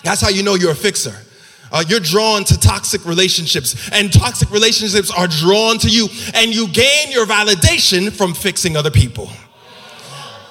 That's 0.03 0.21
how 0.21 0.29
you 0.29 0.43
know 0.43 0.55
you're 0.55 0.73
a 0.73 0.77
fixer. 0.77 1.15
Uh, 1.73 1.83
you're 1.89 2.01
drawn 2.01 2.45
to 2.45 2.59
toxic 2.59 3.05
relationships, 3.05 3.91
and 3.91 4.13
toxic 4.13 4.51
relationships 4.53 5.11
are 5.11 5.27
drawn 5.27 5.77
to 5.79 5.89
you, 5.89 6.09
and 6.35 6.55
you 6.55 6.69
gain 6.69 7.11
your 7.11 7.27
validation 7.27 8.13
from 8.13 8.33
fixing 8.33 8.77
other 8.77 8.93
people. 8.93 9.29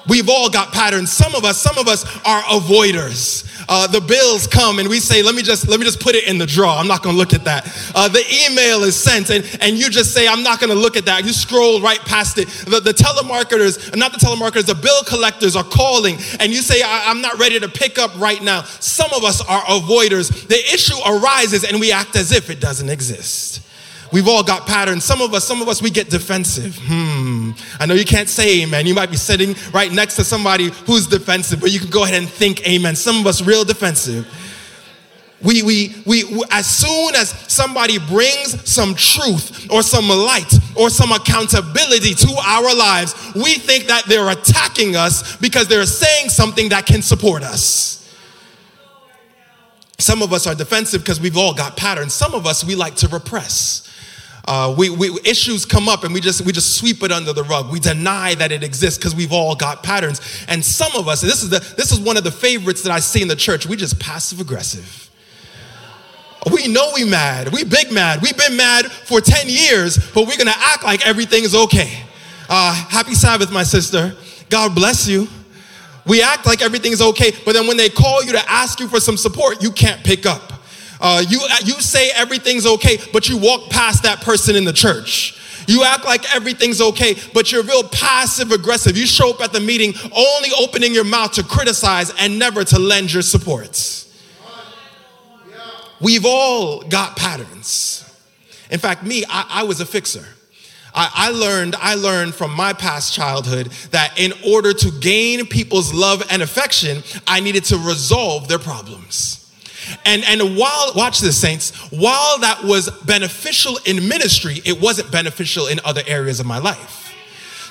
We've 0.06 0.28
all 0.28 0.50
got 0.50 0.72
patterns. 0.72 1.10
Some 1.10 1.34
of 1.34 1.44
us, 1.44 1.58
some 1.58 1.78
of 1.78 1.88
us 1.88 2.04
are 2.26 2.42
avoiders. 2.42 3.53
Uh, 3.68 3.86
the 3.86 4.00
bills 4.00 4.46
come 4.46 4.78
and 4.78 4.88
we 4.88 5.00
say, 5.00 5.22
let 5.22 5.34
me 5.34 5.42
just 5.42 5.68
let 5.68 5.80
me 5.80 5.86
just 5.86 6.00
put 6.00 6.14
it 6.14 6.24
in 6.28 6.38
the 6.38 6.46
drawer. 6.46 6.72
I'm 6.72 6.88
not 6.88 7.02
going 7.02 7.14
to 7.14 7.18
look 7.18 7.32
at 7.32 7.44
that. 7.44 7.66
Uh, 7.94 8.08
the 8.08 8.22
email 8.46 8.82
is 8.84 8.96
sent 8.96 9.30
and, 9.30 9.44
and 9.60 9.76
you 9.76 9.90
just 9.90 10.12
say, 10.12 10.28
I'm 10.28 10.42
not 10.42 10.60
going 10.60 10.70
to 10.70 10.78
look 10.78 10.96
at 10.96 11.06
that. 11.06 11.24
You 11.24 11.32
scroll 11.32 11.80
right 11.80 12.00
past 12.00 12.38
it. 12.38 12.48
The, 12.48 12.80
the 12.80 12.92
telemarketers, 12.92 13.96
not 13.96 14.12
the 14.12 14.18
telemarketers, 14.18 14.66
the 14.66 14.74
bill 14.74 15.02
collectors 15.04 15.56
are 15.56 15.64
calling 15.64 16.16
and 16.40 16.52
you 16.52 16.62
say, 16.62 16.82
I'm 16.84 17.20
not 17.20 17.38
ready 17.38 17.58
to 17.60 17.68
pick 17.68 17.98
up 17.98 18.18
right 18.18 18.42
now. 18.42 18.62
Some 18.80 19.12
of 19.12 19.24
us 19.24 19.40
are 19.40 19.62
avoiders. 19.62 20.46
The 20.46 20.58
issue 20.72 20.96
arises 21.06 21.64
and 21.64 21.80
we 21.80 21.92
act 21.92 22.16
as 22.16 22.32
if 22.32 22.50
it 22.50 22.60
doesn't 22.60 22.88
exist. 22.88 23.60
We've 24.14 24.28
all 24.28 24.44
got 24.44 24.64
patterns. 24.64 25.04
Some 25.04 25.20
of 25.20 25.34
us, 25.34 25.42
some 25.42 25.60
of 25.60 25.66
us, 25.66 25.82
we 25.82 25.90
get 25.90 26.08
defensive. 26.08 26.78
Hmm. 26.84 27.50
I 27.80 27.86
know 27.86 27.94
you 27.94 28.04
can't 28.04 28.28
say 28.28 28.62
amen. 28.62 28.86
You 28.86 28.94
might 28.94 29.10
be 29.10 29.16
sitting 29.16 29.56
right 29.72 29.90
next 29.90 30.14
to 30.14 30.22
somebody 30.22 30.70
who's 30.86 31.08
defensive, 31.08 31.60
but 31.60 31.72
you 31.72 31.80
can 31.80 31.90
go 31.90 32.04
ahead 32.04 32.22
and 32.22 32.30
think 32.30 32.64
amen. 32.64 32.94
Some 32.94 33.18
of 33.18 33.26
us 33.26 33.42
real 33.42 33.64
defensive. 33.64 34.24
We, 35.42 35.64
we, 35.64 35.96
we, 36.06 36.44
as 36.52 36.64
soon 36.64 37.16
as 37.16 37.30
somebody 37.52 37.98
brings 37.98 38.70
some 38.70 38.94
truth 38.94 39.68
or 39.68 39.82
some 39.82 40.08
light 40.08 40.60
or 40.76 40.90
some 40.90 41.10
accountability 41.10 42.14
to 42.14 42.36
our 42.40 42.72
lives, 42.72 43.16
we 43.34 43.54
think 43.54 43.86
that 43.86 44.04
they're 44.06 44.30
attacking 44.30 44.94
us 44.94 45.34
because 45.38 45.66
they're 45.66 45.86
saying 45.86 46.28
something 46.28 46.68
that 46.68 46.86
can 46.86 47.02
support 47.02 47.42
us. 47.42 48.14
Some 49.98 50.22
of 50.22 50.32
us 50.32 50.46
are 50.46 50.54
defensive 50.54 51.00
because 51.00 51.20
we've 51.20 51.36
all 51.36 51.52
got 51.52 51.76
patterns. 51.76 52.12
Some 52.14 52.32
of 52.32 52.46
us, 52.46 52.62
we 52.62 52.76
like 52.76 52.94
to 52.96 53.08
repress. 53.08 53.90
Uh, 54.46 54.74
we, 54.76 54.90
we, 54.90 55.08
issues 55.24 55.64
come 55.64 55.88
up 55.88 56.04
and 56.04 56.12
we 56.12 56.20
just 56.20 56.44
we 56.44 56.52
just 56.52 56.76
sweep 56.76 57.02
it 57.02 57.10
under 57.10 57.32
the 57.32 57.42
rug. 57.44 57.72
We 57.72 57.80
deny 57.80 58.34
that 58.34 58.52
it 58.52 58.62
exists 58.62 58.98
because 58.98 59.14
we've 59.14 59.32
all 59.32 59.54
got 59.54 59.82
patterns. 59.82 60.20
And 60.48 60.62
some 60.62 60.94
of 60.96 61.08
us, 61.08 61.22
this 61.22 61.42
is 61.42 61.48
the 61.48 61.60
this 61.76 61.92
is 61.92 61.98
one 61.98 62.18
of 62.18 62.24
the 62.24 62.30
favorites 62.30 62.82
that 62.82 62.92
I 62.92 63.00
see 63.00 63.22
in 63.22 63.28
the 63.28 63.36
church. 63.36 63.66
We 63.66 63.76
just 63.76 63.98
passive 63.98 64.40
aggressive. 64.40 65.10
We 66.52 66.68
know 66.68 66.90
we 66.94 67.04
mad. 67.04 67.52
We 67.52 67.64
big 67.64 67.90
mad. 67.90 68.20
We've 68.20 68.36
been 68.36 68.56
mad 68.56 68.92
for 68.92 69.22
10 69.22 69.48
years, 69.48 69.96
but 70.12 70.26
we're 70.26 70.36
gonna 70.36 70.52
act 70.54 70.84
like 70.84 71.06
everything 71.06 71.42
is 71.42 71.54
okay. 71.54 72.02
Uh, 72.48 72.74
happy 72.74 73.14
Sabbath, 73.14 73.50
my 73.50 73.62
sister. 73.62 74.14
God 74.50 74.74
bless 74.74 75.08
you. 75.08 75.26
We 76.06 76.22
act 76.22 76.44
like 76.44 76.60
everything 76.60 76.92
is 76.92 77.00
okay, 77.00 77.32
but 77.46 77.54
then 77.54 77.66
when 77.66 77.78
they 77.78 77.88
call 77.88 78.22
you 78.22 78.32
to 78.32 78.50
ask 78.50 78.78
you 78.78 78.88
for 78.88 79.00
some 79.00 79.16
support, 79.16 79.62
you 79.62 79.72
can't 79.72 80.04
pick 80.04 80.26
up. 80.26 80.53
Uh, 81.00 81.24
you, 81.28 81.40
uh, 81.42 81.56
you 81.64 81.74
say 81.74 82.10
everything's 82.10 82.66
okay, 82.66 82.98
but 83.12 83.28
you 83.28 83.36
walk 83.36 83.70
past 83.70 84.02
that 84.04 84.20
person 84.20 84.56
in 84.56 84.64
the 84.64 84.72
church. 84.72 85.40
You 85.66 85.84
act 85.84 86.04
like 86.04 86.34
everything's 86.34 86.80
okay, 86.80 87.16
but 87.32 87.50
you're 87.50 87.62
real 87.62 87.84
passive 87.84 88.52
aggressive. 88.52 88.96
You 88.96 89.06
show 89.06 89.30
up 89.30 89.40
at 89.40 89.52
the 89.52 89.60
meeting 89.60 89.94
only 90.14 90.50
opening 90.58 90.92
your 90.92 91.04
mouth 91.04 91.32
to 91.32 91.42
criticize 91.42 92.12
and 92.18 92.38
never 92.38 92.64
to 92.64 92.78
lend 92.78 93.12
your 93.12 93.22
support. 93.22 94.04
We've 96.00 96.26
all 96.26 96.82
got 96.82 97.16
patterns. 97.16 98.00
In 98.70 98.78
fact, 98.78 99.04
me, 99.04 99.24
I, 99.28 99.46
I 99.48 99.62
was 99.62 99.80
a 99.80 99.86
fixer. 99.86 100.24
I, 100.94 101.10
I, 101.14 101.30
learned, 101.30 101.74
I 101.76 101.94
learned 101.94 102.34
from 102.34 102.54
my 102.54 102.72
past 102.72 103.14
childhood 103.14 103.66
that 103.90 104.18
in 104.18 104.32
order 104.46 104.72
to 104.72 104.90
gain 105.00 105.46
people's 105.46 105.92
love 105.92 106.22
and 106.30 106.42
affection, 106.42 107.02
I 107.26 107.40
needed 107.40 107.64
to 107.64 107.78
resolve 107.78 108.48
their 108.48 108.58
problems. 108.58 109.43
And, 110.04 110.24
and 110.24 110.56
while, 110.56 110.92
watch 110.94 111.20
this, 111.20 111.40
saints, 111.40 111.70
while 111.90 112.38
that 112.40 112.62
was 112.64 112.90
beneficial 113.02 113.78
in 113.84 114.08
ministry, 114.08 114.60
it 114.64 114.80
wasn't 114.80 115.10
beneficial 115.10 115.66
in 115.66 115.80
other 115.84 116.02
areas 116.06 116.40
of 116.40 116.46
my 116.46 116.58
life. 116.58 117.12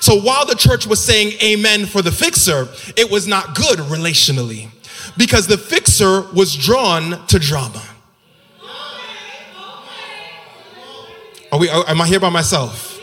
So 0.00 0.20
while 0.20 0.44
the 0.44 0.54
church 0.54 0.86
was 0.86 1.02
saying 1.02 1.38
amen 1.42 1.86
for 1.86 2.02
the 2.02 2.12
fixer, 2.12 2.68
it 2.96 3.10
was 3.10 3.26
not 3.26 3.54
good 3.54 3.78
relationally 3.78 4.68
because 5.16 5.46
the 5.46 5.56
fixer 5.56 6.22
was 6.32 6.54
drawn 6.54 7.26
to 7.28 7.38
drama. 7.38 7.82
Are 11.50 11.58
we, 11.58 11.70
am 11.70 12.00
I 12.00 12.06
here 12.06 12.20
by 12.20 12.30
myself? 12.30 12.93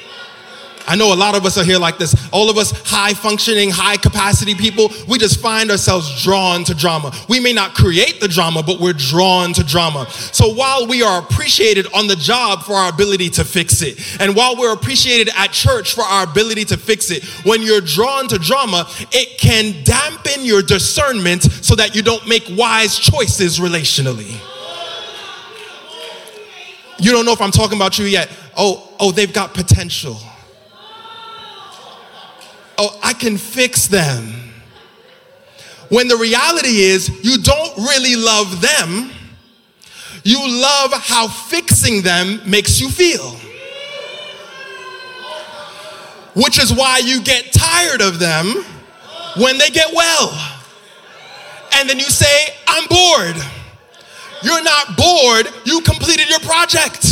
I 0.88 0.96
know 0.96 1.13
a 1.13 1.15
lot 1.15 1.36
of 1.36 1.46
us 1.46 1.58
are 1.58 1.63
here 1.63 1.78
like 1.78 1.98
this. 1.98 2.15
All 2.32 2.50
of 2.50 2.58
us 2.58 2.72
high 2.86 3.13
functioning, 3.13 3.70
high 3.70 3.98
capacity 3.98 4.56
people, 4.56 4.89
we 5.08 5.17
just 5.17 5.39
find 5.39 5.72
ourselves 5.72 6.24
drawn 6.24 6.63
to 6.65 6.74
drama. 6.74 7.12
We 7.30 7.39
may 7.39 7.54
not 7.54 7.74
create 7.74 8.20
the 8.20 8.28
drama, 8.28 8.63
but 8.63 8.80
we're 8.80 8.94
drawn 8.94 9.54
to 9.54 9.63
drama. 9.63 10.10
So 10.10 10.54
while 10.54 10.88
we 10.88 11.04
are 11.04 11.22
appreciated 11.22 11.88
on 11.94 12.08
the 12.08 12.15
job 12.15 12.63
for 12.63 12.74
our 12.74 12.89
ability 12.89 13.30
to 13.32 13.44
fix 13.44 13.82
it, 13.82 14.20
and 14.20 14.36
while 14.36 14.56
we're 14.56 14.74
appreciated 14.74 15.30
at 15.36 15.52
church 15.52 15.94
for 15.94 16.04
our 16.04 16.24
ability 16.24 16.65
to 16.65 16.78
fix 16.78 17.12
it, 17.12 17.24
when 17.46 17.62
you're 17.62 17.82
drawn 17.82 18.28
to 18.30 18.38
drama, 18.38 18.86
it 19.12 19.38
can 19.38 19.84
dampen 19.84 20.46
your 20.46 20.62
discernment 20.62 21.44
so 21.44 21.76
that 21.76 21.96
you 21.96 22.02
don't 22.02 22.28
make 22.28 22.44
wise 22.52 22.98
choices 22.98 23.60
relationally. 23.60 24.39
You 27.00 27.12
don't 27.12 27.26
know 27.26 27.34
if 27.34 27.41
I'm 27.41 27.52
talking 27.52 27.78
about 27.78 27.98
you 27.98 28.06
yet. 28.06 28.30
Oh, 28.56 28.94
oh, 29.00 29.12
they've 29.12 29.34
got 29.34 29.54
potential 29.54 30.20
oh, 32.82 33.00
I 33.04 33.13
can 33.13 33.38
fix 33.38 33.88
them. 33.88 34.34
When 35.89 36.08
the 36.08 36.17
reality 36.17 36.80
is, 36.82 37.10
you 37.24 37.38
don't 37.41 37.78
really 37.78 38.15
love 38.15 38.62
them, 38.62 39.12
you 40.24 40.39
love 40.39 40.94
how 40.94 41.28
fixing 41.28 42.02
them 42.02 42.41
makes 42.50 42.80
you 42.80 42.89
feel. 42.89 43.36
Which 46.34 46.60
is 46.60 46.72
why 46.72 47.00
you 47.00 47.22
get 47.22 47.52
tired 47.52 48.02
of 48.02 48.20
them 48.20 48.63
when 49.36 49.58
they 49.58 49.70
get 49.70 49.94
well. 49.94 50.32
And 51.74 51.89
then 51.89 51.98
you 52.00 52.06
say, 52.06 52.56
I'm 52.67 52.88
bored. 52.88 53.36
You're 54.44 54.63
not 54.63 54.98
bored, 54.98 55.48
you 55.65 55.82
completed 55.82 56.30
your 56.30 56.39
project. 56.39 57.04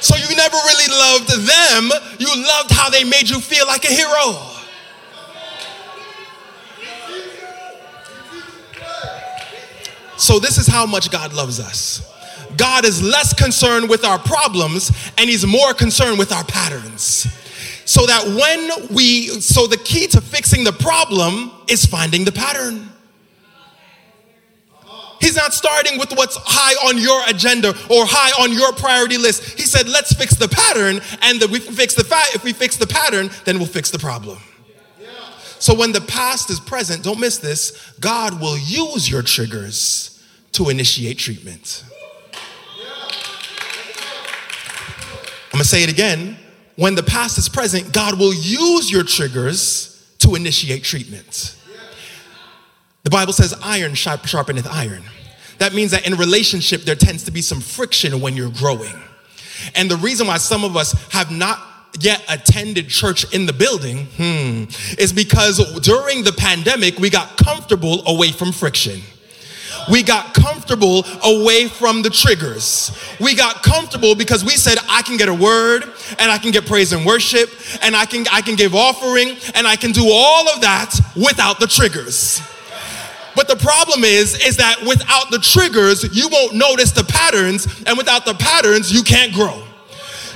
So 0.00 0.16
you 0.16 0.36
never 0.36 0.56
really 0.56 0.88
loved 0.90 1.28
them, 1.46 1.90
they 3.02 3.08
made 3.08 3.28
you 3.28 3.40
feel 3.40 3.66
like 3.66 3.84
a 3.84 3.88
hero. 3.88 4.38
So, 10.16 10.38
this 10.38 10.56
is 10.56 10.68
how 10.68 10.86
much 10.86 11.10
God 11.10 11.32
loves 11.32 11.58
us. 11.58 12.08
God 12.56 12.84
is 12.84 13.02
less 13.02 13.32
concerned 13.32 13.88
with 13.88 14.04
our 14.04 14.18
problems 14.20 14.92
and 15.18 15.28
He's 15.28 15.44
more 15.44 15.74
concerned 15.74 16.18
with 16.18 16.30
our 16.32 16.44
patterns. 16.44 17.26
So 17.84 18.06
that 18.06 18.24
when 18.24 18.94
we, 18.94 19.28
so 19.40 19.66
the 19.66 19.78
key 19.78 20.06
to 20.08 20.20
fixing 20.20 20.62
the 20.62 20.72
problem 20.72 21.50
is 21.68 21.84
finding 21.84 22.24
the 22.24 22.30
pattern. 22.30 22.88
He's 25.22 25.36
not 25.36 25.54
starting 25.54 26.00
with 26.00 26.10
what's 26.12 26.36
high 26.36 26.88
on 26.88 26.98
your 26.98 27.22
agenda 27.28 27.68
or 27.68 28.04
high 28.04 28.42
on 28.42 28.52
your 28.52 28.72
priority 28.72 29.18
list. 29.18 29.56
He 29.56 29.62
said, 29.62 29.88
let's 29.88 30.12
fix 30.12 30.34
the 30.34 30.48
pattern, 30.48 31.00
and 31.22 31.40
that 31.40 31.48
we 31.48 31.60
fix 31.60 31.94
the 31.94 32.04
if 32.34 32.42
we 32.42 32.52
fix 32.52 32.76
the 32.76 32.88
pattern, 32.88 33.30
then 33.44 33.58
we'll 33.58 33.68
fix 33.68 33.90
the 33.92 34.00
problem. 34.00 34.38
So 35.60 35.74
when 35.76 35.92
the 35.92 36.00
past 36.00 36.50
is 36.50 36.58
present, 36.58 37.04
don't 37.04 37.20
miss 37.20 37.38
this, 37.38 37.94
God 38.00 38.40
will 38.40 38.58
use 38.58 39.08
your 39.08 39.22
triggers 39.22 40.20
to 40.52 40.70
initiate 40.70 41.18
treatment. 41.18 41.84
I'm 45.52 45.58
gonna 45.58 45.64
say 45.64 45.84
it 45.84 45.90
again. 45.90 46.36
When 46.74 46.96
the 46.96 47.02
past 47.04 47.38
is 47.38 47.48
present, 47.48 47.92
God 47.92 48.18
will 48.18 48.34
use 48.34 48.90
your 48.90 49.04
triggers 49.04 50.14
to 50.18 50.34
initiate 50.34 50.82
treatment. 50.82 51.54
The 53.04 53.10
Bible 53.10 53.32
says, 53.32 53.54
iron 53.62 53.92
sharpeneth 53.92 54.66
iron. 54.66 55.02
That 55.58 55.74
means 55.74 55.90
that 55.90 56.06
in 56.06 56.14
relationship, 56.14 56.82
there 56.82 56.94
tends 56.94 57.24
to 57.24 57.30
be 57.30 57.42
some 57.42 57.60
friction 57.60 58.20
when 58.20 58.36
you're 58.36 58.50
growing. 58.50 58.94
And 59.74 59.90
the 59.90 59.96
reason 59.96 60.26
why 60.26 60.38
some 60.38 60.64
of 60.64 60.76
us 60.76 60.92
have 61.12 61.30
not 61.30 61.58
yet 62.00 62.24
attended 62.28 62.88
church 62.88 63.32
in 63.34 63.46
the 63.46 63.52
building 63.52 64.06
hmm, 64.16 64.64
is 64.98 65.12
because 65.12 65.80
during 65.80 66.24
the 66.24 66.32
pandemic, 66.32 66.98
we 66.98 67.10
got 67.10 67.36
comfortable 67.36 68.06
away 68.06 68.32
from 68.32 68.50
friction. 68.52 69.00
We 69.90 70.02
got 70.02 70.34
comfortable 70.34 71.04
away 71.24 71.66
from 71.68 72.02
the 72.02 72.10
triggers. 72.10 72.96
We 73.20 73.34
got 73.34 73.62
comfortable 73.62 74.14
because 74.14 74.44
we 74.44 74.52
said, 74.52 74.78
I 74.88 75.02
can 75.02 75.16
get 75.16 75.28
a 75.28 75.34
word 75.34 75.84
and 76.18 76.30
I 76.30 76.38
can 76.38 76.50
get 76.50 76.66
praise 76.66 76.92
and 76.92 77.04
worship 77.04 77.50
and 77.82 77.96
I 77.96 78.06
can, 78.06 78.26
I 78.30 78.42
can 78.42 78.54
give 78.54 78.74
offering 78.74 79.36
and 79.54 79.66
I 79.66 79.76
can 79.76 79.92
do 79.92 80.08
all 80.10 80.48
of 80.48 80.60
that 80.60 80.94
without 81.16 81.58
the 81.58 81.66
triggers. 81.66 82.40
But 83.34 83.48
the 83.48 83.56
problem 83.56 84.04
is, 84.04 84.34
is 84.46 84.56
that 84.58 84.82
without 84.86 85.30
the 85.30 85.38
triggers, 85.38 86.04
you 86.14 86.28
won't 86.28 86.54
notice 86.54 86.92
the 86.92 87.04
patterns, 87.04 87.66
and 87.86 87.96
without 87.96 88.24
the 88.24 88.34
patterns, 88.34 88.92
you 88.92 89.02
can't 89.02 89.32
grow. 89.32 89.62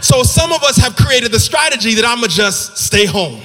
So 0.00 0.22
some 0.22 0.52
of 0.52 0.62
us 0.62 0.76
have 0.76 0.96
created 0.96 1.32
the 1.32 1.40
strategy 1.40 1.94
that 1.94 2.04
I'm 2.04 2.18
gonna 2.18 2.28
just 2.28 2.76
stay 2.78 3.06
home, 3.06 3.40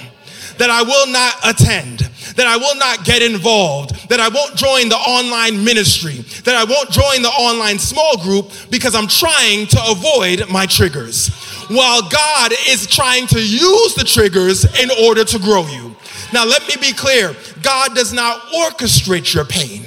that 0.57 0.69
I 0.69 0.83
will 0.83 1.07
not 1.07 1.35
attend, 1.43 1.99
that 2.35 2.45
I 2.47 2.57
will 2.57 2.75
not 2.75 3.03
get 3.03 3.21
involved, 3.21 4.09
that 4.09 4.19
I 4.19 4.29
won't 4.29 4.55
join 4.55 4.89
the 4.89 4.97
online 4.97 5.63
ministry, 5.63 6.23
that 6.43 6.55
I 6.55 6.63
won't 6.63 6.89
join 6.89 7.21
the 7.21 7.29
online 7.29 7.79
small 7.79 8.17
group 8.17 8.51
because 8.69 8.95
I'm 8.95 9.07
trying 9.07 9.67
to 9.67 9.81
avoid 9.87 10.49
my 10.49 10.65
triggers. 10.65 11.29
While 11.69 12.07
God 12.09 12.53
is 12.67 12.85
trying 12.85 13.27
to 13.27 13.39
use 13.39 13.95
the 13.95 14.03
triggers 14.03 14.65
in 14.79 14.89
order 15.05 15.23
to 15.23 15.39
grow 15.39 15.65
you. 15.67 15.95
Now, 16.33 16.45
let 16.45 16.67
me 16.67 16.75
be 16.79 16.93
clear 16.93 17.35
God 17.61 17.95
does 17.95 18.13
not 18.13 18.41
orchestrate 18.53 19.33
your 19.33 19.45
pain, 19.45 19.85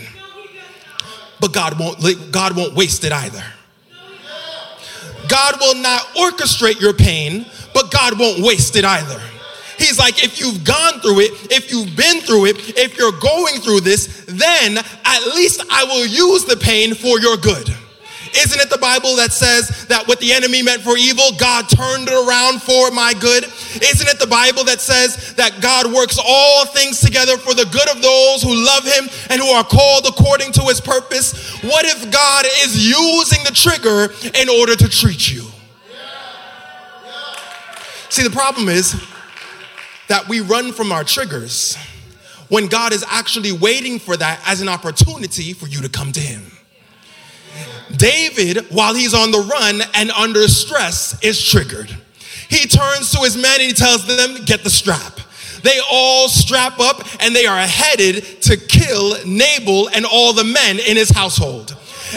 but 1.41 1.53
God 1.53 1.79
won't, 1.79 2.33
God 2.33 2.57
won't 2.57 2.75
waste 2.75 3.05
it 3.05 3.13
either. 3.13 3.45
God 5.29 5.57
will 5.61 5.77
not 5.77 6.03
orchestrate 6.17 6.81
your 6.81 6.93
pain, 6.93 7.47
but 7.73 7.91
God 7.91 8.19
won't 8.19 8.43
waste 8.43 8.77
it 8.77 8.85
either. 8.85 9.21
He's 9.79 9.99
like, 9.99 10.23
if 10.23 10.39
you've 10.39 10.65
gone 10.65 11.01
through 11.01 11.21
it, 11.21 11.53
if 11.53 11.73
you've 11.73 11.97
been 11.97 12.21
through 12.21 12.47
it, 12.47 12.79
if 12.79 12.97
you're 12.97 13.19
going 13.19 13.61
through 13.61 13.81
this, 13.81 14.25
then 14.29 14.79
at 14.79 15.27
least 15.35 15.65
I 15.71 15.85
will 15.85 16.07
use 16.07 16.45
the 16.45 16.57
pain 16.57 16.95
for 16.95 17.19
your 17.21 17.37
good. 17.37 17.75
Isn't 18.37 18.61
it 18.61 18.69
the 18.69 18.79
Bible 18.79 19.17
that 19.17 19.33
says 19.33 19.87
that 19.87 20.09
what 20.09 20.19
the 20.19 20.33
enemy 20.33 20.63
meant 20.63 20.83
for 20.83 20.97
evil, 20.97 21.31
God 21.39 21.69
turned 21.69 22.09
it 22.09 22.15
around 22.15 22.63
for 22.63 22.91
my 22.91 23.15
good? 23.15 23.45
Isn't 23.45 24.09
it 24.09 24.19
the 24.19 24.27
Bible 24.27 24.65
that 24.65 24.81
says 24.81 25.35
that 25.35 25.61
God 25.61 25.93
works 25.93 26.19
all 26.19 26.67
things 26.67 27.01
together 27.01 27.39
for 27.39 27.55
the 27.55 27.65
good 27.67 27.89
of 27.91 28.03
those 28.03 28.43
who 28.43 28.55
love 28.55 28.85
him 28.85 29.09
and 29.31 29.41
who 29.41 29.49
are 29.49 29.65
called 29.65 30.07
according 30.07 30.53
to 30.53 30.63
his 30.63 30.81
purpose? 30.81 31.63
What 31.63 31.85
if 31.87 32.11
God 32.11 32.45
is 32.65 32.87
using 32.87 33.45
the 33.45 33.55
trigger 33.55 34.13
in 34.35 34.49
order 34.49 34.75
to 34.77 34.89
treat 34.89 35.31
you? 35.31 35.45
See, 38.11 38.23
the 38.23 38.31
problem 38.31 38.69
is 38.69 38.95
that 40.09 40.29
we 40.29 40.41
run 40.41 40.73
from 40.73 40.93
our 40.93 41.05
triggers 41.05 41.77
when 42.49 42.67
God 42.69 42.93
is 42.93 43.05
actually 43.09 43.53
waiting 43.53 43.99
for 43.99 44.17
that 44.17 44.41
as 44.47 44.61
an 44.61 44.69
opportunity 44.69 45.53
for 45.53 45.67
you 45.67 45.81
to 45.81 45.89
come 45.89 46.13
to 46.13 46.21
him. 46.21 46.43
David, 47.97 48.67
while 48.71 48.95
he's 48.95 49.15
on 49.15 49.31
the 49.31 49.41
run 49.41 49.83
and 49.95 50.11
under 50.11 50.49
stress, 50.49 51.23
is 51.23 51.43
triggered. 51.43 51.91
He 52.49 52.67
turns 52.67 53.11
to 53.13 53.19
his 53.19 53.37
men 53.37 53.61
and 53.61 53.63
he 53.63 53.73
tells 53.73 54.07
them, 54.07 54.45
Get 54.45 54.63
the 54.63 54.71
strap. 54.71 55.21
They 55.63 55.81
all 55.91 56.29
strap 56.29 56.79
up 56.79 57.01
and 57.21 57.35
they 57.35 57.47
are 57.47 57.59
headed 57.59 58.43
to 58.43 58.57
kill 58.57 59.17
Nabal 59.27 59.89
and 59.89 60.05
all 60.05 60.35
the 60.35 60.45
men 60.45 60.79
in 60.79 60.97
his 60.97 61.11
household. 61.11 61.75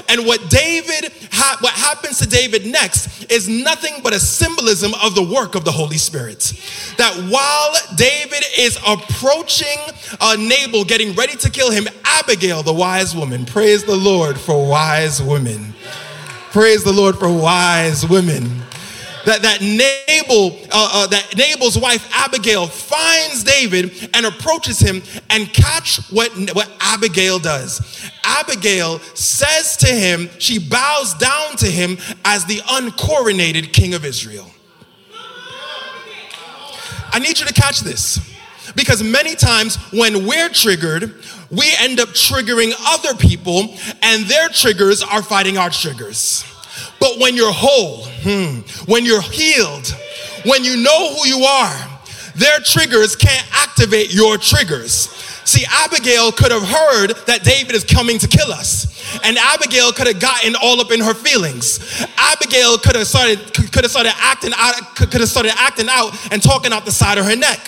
And 0.10 0.26
what 0.26 0.50
David, 0.50 1.12
what 1.60 1.74
happens 1.74 2.20
to 2.20 2.28
David 2.28 2.66
next 2.66 3.32
is 3.32 3.48
nothing 3.48 4.02
but 4.04 4.14
a 4.14 4.20
symbolism 4.20 4.94
of 5.04 5.16
the 5.16 5.24
work 5.24 5.56
of 5.56 5.66
the 5.66 5.72
Holy 5.72 5.98
Spirit. 5.98 6.54
That 6.98 7.14
while 7.30 7.74
David 7.96 8.44
is 8.58 8.78
approaching 8.86 9.78
uh, 10.20 10.36
Nabal, 10.40 10.86
getting 10.86 11.14
ready 11.14 11.36
to 11.38 11.50
kill 11.50 11.72
him, 11.72 11.88
Abigail, 12.04 12.64
the 12.64 12.74
wise 12.74 13.16
woman, 13.16 13.46
praise 13.46 13.84
the 13.84 13.96
Lord 13.96 14.40
for 14.40 14.68
wise 14.68 15.22
women. 15.22 15.74
Praise 16.52 16.84
the 16.84 16.94
Lord 16.94 17.18
for 17.18 17.30
wise 17.32 18.08
women 18.08 18.64
that, 19.28 19.42
that 19.42 19.62
Nabal, 19.62 20.58
uh, 20.72 21.04
uh, 21.04 21.08
that 21.08 21.36
Nabal's 21.36 21.78
wife 21.78 22.10
Abigail 22.14 22.66
finds 22.66 23.44
David 23.44 24.10
and 24.14 24.26
approaches 24.26 24.80
him 24.80 25.04
and 25.30 25.52
catch 25.54 25.98
what, 26.12 26.32
what 26.54 26.72
Abigail 26.80 27.38
does. 27.38 28.10
Abigail 28.24 29.00
says 29.16 29.76
to 29.78 29.88
him, 29.88 30.30
she 30.40 30.58
bows 30.60 31.14
down 31.16 31.58
to 31.58 31.66
him 31.68 31.98
as 32.24 32.46
the 32.46 32.58
uncoronated 32.60 33.74
king 33.74 33.94
of 33.94 34.06
Israel. 34.06 34.50
I 37.12 37.20
need 37.20 37.38
you 37.40 37.46
to 37.46 37.54
catch 37.54 37.82
this 37.82 38.20
because 38.76 39.04
many 39.04 39.36
times 39.36 39.76
when 39.92 40.26
we're 40.26 40.50
triggered, 40.50 41.16
we 41.52 41.74
end 41.80 42.00
up 42.00 42.10
triggering 42.10 42.74
other 42.88 43.16
people, 43.16 43.76
and 44.02 44.26
their 44.26 44.50
triggers 44.50 45.02
are 45.02 45.22
fighting 45.22 45.58
our 45.58 45.70
triggers. 45.70 46.46
But 47.00 47.20
when 47.20 47.36
you're 47.36 47.52
whole, 47.52 48.06
hmm, 48.24 48.62
when 48.90 49.06
you're 49.06 49.22
healed, 49.22 49.88
when 50.46 50.64
you 50.64 50.78
know 50.78 51.14
who 51.14 51.28
you 51.28 51.44
are, 51.44 52.00
their 52.36 52.60
triggers 52.60 53.16
can't 53.16 53.48
activate 53.52 54.14
your 54.14 54.38
triggers. 54.38 55.10
See, 55.48 55.66
Abigail 55.70 56.32
could 56.34 56.52
have 56.52 56.64
heard 56.64 57.16
that 57.26 57.44
David 57.44 57.74
is 57.74 57.86
coming 57.86 58.20
to 58.20 58.28
kill 58.28 58.52
us. 58.52 58.86
And 59.24 59.38
Abigail 59.38 59.94
could 59.94 60.08
have 60.08 60.20
gotten 60.20 60.56
all 60.62 60.82
up 60.82 60.92
in 60.92 61.00
her 61.00 61.14
feelings. 61.14 61.80
Abigail 62.18 62.78
could 62.78 62.96
have 62.96 63.08
started 63.08 63.54
could 63.54 63.84
have 63.84 63.92
started 63.92 64.12
acting 64.18 64.52
out 64.58 64.96
could 64.96 65.22
have 65.22 65.30
started 65.30 65.54
acting 65.58 65.88
out 65.90 66.12
and 66.34 66.44
talking 66.44 66.74
out 66.74 66.84
the 66.84 66.92
side 66.92 67.18
of 67.18 67.26
her 67.26 67.36
neck. 67.36 67.60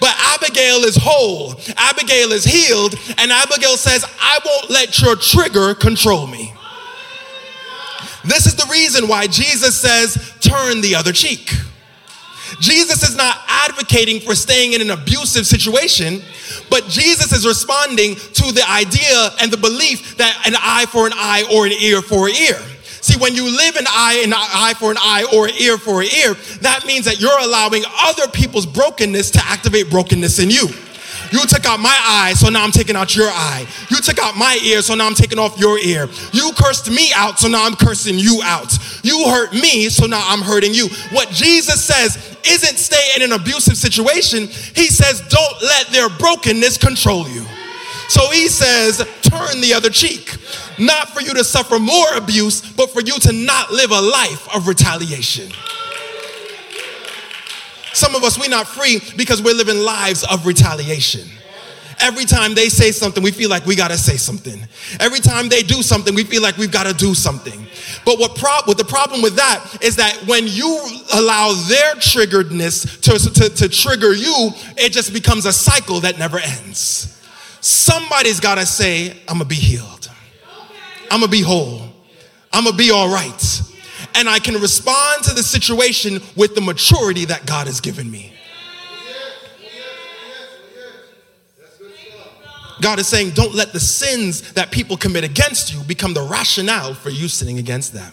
But 0.00 0.14
Abigail 0.18 0.84
is 0.84 0.96
whole. 0.96 1.54
Abigail 1.78 2.32
is 2.32 2.44
healed 2.44 2.94
and 3.16 3.32
Abigail 3.32 3.78
says, 3.78 4.04
"I 4.20 4.38
won't 4.44 4.70
let 4.70 5.00
your 5.00 5.16
trigger 5.16 5.74
control 5.74 6.26
me." 6.26 6.52
This 8.24 8.46
is 8.46 8.54
the 8.54 8.66
reason 8.70 9.08
why 9.08 9.26
Jesus 9.26 9.80
says, 9.80 10.32
turn 10.40 10.80
the 10.80 10.94
other 10.94 11.12
cheek. 11.12 11.52
Jesus 12.60 13.02
is 13.02 13.16
not 13.16 13.38
advocating 13.48 14.20
for 14.20 14.34
staying 14.34 14.74
in 14.74 14.80
an 14.80 14.90
abusive 14.90 15.46
situation, 15.46 16.22
but 16.70 16.86
Jesus 16.88 17.32
is 17.32 17.46
responding 17.46 18.14
to 18.14 18.52
the 18.52 18.62
idea 18.70 19.30
and 19.40 19.50
the 19.50 19.56
belief 19.56 20.16
that 20.18 20.46
an 20.46 20.54
eye 20.58 20.86
for 20.86 21.06
an 21.06 21.12
eye 21.14 21.44
or 21.52 21.66
an 21.66 21.72
ear 21.72 22.02
for 22.02 22.28
an 22.28 22.34
ear. 22.34 22.60
See, 23.00 23.18
when 23.18 23.34
you 23.34 23.44
live 23.44 23.76
an 23.76 23.86
eye, 23.86 24.22
an 24.24 24.32
eye 24.34 24.74
for 24.78 24.90
an 24.90 24.96
eye 24.98 25.26
or 25.34 25.46
an 25.46 25.54
ear 25.58 25.76
for 25.76 26.00
an 26.00 26.08
ear, 26.08 26.34
that 26.60 26.86
means 26.86 27.04
that 27.04 27.20
you're 27.20 27.38
allowing 27.38 27.82
other 28.00 28.28
people's 28.28 28.66
brokenness 28.66 29.30
to 29.32 29.40
activate 29.44 29.90
brokenness 29.90 30.38
in 30.38 30.50
you. 30.50 30.68
You 31.34 31.40
took 31.46 31.66
out 31.66 31.80
my 31.80 31.98
eye, 32.00 32.32
so 32.36 32.48
now 32.48 32.62
I'm 32.62 32.70
taking 32.70 32.94
out 32.94 33.16
your 33.16 33.28
eye. 33.28 33.66
You 33.90 33.96
took 33.96 34.20
out 34.20 34.36
my 34.36 34.56
ear, 34.64 34.82
so 34.82 34.94
now 34.94 35.04
I'm 35.04 35.16
taking 35.16 35.40
off 35.40 35.58
your 35.58 35.80
ear. 35.80 36.08
You 36.32 36.52
cursed 36.56 36.88
me 36.88 37.10
out, 37.16 37.40
so 37.40 37.48
now 37.48 37.66
I'm 37.66 37.74
cursing 37.74 38.20
you 38.20 38.40
out. 38.44 38.78
You 39.02 39.24
hurt 39.28 39.52
me, 39.52 39.88
so 39.88 40.06
now 40.06 40.22
I'm 40.28 40.42
hurting 40.42 40.72
you. 40.72 40.86
What 41.10 41.30
Jesus 41.30 41.84
says 41.84 42.38
isn't 42.48 42.78
stay 42.78 43.04
in 43.16 43.22
an 43.22 43.32
abusive 43.32 43.76
situation. 43.76 44.42
He 44.42 44.86
says, 44.86 45.22
don't 45.22 45.60
let 45.60 45.88
their 45.88 46.08
brokenness 46.08 46.78
control 46.78 47.28
you. 47.28 47.44
So 48.08 48.30
he 48.30 48.46
says, 48.46 48.98
turn 49.22 49.60
the 49.60 49.74
other 49.74 49.90
cheek. 49.90 50.36
Not 50.78 51.08
for 51.08 51.20
you 51.20 51.34
to 51.34 51.42
suffer 51.42 51.80
more 51.80 52.14
abuse, 52.14 52.60
but 52.74 52.90
for 52.90 53.00
you 53.00 53.18
to 53.18 53.32
not 53.32 53.72
live 53.72 53.90
a 53.90 54.00
life 54.00 54.54
of 54.54 54.68
retaliation. 54.68 55.50
Some 57.94 58.16
of 58.16 58.24
us, 58.24 58.38
we're 58.38 58.48
not 58.48 58.66
free 58.66 59.00
because 59.16 59.40
we're 59.40 59.54
living 59.54 59.78
lives 59.78 60.24
of 60.24 60.46
retaliation. 60.46 61.28
Every 62.00 62.24
time 62.24 62.54
they 62.54 62.68
say 62.68 62.90
something, 62.90 63.22
we 63.22 63.30
feel 63.30 63.48
like 63.48 63.66
we 63.66 63.76
gotta 63.76 63.96
say 63.96 64.16
something. 64.16 64.66
Every 64.98 65.20
time 65.20 65.48
they 65.48 65.62
do 65.62 65.80
something, 65.80 66.12
we 66.12 66.24
feel 66.24 66.42
like 66.42 66.56
we've 66.56 66.72
gotta 66.72 66.92
do 66.92 67.14
something. 67.14 67.64
But 68.04 68.18
what, 68.18 68.36
what 68.66 68.78
the 68.78 68.84
problem 68.84 69.22
with 69.22 69.36
that 69.36 69.78
is 69.80 69.94
that 69.96 70.16
when 70.26 70.48
you 70.48 70.80
allow 71.14 71.52
their 71.68 71.94
triggeredness 71.94 73.00
to, 73.02 73.32
to, 73.40 73.48
to 73.48 73.68
trigger 73.68 74.12
you, 74.12 74.50
it 74.76 74.90
just 74.90 75.12
becomes 75.12 75.46
a 75.46 75.52
cycle 75.52 76.00
that 76.00 76.18
never 76.18 76.38
ends. 76.38 77.22
Somebody's 77.60 78.40
gotta 78.40 78.66
say, 78.66 79.12
I'm 79.28 79.38
gonna 79.38 79.44
be 79.44 79.54
healed, 79.54 80.10
I'm 81.12 81.20
gonna 81.20 81.28
be 81.28 81.42
whole, 81.42 81.80
I'm 82.52 82.64
gonna 82.64 82.76
be 82.76 82.90
all 82.90 83.08
right 83.08 83.62
and 84.14 84.28
I 84.28 84.38
can 84.38 84.60
respond 84.60 85.24
to 85.24 85.34
the 85.34 85.42
situation 85.42 86.20
with 86.36 86.54
the 86.54 86.60
maturity 86.60 87.24
that 87.26 87.46
God 87.46 87.66
has 87.66 87.80
given 87.80 88.10
me. 88.10 88.32
God 92.80 92.98
is 92.98 93.06
saying, 93.06 93.30
don't 93.30 93.54
let 93.54 93.72
the 93.72 93.80
sins 93.80 94.52
that 94.54 94.70
people 94.70 94.96
commit 94.96 95.24
against 95.24 95.72
you 95.72 95.82
become 95.84 96.12
the 96.12 96.22
rationale 96.22 96.92
for 96.94 97.08
you 97.08 97.28
sinning 97.28 97.58
against 97.58 97.92
them. 97.92 98.12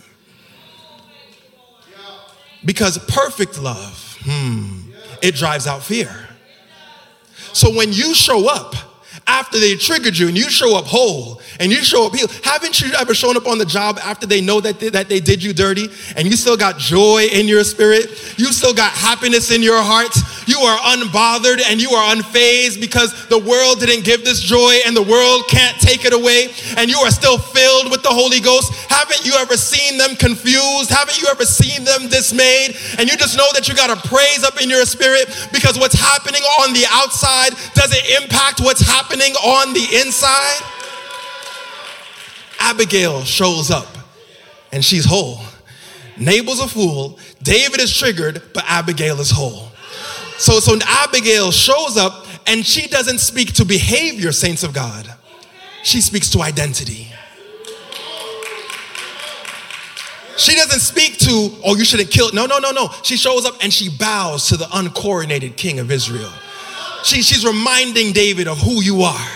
Because 2.64 2.98
perfect 3.00 3.60
love, 3.60 4.18
hmm, 4.24 4.92
it 5.22 5.36
drives 5.36 5.66
out 5.68 5.84
fear. 5.84 6.28
So 7.54 7.76
when 7.76 7.92
you 7.92 8.14
show 8.14 8.48
up, 8.48 8.76
after 9.32 9.60
they 9.60 9.76
triggered 9.76 10.17
you 10.17 10.28
and 10.28 10.38
you 10.38 10.50
show 10.50 10.78
up 10.78 10.86
whole 10.86 11.39
and 11.62 11.72
you 11.72 11.84
show 11.84 12.06
up 12.06 12.13
healed. 12.13 12.32
Haven't 12.44 12.82
you 12.82 12.91
ever 13.00 13.13
shown 13.13 13.38
up 13.38 13.48
on 13.48 13.58
the 13.58 13.65
job 13.65 13.98
after 14.04 14.28
they 14.28 14.41
know 14.41 14.60
that 14.60 14.80
they, 14.80 14.89
that 14.89 15.08
they 15.08 15.22
did 15.22 15.41
you 15.41 15.54
dirty 15.54 15.88
and 16.17 16.28
you 16.28 16.36
still 16.36 16.58
got 16.58 16.78
joy 16.78 17.28
in 17.32 17.48
your 17.48 17.63
spirit? 17.63 18.12
You 18.38 18.52
still 18.52 18.74
got 18.74 18.91
happiness 18.91 19.50
in 19.50 19.63
your 19.63 19.82
heart? 19.82 20.12
You 20.48 20.60
are 20.60 20.78
unbothered 20.98 21.62
and 21.63 21.82
you 21.82 21.91
are 21.91 22.13
unfazed 22.13 22.82
because 22.82 23.28
the 23.30 23.39
world 23.39 23.80
didn't 23.80 24.04
give 24.04 24.26
this 24.26 24.41
joy 24.41 24.84
and 24.86 24.96
the 24.96 25.02
world 25.02 25.48
can't 25.48 25.80
take 25.80 26.04
it 26.04 26.12
away 26.12 26.52
and 26.76 26.91
you 26.91 26.98
are 27.00 27.12
still 27.12 27.38
filled 27.38 27.89
with 27.89 28.04
the 28.04 28.12
Holy 28.12 28.41
Ghost. 28.41 28.74
Haven't 28.91 29.26
you 29.26 29.34
ever 29.39 29.56
seen 29.56 29.98
them 29.98 30.17
confused? 30.17 30.91
Haven't 30.91 31.22
you 31.22 31.28
ever 31.32 31.46
seen 31.46 31.86
them 31.86 32.10
dismayed? 32.10 32.76
And 33.00 33.08
you 33.08 33.15
just 33.15 33.38
know 33.38 33.48
that 33.54 33.70
you 33.70 33.76
got 33.76 33.96
a 33.96 34.00
praise 34.10 34.44
up 34.44 34.62
in 34.62 34.70
your 34.70 34.84
spirit 34.84 35.32
because 35.54 35.80
what's 35.80 35.96
happening 35.96 36.44
on 36.60 36.74
the 36.74 36.84
outside 36.91 37.56
doesn't 37.80 38.06
impact 38.22 38.60
what's 38.60 38.82
happening 38.82 39.21
on 39.36 39.74
the 39.74 40.02
inside. 40.02 40.62
Abigail 42.60 43.24
shows 43.24 43.72
up 43.72 43.88
and 44.72 44.84
she's 44.84 45.06
whole. 45.06 45.40
Nabal's 46.18 46.60
a 46.60 46.68
fool. 46.68 47.18
David 47.42 47.80
is 47.80 47.96
triggered, 47.96 48.42
but 48.54 48.64
Abigail 48.68 49.20
is 49.20 49.32
whole. 49.32 49.70
So, 50.38 50.60
so 50.60 50.78
Abigail 50.86 51.52
shows 51.52 51.98
up 51.98 52.26
and 52.48 52.66
she 52.66 52.88
doesn't 52.88 53.20
speak 53.20 53.54
to 53.54 53.66
behavior, 53.66 54.32
saints 54.32 54.64
of 54.64 54.74
God. 54.74 55.14
She 55.84 56.02
speaks 56.02 56.30
to 56.32 56.42
identity. 56.42 57.08
She 60.38 60.56
doesn't 60.56 60.80
speak 60.80 61.18
to, 61.20 61.52
oh, 61.64 61.76
you 61.76 61.86
shouldn't 61.86 62.10
kill. 62.10 62.32
No, 62.34 62.46
no, 62.46 62.58
no, 62.58 62.72
no. 62.72 62.90
She 63.04 63.16
shows 63.16 63.46
up 63.46 63.56
and 63.62 63.72
she 63.72 63.90
bows 63.90 64.48
to 64.48 64.58
the 64.58 64.66
uncoronated 64.66 65.56
king 65.56 65.80
of 65.80 65.92
Israel. 65.92 66.32
She, 67.04 67.22
she's 67.22 67.46
reminding 67.46 68.14
David 68.14 68.48
of 68.48 68.60
who 68.60 68.82
you 68.82 69.02
are. 69.02 69.28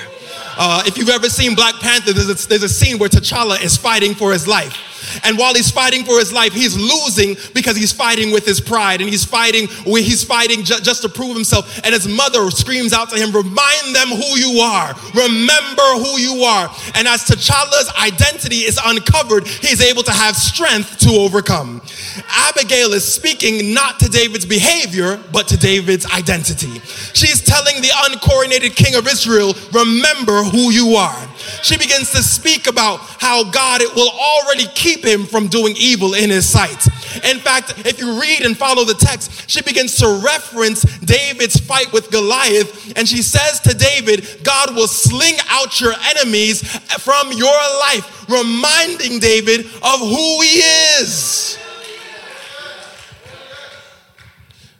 Uh, 0.57 0.83
if 0.85 0.97
you've 0.97 1.09
ever 1.09 1.29
seen 1.29 1.55
Black 1.55 1.75
Panther, 1.75 2.13
there's 2.13 2.29
a, 2.29 2.47
there's 2.47 2.63
a 2.63 2.69
scene 2.69 2.97
where 2.97 3.09
T'Challa 3.09 3.61
is 3.61 3.75
fighting 3.75 4.15
for 4.15 4.31
his 4.31 4.47
life. 4.47 4.94
And 5.23 5.37
while 5.37 5.53
he's 5.53 5.71
fighting 5.71 6.03
for 6.03 6.19
his 6.19 6.31
life, 6.33 6.53
he's 6.53 6.75
losing 6.75 7.37
because 7.53 7.75
he's 7.75 7.91
fighting 7.91 8.31
with 8.31 8.45
his 8.45 8.59
pride 8.59 9.01
and 9.01 9.09
he's 9.09 9.25
fighting, 9.25 9.67
he's 9.67 10.23
fighting 10.23 10.63
ju- 10.63 10.79
just 10.81 11.01
to 11.03 11.09
prove 11.09 11.35
himself. 11.35 11.79
And 11.83 11.93
his 11.93 12.07
mother 12.07 12.49
screams 12.51 12.93
out 12.93 13.09
to 13.09 13.17
him, 13.17 13.31
Remind 13.31 13.95
them 13.95 14.09
who 14.09 14.37
you 14.37 14.59
are. 14.59 14.93
Remember 15.13 15.87
who 16.03 16.19
you 16.19 16.43
are. 16.43 16.69
And 16.95 17.07
as 17.07 17.23
T'Challa's 17.23 17.91
identity 18.01 18.57
is 18.57 18.79
uncovered, 18.83 19.47
he's 19.47 19.81
able 19.81 20.03
to 20.03 20.11
have 20.11 20.35
strength 20.35 20.97
to 20.99 21.09
overcome. 21.11 21.81
Abigail 22.29 22.93
is 22.93 23.05
speaking 23.05 23.73
not 23.73 23.99
to 23.99 24.09
David's 24.09 24.45
behavior, 24.45 25.21
but 25.31 25.47
to 25.49 25.57
David's 25.57 26.05
identity. 26.05 26.79
She's 27.13 27.41
telling 27.41 27.81
the 27.81 27.89
uncoronated 27.89 28.75
king 28.75 28.95
of 28.95 29.07
Israel, 29.07 29.53
Remember 29.71 30.43
who 30.43 30.71
you 30.71 30.95
are. 30.95 31.27
She 31.61 31.77
begins 31.77 32.11
to 32.11 32.23
speak 32.23 32.67
about 32.67 32.99
how 33.19 33.43
God 33.49 33.81
it 33.81 33.93
will 33.95 34.09
already 34.09 34.67
keep 34.73 35.04
him 35.05 35.25
from 35.25 35.47
doing 35.47 35.75
evil 35.77 36.13
in 36.13 36.29
his 36.29 36.47
sight. 36.47 36.87
In 37.23 37.39
fact, 37.39 37.85
if 37.85 37.99
you 37.99 38.19
read 38.19 38.41
and 38.41 38.57
follow 38.57 38.83
the 38.83 38.93
text, 38.93 39.49
she 39.49 39.61
begins 39.61 39.97
to 39.97 40.21
reference 40.23 40.83
David's 40.99 41.59
fight 41.59 41.91
with 41.93 42.11
Goliath, 42.11 42.97
and 42.97 43.07
she 43.07 43.21
says 43.21 43.59
to 43.61 43.73
David, 43.73 44.25
God 44.43 44.75
will 44.75 44.87
sling 44.87 45.35
out 45.49 45.79
your 45.79 45.93
enemies 46.15 46.61
from 46.99 47.31
your 47.31 47.47
life, 47.47 48.29
reminding 48.29 49.19
David 49.19 49.61
of 49.61 49.99
who 49.99 50.41
he 50.41 50.61
is. 50.99 51.57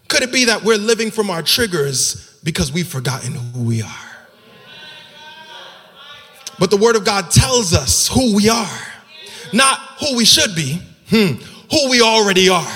Could 0.08 0.24
it 0.24 0.32
be 0.32 0.46
that 0.46 0.64
we're 0.64 0.78
living 0.78 1.12
from 1.12 1.30
our 1.30 1.42
triggers 1.42 2.40
because 2.44 2.72
we've 2.72 2.88
forgotten 2.88 3.34
who 3.34 3.64
we 3.64 3.82
are? 3.82 3.90
But 6.58 6.72
the 6.72 6.78
Word 6.78 6.96
of 6.96 7.04
God 7.04 7.32
tells 7.32 7.74
us 7.74 8.08
who 8.08 8.36
we 8.36 8.48
are, 8.48 8.80
not 9.54 9.80
who 10.00 10.16
we 10.16 10.26
should 10.26 10.56
be, 10.56 10.82
hmm, 11.10 11.34
who 11.72 11.90
we 11.90 12.02
already 12.02 12.50
are 12.50 12.68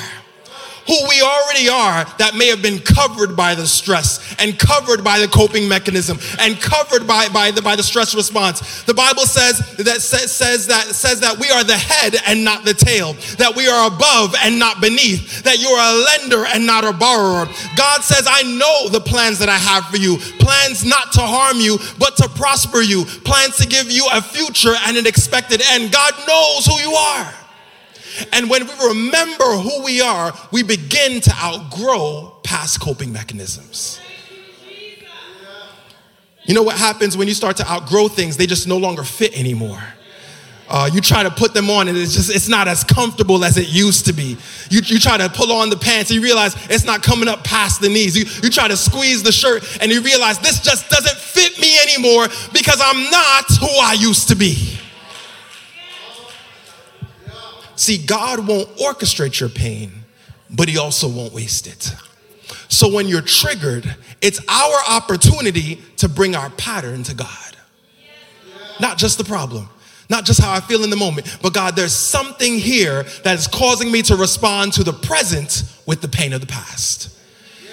who 0.90 0.98
we 1.08 1.22
already 1.22 1.70
are 1.70 2.04
that 2.18 2.34
may 2.34 2.48
have 2.48 2.64
been 2.64 2.80
covered 2.80 3.36
by 3.36 3.54
the 3.54 3.68
stress 3.68 4.34
and 4.40 4.58
covered 4.58 5.04
by 5.04 5.20
the 5.20 5.28
coping 5.28 5.70
mechanism 5.70 6.18
and 6.40 6.60
covered 6.60 7.06
by, 7.06 7.30
by, 7.30 7.52
the, 7.52 7.62
by 7.62 7.76
the 7.76 7.84
stress 7.84 8.16
response. 8.16 8.82
The 8.84 8.96
Bible 8.96 9.30
says 9.30 9.60
that 9.78 10.02
says, 10.02 10.32
says 10.32 10.66
that 10.66 10.88
says 10.88 11.20
that 11.20 11.38
we 11.38 11.52
are 11.52 11.64
the 11.64 11.78
head 11.78 12.16
and 12.26 12.44
not 12.44 12.66
the 12.66 12.74
tail, 12.74 13.14
that 13.38 13.56
we 13.56 13.68
are 13.68 13.86
above 13.86 14.34
and 14.42 14.58
not 14.58 14.82
beneath, 14.82 15.44
that 15.44 15.60
you 15.60 15.68
are 15.70 15.94
a 15.94 16.04
lender 16.18 16.46
and 16.48 16.66
not 16.66 16.84
a 16.84 16.92
borrower. 16.92 17.46
God 17.78 18.02
says, 18.02 18.26
I 18.28 18.42
know 18.58 18.90
the 18.90 19.00
plans 19.00 19.38
that 19.40 19.50
I 19.50 19.58
have 19.58 19.86
for 19.86 19.98
you, 19.98 20.18
plans 20.40 20.84
not 20.84 21.12
to 21.14 21.22
harm 21.22 21.58
you, 21.58 21.78
but 22.00 22.18
to 22.18 22.28
prosper 22.30 22.82
you, 22.82 23.06
plans 23.06 23.58
to 23.58 23.68
give 23.68 23.92
you 23.92 24.08
a 24.12 24.24
future 24.24 24.74
and 24.88 24.98
an 24.98 25.06
expected 25.06 25.62
end. 25.70 25.92
God 25.92 26.14
knows 26.28 26.66
who 26.66 26.80
you 26.82 26.94
are. 26.96 27.34
And 28.34 28.50
when 28.50 28.66
we 28.66 28.74
remember 28.88 29.46
who 29.46 29.84
we 29.84 30.02
are, 30.02 30.34
we 30.52 30.64
begin 30.64 31.22
to 31.22 31.34
outgrow 31.42 32.38
past 32.44 32.82
coping 32.82 33.14
mechanisms. 33.14 34.00
You 36.44 36.56
know 36.56 36.64
what 36.64 36.78
happens 36.78 37.16
when 37.16 37.28
you 37.28 37.34
start 37.34 37.58
to 37.58 37.70
outgrow 37.70 38.08
things? 38.08 38.36
They 38.36 38.48
just 38.48 38.68
no 38.68 38.78
longer 38.78 39.04
fit 39.04 39.38
anymore. 39.38 39.80
Uh, 40.68 40.90
you 40.92 41.02
try 41.02 41.24
to 41.24 41.32
put 41.32 41.54
them 41.54 41.70
on 41.70 41.88
and 41.88 41.98
it's 41.98 42.14
just 42.14 42.30
it's 42.34 42.48
not 42.48 42.68
as 42.68 42.84
comfortable 42.84 43.44
as 43.44 43.58
it 43.58 43.70
used 43.70 44.06
to 44.06 44.14
be 44.14 44.38
you, 44.70 44.82
you 44.82 45.00
try 45.00 45.18
to 45.18 45.28
pull 45.30 45.52
on 45.52 45.72
the 45.72 45.76
pants 45.76 46.12
and 46.12 46.16
you 46.16 46.24
realize 46.24 46.56
it's 46.70 46.86
not 46.86 47.02
coming 47.02 47.28
up 47.28 47.44
past 47.44 47.82
the 47.82 47.90
knees 47.90 48.16
you, 48.16 48.24
you 48.44 48.52
try 48.52 48.68
to 48.68 48.78
squeeze 48.78 49.24
the 49.24 49.32
shirt 49.32 49.64
and 49.82 49.92
you 49.92 50.00
realize 50.04 50.38
this 50.38 50.60
just 50.60 50.88
doesn't 50.88 51.18
fit 51.18 51.60
me 51.60 51.76
anymore 51.80 52.28
because 52.54 52.80
i'm 52.86 53.10
not 53.10 53.46
who 53.60 53.80
i 53.82 53.98
used 54.00 54.28
to 54.28 54.36
be 54.36 54.80
See, 57.80 57.98
God 57.98 58.46
won't 58.46 58.68
orchestrate 58.76 59.40
your 59.40 59.48
pain, 59.48 60.04
but 60.50 60.68
He 60.68 60.78
also 60.78 61.08
won't 61.08 61.32
waste 61.32 61.66
it. 61.66 61.96
So 62.68 62.94
when 62.94 63.08
you're 63.08 63.22
triggered, 63.22 63.96
it's 64.22 64.42
our 64.50 64.76
opportunity 64.90 65.82
to 65.96 66.10
bring 66.10 66.36
our 66.36 66.50
pattern 66.50 67.04
to 67.04 67.16
God. 67.16 67.56
Not 68.82 68.98
just 68.98 69.18
the 69.18 69.24
problem, 69.24 69.70
not 70.10 70.26
just 70.26 70.42
how 70.42 70.52
I 70.52 70.60
feel 70.60 70.84
in 70.84 70.90
the 70.90 70.98
moment, 70.98 71.38
but 71.42 71.54
God, 71.54 71.78
there's 71.78 71.96
something 71.96 72.60
here 72.60 73.04
that 73.24 73.40
is 73.40 73.48
causing 73.48 73.90
me 73.90 74.02
to 74.04 74.18
respond 74.18 74.74
to 74.74 74.84
the 74.84 74.92
present 74.92 75.64
with 75.86 76.02
the 76.02 76.10
pain 76.10 76.34
of 76.34 76.42
the 76.42 76.48
past. 76.48 77.18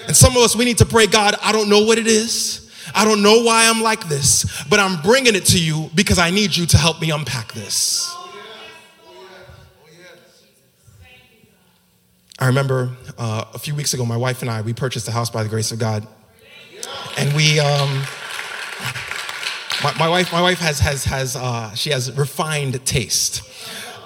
And 0.07 0.17
some 0.17 0.37
of 0.37 0.43
us, 0.45 0.55
we 0.55 0.65
need 0.65 0.79
to 0.79 0.87
pray, 0.87 1.09
God, 1.09 1.35
I 1.43 1.51
don't 1.51 1.69
know 1.69 1.85
what 1.85 1.99
it 1.99 2.07
is. 2.07 2.71
I 2.95 3.05
don't 3.05 3.25
know 3.25 3.43
why 3.43 3.69
I'm 3.69 3.83
like 3.83 4.07
this, 4.07 4.65
but 4.71 4.79
I'm 4.79 5.03
bringing 5.03 5.35
it 5.35 5.47
to 5.47 5.61
you 5.61 5.91
because 5.97 6.21
I 6.21 6.31
need 6.31 6.57
you 6.57 6.65
to 6.67 6.79
help 6.79 7.01
me 7.01 7.11
unpack 7.11 7.53
this. 7.55 8.17
I 12.39 12.49
remember 12.49 12.91
uh, 13.17 13.47
a 13.55 13.59
few 13.59 13.75
weeks 13.75 13.95
ago, 13.95 14.05
my 14.05 14.17
wife 14.17 14.43
and 14.43 14.51
I, 14.51 14.61
we 14.61 14.75
purchased 14.75 15.09
a 15.09 15.11
house 15.11 15.31
by 15.31 15.43
the 15.43 15.49
grace 15.49 15.73
of 15.73 15.79
God. 15.79 16.07
And 17.17 17.33
we, 17.35 17.59
um, 17.59 18.03
my, 19.83 19.95
my, 19.99 20.09
wife, 20.09 20.31
my 20.33 20.43
wife 20.43 20.59
has, 20.59 20.79
has, 20.81 21.05
has 21.05 21.35
uh, 21.35 21.75
she 21.75 21.91
has 21.91 22.13
refined 22.13 22.85
taste. 22.85 23.43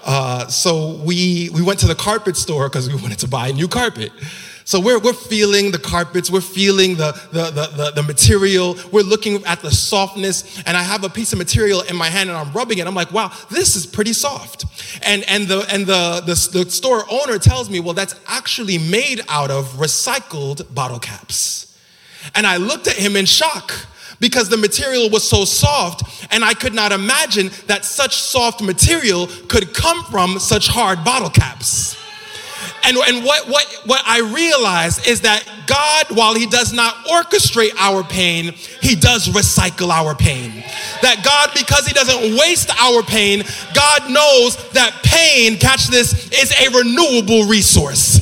Uh, 0.05 0.47
so 0.47 0.95
we, 1.05 1.51
we 1.53 1.61
went 1.61 1.81
to 1.81 1.88
the 1.88 1.95
carpet 1.97 2.37
store 2.37 2.69
because 2.69 2.88
we 2.88 2.95
wanted 3.03 3.19
to 3.19 3.29
buy 3.29 3.49
a 3.49 3.53
new 3.53 3.66
carpet. 3.66 4.12
So 4.64 4.79
we're, 4.79 4.99
we're 4.99 5.12
feeling 5.12 5.70
the 5.70 5.79
carpets, 5.79 6.31
we're 6.31 6.40
feeling 6.40 6.96
the, 6.96 7.12
the, 7.33 7.51
the, 7.51 7.66
the, 7.77 7.92
the 7.96 8.03
material, 8.03 8.77
we're 8.92 9.03
looking 9.03 9.44
at 9.44 9.61
the 9.61 9.70
softness, 9.70 10.62
and 10.66 10.77
I 10.77 10.83
have 10.83 11.03
a 11.05 11.09
piece 11.09 11.33
of 11.33 11.38
material 11.38 11.81
in 11.83 11.96
my 11.96 12.09
hand 12.09 12.31
and 12.31 12.38
I'm 12.38 12.53
rubbing 12.53 12.79
it. 12.79 12.87
I'm 12.87 12.94
like, 12.94 13.12
wow, 13.12 13.33
this 13.51 13.77
is 13.77 13.87
pretty 13.87 14.12
soft. 14.12 14.64
And, 15.03 15.25
and, 15.29 15.49
the, 15.49 15.66
and 15.73 15.87
the, 15.87 16.23
the, 16.27 16.64
the 16.64 16.70
store 16.70 17.05
owner 17.11 17.38
tells 17.38 17.70
me, 17.70 17.81
well, 17.81 17.94
that's 17.94 18.14
actually 18.27 18.79
made 18.79 19.23
out 19.29 19.51
of 19.51 19.64
recycled 19.75 20.73
bottle 20.75 20.99
caps. 20.99 21.79
And 22.35 22.46
I 22.46 22.59
looked 22.59 22.87
at 22.87 22.96
him 22.96 23.16
in 23.16 23.25
shock 23.25 23.73
because 24.20 24.49
the 24.49 24.57
material 24.57 25.09
was 25.09 25.29
so 25.29 25.44
soft, 25.44 26.29
and 26.31 26.44
I 26.44 26.55
could 26.55 26.75
not 26.75 26.92
imagine 26.92 27.51
that 27.66 27.85
such 27.85 28.16
soft 28.16 28.62
material 28.62 29.27
could 29.49 29.75
come 29.75 30.05
from 30.05 30.38
such 30.38 30.68
hard 30.68 31.03
bottle 31.05 31.31
caps. 31.31 31.96
And, 32.85 32.96
and 32.96 33.25
what, 33.25 33.49
what, 33.49 33.66
what 33.85 34.03
I 34.07 34.20
realize 34.20 35.07
is 35.07 35.20
that 35.23 35.44
God, 35.66 36.07
while 36.16 36.35
He 36.35 36.46
does 36.46 36.73
not 36.73 36.94
orchestrate 37.07 37.73
our 37.79 38.03
pain, 38.03 38.53
He 38.81 38.96
does 38.96 39.29
recycle 39.29 39.90
our 39.90 40.14
pain. 40.14 40.64
That 41.03 41.23
God, 41.25 41.51
because 41.55 41.87
He 41.87 41.92
doesn't 41.92 42.37
waste 42.38 42.70
our 42.81 43.03
pain, 43.03 43.44
God 43.75 44.11
knows 44.11 44.57
that 44.73 45.01
pain, 45.05 45.59
catch 45.59 45.88
this, 45.88 46.31
is 46.33 46.53
a 46.53 46.77
renewable 46.77 47.44
resource. 47.44 48.18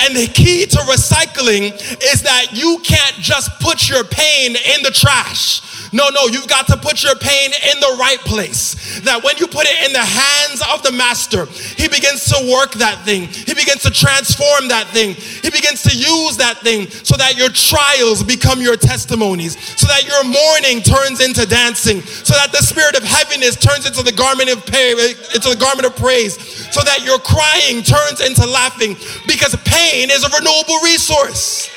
And 0.00 0.16
the 0.16 0.26
key 0.26 0.66
to 0.66 0.78
recycling 0.78 1.72
is 2.12 2.22
that 2.22 2.48
you 2.52 2.80
can't 2.82 3.16
just 3.16 3.50
put 3.60 3.88
your 3.88 4.04
pain 4.04 4.56
in 4.56 4.82
the 4.82 4.90
trash. 4.90 5.62
No, 5.96 6.10
no, 6.10 6.26
you've 6.28 6.46
got 6.46 6.66
to 6.66 6.76
put 6.76 7.02
your 7.02 7.16
pain 7.16 7.50
in 7.72 7.80
the 7.80 7.96
right 7.98 8.20
place. 8.20 9.00
That 9.00 9.24
when 9.24 9.38
you 9.38 9.48
put 9.48 9.64
it 9.64 9.80
in 9.88 9.96
the 9.96 10.04
hands 10.04 10.60
of 10.68 10.84
the 10.84 10.92
master, 10.92 11.48
he 11.80 11.88
begins 11.88 12.28
to 12.36 12.52
work 12.52 12.76
that 12.76 13.00
thing. 13.08 13.32
He 13.32 13.56
begins 13.56 13.80
to 13.88 13.90
transform 13.90 14.68
that 14.68 14.92
thing. 14.92 15.16
He 15.16 15.48
begins 15.48 15.80
to 15.88 15.96
use 15.96 16.36
that 16.36 16.60
thing 16.60 16.90
so 16.90 17.16
that 17.16 17.40
your 17.40 17.48
trials 17.48 18.22
become 18.22 18.60
your 18.60 18.76
testimonies, 18.76 19.56
so 19.80 19.88
that 19.88 20.04
your 20.04 20.20
mourning 20.20 20.84
turns 20.84 21.24
into 21.24 21.48
dancing, 21.48 22.02
so 22.04 22.36
that 22.36 22.52
the 22.52 22.60
spirit 22.60 22.92
of 22.92 23.02
heaviness 23.02 23.56
turns 23.56 23.88
into 23.88 24.04
the 24.04 24.12
garment 24.12 24.52
of 24.52 24.60
into 24.68 25.48
the 25.48 25.56
garment 25.58 25.88
of 25.88 25.96
praise, 25.96 26.36
so 26.76 26.84
that 26.84 27.08
your 27.08 27.16
crying 27.24 27.80
turns 27.80 28.20
into 28.20 28.44
laughing 28.44 29.00
because 29.24 29.56
pain 29.64 30.12
is 30.12 30.20
a 30.24 30.28
renewable 30.28 30.76
resource. 30.84 31.72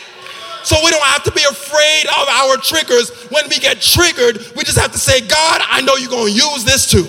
So 0.69 0.77
we 0.85 0.91
don't 0.91 1.01
have 1.01 1.23
to 1.23 1.31
be 1.31 1.41
afraid 1.49 2.05
of 2.05 2.27
our 2.29 2.55
triggers. 2.57 3.09
When 3.31 3.49
we 3.49 3.57
get 3.57 3.81
triggered, 3.81 4.37
we 4.55 4.63
just 4.63 4.77
have 4.77 4.91
to 4.91 4.99
say, 4.99 5.19
God, 5.19 5.61
I 5.67 5.81
know 5.81 5.95
you're 5.95 6.11
going 6.11 6.31
to 6.31 6.31
use 6.31 6.63
this 6.63 6.85
too. 6.85 7.07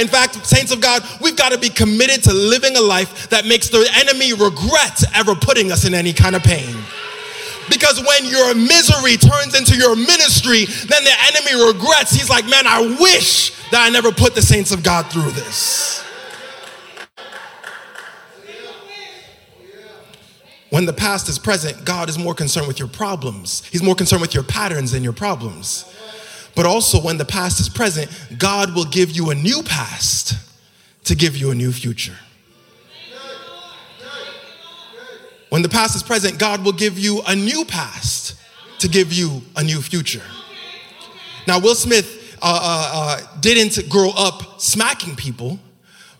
In 0.00 0.06
fact, 0.06 0.46
saints 0.46 0.70
of 0.70 0.80
God, 0.80 1.02
we've 1.20 1.34
got 1.34 1.50
to 1.50 1.58
be 1.58 1.68
committed 1.68 2.22
to 2.22 2.32
living 2.32 2.76
a 2.76 2.80
life 2.80 3.28
that 3.30 3.46
makes 3.46 3.68
the 3.68 3.84
enemy 3.96 4.32
regret 4.32 5.02
ever 5.12 5.34
putting 5.34 5.72
us 5.72 5.84
in 5.84 5.92
any 5.92 6.12
kind 6.12 6.36
of 6.36 6.44
pain. 6.44 6.72
Because 7.68 7.98
when 7.98 8.24
your 8.24 8.54
misery 8.54 9.16
turns 9.16 9.58
into 9.58 9.76
your 9.76 9.96
ministry, 9.96 10.66
then 10.86 11.02
the 11.02 11.16
enemy 11.34 11.66
regrets. 11.66 12.12
He's 12.12 12.30
like, 12.30 12.46
man, 12.46 12.64
I 12.64 12.96
wish 13.00 13.50
that 13.72 13.84
I 13.84 13.88
never 13.88 14.12
put 14.12 14.36
the 14.36 14.42
saints 14.42 14.70
of 14.70 14.84
God 14.84 15.10
through 15.10 15.32
this. 15.32 16.04
When 20.70 20.86
the 20.86 20.92
past 20.92 21.28
is 21.28 21.38
present, 21.38 21.84
God 21.84 22.08
is 22.08 22.16
more 22.16 22.34
concerned 22.34 22.68
with 22.68 22.78
your 22.78 22.88
problems. 22.88 23.64
He's 23.66 23.82
more 23.82 23.96
concerned 23.96 24.22
with 24.22 24.34
your 24.34 24.44
patterns 24.44 24.92
than 24.92 25.02
your 25.02 25.12
problems. 25.12 25.84
But 26.54 26.64
also, 26.64 27.00
when 27.00 27.18
the 27.18 27.24
past 27.24 27.60
is 27.60 27.68
present, 27.68 28.10
God 28.38 28.74
will 28.74 28.84
give 28.84 29.10
you 29.10 29.30
a 29.30 29.34
new 29.34 29.62
past 29.62 30.34
to 31.04 31.14
give 31.14 31.36
you 31.36 31.50
a 31.50 31.54
new 31.54 31.72
future. 31.72 32.16
When 35.48 35.62
the 35.62 35.68
past 35.68 35.96
is 35.96 36.02
present, 36.04 36.38
God 36.38 36.64
will 36.64 36.72
give 36.72 36.98
you 36.98 37.22
a 37.26 37.34
new 37.34 37.64
past 37.64 38.36
to 38.78 38.88
give 38.88 39.12
you 39.12 39.42
a 39.56 39.64
new 39.64 39.82
future. 39.82 40.22
Now, 41.48 41.58
Will 41.58 41.74
Smith 41.74 42.38
uh, 42.40 42.60
uh, 42.62 42.90
uh, 42.94 43.40
didn't 43.40 43.88
grow 43.88 44.10
up 44.16 44.60
smacking 44.60 45.16
people, 45.16 45.58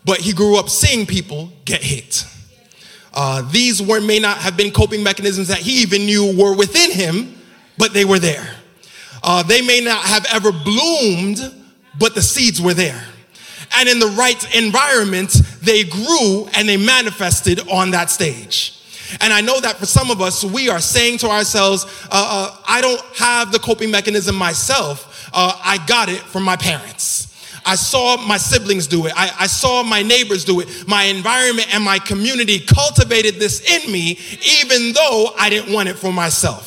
but 0.04 0.18
he 0.18 0.32
grew 0.32 0.58
up 0.58 0.68
seeing 0.68 1.06
people 1.06 1.50
get 1.64 1.82
hit. 1.82 2.24
Uh, 3.12 3.42
these 3.50 3.82
were, 3.82 4.00
may 4.00 4.18
not 4.18 4.38
have 4.38 4.56
been 4.56 4.70
coping 4.70 5.02
mechanisms 5.02 5.48
that 5.48 5.58
he 5.58 5.82
even 5.82 6.06
knew 6.06 6.36
were 6.36 6.54
within 6.56 6.90
him, 6.90 7.34
but 7.76 7.92
they 7.92 8.04
were 8.04 8.18
there. 8.18 8.56
Uh, 9.22 9.42
they 9.42 9.62
may 9.62 9.80
not 9.80 10.02
have 10.04 10.26
ever 10.32 10.52
bloomed, 10.52 11.38
but 11.98 12.14
the 12.14 12.22
seeds 12.22 12.60
were 12.60 12.74
there. 12.74 13.04
And 13.76 13.88
in 13.88 13.98
the 13.98 14.08
right 14.08 14.56
environment, 14.56 15.32
they 15.62 15.84
grew 15.84 16.48
and 16.54 16.68
they 16.68 16.76
manifested 16.76 17.60
on 17.68 17.90
that 17.92 18.10
stage. 18.10 18.76
And 19.20 19.32
I 19.32 19.40
know 19.40 19.60
that 19.60 19.76
for 19.76 19.86
some 19.86 20.10
of 20.10 20.20
us, 20.20 20.44
we 20.44 20.68
are 20.68 20.80
saying 20.80 21.18
to 21.18 21.28
ourselves, 21.28 21.84
uh, 22.04 22.08
uh, 22.12 22.56
I 22.66 22.80
don't 22.80 23.00
have 23.16 23.50
the 23.50 23.58
coping 23.58 23.90
mechanism 23.90 24.36
myself. 24.36 25.28
Uh, 25.32 25.58
I 25.62 25.84
got 25.86 26.08
it 26.08 26.20
from 26.20 26.44
my 26.44 26.56
parents. 26.56 27.29
I 27.64 27.74
saw 27.74 28.16
my 28.16 28.36
siblings 28.36 28.86
do 28.86 29.06
it. 29.06 29.12
I, 29.16 29.30
I, 29.40 29.46
saw 29.46 29.82
my 29.82 30.02
neighbors 30.02 30.44
do 30.44 30.60
it. 30.60 30.88
My 30.88 31.04
environment 31.04 31.74
and 31.74 31.84
my 31.84 31.98
community 31.98 32.58
cultivated 32.58 33.36
this 33.36 33.60
in 33.60 33.90
me, 33.92 34.18
even 34.62 34.92
though 34.92 35.32
I 35.38 35.50
didn't 35.50 35.72
want 35.72 35.88
it 35.88 35.96
for 35.96 36.12
myself. 36.12 36.66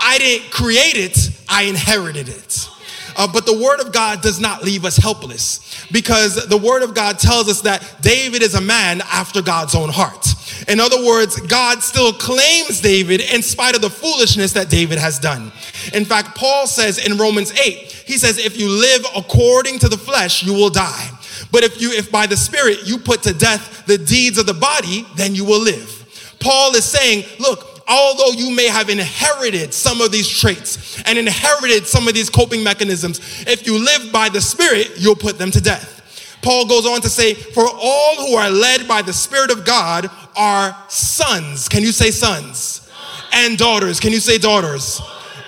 I 0.00 0.18
didn't 0.18 0.50
create 0.50 0.96
it, 0.96 1.30
I 1.48 1.64
inherited 1.64 2.28
it. 2.28 2.68
Uh, 3.16 3.28
but 3.30 3.44
the 3.44 3.58
word 3.58 3.80
of 3.80 3.92
God 3.92 4.22
does 4.22 4.40
not 4.40 4.64
leave 4.64 4.84
us 4.84 4.96
helpless 4.96 5.86
because 5.90 6.48
the 6.48 6.56
word 6.56 6.82
of 6.82 6.94
God 6.94 7.18
tells 7.18 7.48
us 7.48 7.60
that 7.62 7.96
David 8.00 8.42
is 8.42 8.54
a 8.54 8.60
man 8.60 9.02
after 9.02 9.42
God's 9.42 9.74
own 9.74 9.88
heart. 9.90 10.26
In 10.68 10.80
other 10.80 11.04
words, 11.04 11.38
God 11.40 11.82
still 11.82 12.12
claims 12.12 12.80
David 12.80 13.20
in 13.20 13.42
spite 13.42 13.74
of 13.74 13.82
the 13.82 13.90
foolishness 13.90 14.52
that 14.52 14.70
David 14.70 14.98
has 14.98 15.18
done. 15.18 15.52
In 15.92 16.04
fact, 16.04 16.36
Paul 16.36 16.66
says 16.66 17.04
in 17.04 17.18
Romans 17.18 17.52
8, 17.52 17.89
he 18.10 18.18
says, 18.18 18.38
if 18.38 18.58
you 18.58 18.68
live 18.68 19.06
according 19.16 19.78
to 19.78 19.88
the 19.88 19.96
flesh, 19.96 20.42
you 20.42 20.52
will 20.52 20.68
die. 20.68 21.10
But 21.52 21.62
if 21.62 21.80
you, 21.80 21.92
if 21.92 22.10
by 22.10 22.26
the 22.26 22.36
spirit 22.36 22.80
you 22.84 22.98
put 22.98 23.22
to 23.22 23.32
death 23.32 23.86
the 23.86 23.98
deeds 23.98 24.36
of 24.36 24.46
the 24.46 24.54
body, 24.54 25.06
then 25.14 25.36
you 25.36 25.44
will 25.44 25.60
live. 25.60 26.36
Paul 26.40 26.74
is 26.74 26.84
saying, 26.84 27.24
look, 27.38 27.84
although 27.86 28.32
you 28.32 28.50
may 28.50 28.66
have 28.66 28.90
inherited 28.90 29.72
some 29.72 30.00
of 30.00 30.10
these 30.10 30.28
traits 30.28 31.00
and 31.04 31.18
inherited 31.18 31.86
some 31.86 32.08
of 32.08 32.14
these 32.14 32.28
coping 32.28 32.64
mechanisms, 32.64 33.44
if 33.46 33.64
you 33.64 33.78
live 33.78 34.10
by 34.10 34.28
the 34.28 34.40
Spirit, 34.40 34.90
you'll 34.96 35.14
put 35.14 35.38
them 35.38 35.52
to 35.52 35.60
death. 35.60 35.98
Paul 36.42 36.66
goes 36.66 36.86
on 36.86 37.00
to 37.02 37.08
say, 37.08 37.34
For 37.34 37.64
all 37.64 38.16
who 38.16 38.34
are 38.34 38.50
led 38.50 38.88
by 38.88 39.02
the 39.02 39.12
Spirit 39.12 39.52
of 39.52 39.64
God 39.64 40.10
are 40.34 40.76
sons. 40.88 41.68
Can 41.68 41.82
you 41.82 41.92
say 41.92 42.10
sons? 42.10 42.90
And 43.32 43.56
daughters. 43.56 44.00
Can 44.00 44.10
you 44.10 44.18
say 44.18 44.36
daughters? 44.36 45.00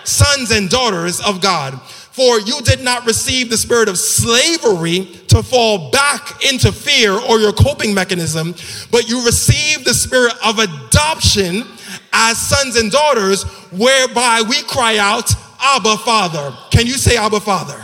Sons 0.04 0.52
and 0.52 0.70
daughters 0.70 1.20
of 1.20 1.40
God. 1.40 1.80
For 2.12 2.38
you 2.40 2.60
did 2.60 2.82
not 2.82 3.06
receive 3.06 3.48
the 3.48 3.56
spirit 3.56 3.88
of 3.88 3.98
slavery 3.98 5.06
to 5.28 5.42
fall 5.42 5.90
back 5.90 6.44
into 6.44 6.70
fear 6.70 7.12
or 7.12 7.38
your 7.38 7.52
coping 7.52 7.94
mechanism, 7.94 8.54
but 8.90 9.08
you 9.08 9.24
received 9.24 9.86
the 9.86 9.94
spirit 9.94 10.34
of 10.44 10.58
adoption 10.58 11.64
as 12.12 12.36
sons 12.36 12.76
and 12.76 12.90
daughters, 12.90 13.44
whereby 13.70 14.42
we 14.46 14.62
cry 14.64 14.98
out, 14.98 15.32
Abba, 15.58 15.96
Father. 15.98 16.54
Can 16.70 16.86
you 16.86 16.94
say 16.94 17.16
Abba, 17.16 17.40
Father? 17.40 17.82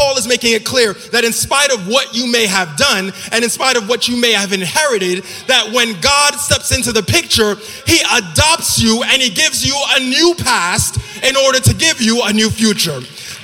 Paul 0.00 0.16
is 0.16 0.26
making 0.26 0.54
it 0.54 0.64
clear 0.64 0.94
that 1.12 1.24
in 1.24 1.32
spite 1.34 1.70
of 1.70 1.86
what 1.86 2.14
you 2.14 2.26
may 2.26 2.46
have 2.46 2.74
done 2.78 3.12
and 3.32 3.44
in 3.44 3.50
spite 3.50 3.76
of 3.76 3.86
what 3.86 4.08
you 4.08 4.18
may 4.18 4.32
have 4.32 4.54
inherited, 4.54 5.24
that 5.46 5.70
when 5.74 6.00
God 6.00 6.36
steps 6.36 6.74
into 6.74 6.90
the 6.90 7.02
picture, 7.02 7.56
he 7.86 8.00
adopts 8.16 8.80
you 8.80 9.02
and 9.02 9.20
he 9.20 9.28
gives 9.28 9.62
you 9.62 9.76
a 9.96 10.00
new 10.00 10.34
past 10.38 10.96
in 11.22 11.36
order 11.36 11.60
to 11.60 11.74
give 11.74 12.00
you 12.00 12.22
a 12.24 12.32
new 12.32 12.48
future. 12.48 12.98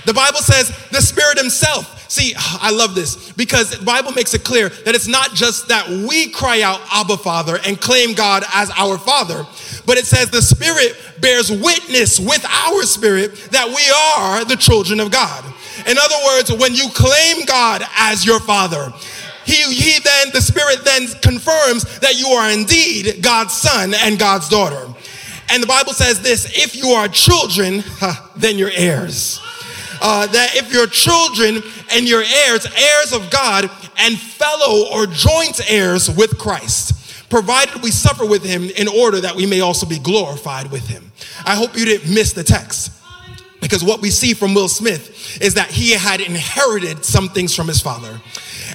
The 0.07 0.15
Bible 0.15 0.39
says 0.39 0.73
the 0.91 1.03
Spirit 1.03 1.37
Himself 1.37 1.93
See, 2.09 2.35
I 2.39 2.71
love 2.71 2.95
this 2.95 3.33
because 3.33 3.77
the 3.77 3.85
Bible 3.85 4.13
makes 4.13 4.33
it 4.33 4.45
clear 4.45 4.69
that 4.69 4.95
it's 4.95 5.09
not 5.09 5.35
just 5.35 5.69
that 5.69 5.89
we 5.89 6.31
cry 6.31 6.63
out, 6.63 6.81
Abba, 6.93 7.17
Father, 7.17 7.59
and 7.67 7.81
claim 7.81 8.15
God 8.15 8.45
as 8.55 8.71
our 8.77 8.97
Father, 8.97 9.45
but 9.85 9.99
it 9.99 10.07
says 10.07 10.31
the 10.31 10.41
Spirit 10.41 10.97
bears 11.21 11.51
witness 11.51 12.21
with 12.21 12.45
our 12.45 12.83
spirit 12.85 13.35
that 13.51 13.67
we 13.67 14.23
are 14.23 14.45
the 14.45 14.57
children 14.57 15.01
of 15.01 15.11
God. 15.11 15.45
In 15.87 15.97
other 15.99 16.17
words, 16.27 16.53
when 16.53 16.75
you 16.75 16.89
claim 16.95 17.45
God 17.47 17.83
as 17.97 18.25
your 18.25 18.41
Father, 18.41 18.93
he, 19.45 19.63
he 19.73 20.01
then, 20.01 20.29
the 20.33 20.41
Spirit 20.41 20.85
then 20.85 21.07
confirms 21.23 22.01
that 22.01 22.19
you 22.19 22.29
are 22.29 22.51
indeed 22.51 23.23
God's 23.23 23.55
son 23.55 23.95
and 23.95 24.19
God's 24.19 24.49
daughter. 24.49 24.93
And 25.49 25.63
the 25.63 25.69
Bible 25.69 25.93
says 25.93 26.21
this 26.23 26.47
if 26.57 26.75
you 26.75 26.89
are 26.89 27.07
children, 27.07 27.85
then 28.37 28.59
you're 28.59 28.73
heirs 28.75 29.41
uh, 30.01 30.27
that 30.27 30.55
if 30.55 30.73
you're 30.73 30.87
children 30.87 31.63
and 31.93 32.09
you're 32.09 32.23
heirs, 32.23 32.67
heirs 32.67 33.13
of 33.13 33.31
God, 33.31 33.71
and 33.99 34.19
fellow 34.19 34.87
or 34.93 35.07
joint 35.07 35.61
heirs 35.71 36.11
with 36.11 36.39
Christ, 36.39 37.31
provided 37.31 37.83
we 37.83 37.91
suffer 37.91 38.27
with 38.27 38.45
him 38.45 38.65
in 38.71 38.89
order 38.89 39.21
that 39.21 39.35
we 39.35 39.47
may 39.47 39.61
also 39.61 39.87
be 39.87 39.99
glorified 39.99 40.71
with 40.71 40.87
him. 40.89 41.11
I 41.45 41.55
hope 41.55 41.77
you 41.77 41.85
didn't 41.85 42.13
miss 42.13 42.33
the 42.33 42.45
text. 42.45 42.93
Because 43.67 43.83
what 43.83 44.01
we 44.01 44.11
see 44.11 44.33
from 44.33 44.55
Will 44.55 44.69
Smith 44.69 45.43
is 45.43 45.55
that 45.55 45.73
he 45.73 45.91
had 45.91 46.21
inherited 46.21 47.05
some 47.05 47.29
things 47.29 47.53
from 47.53 47.67
his 47.67 47.81
father, 47.81 48.21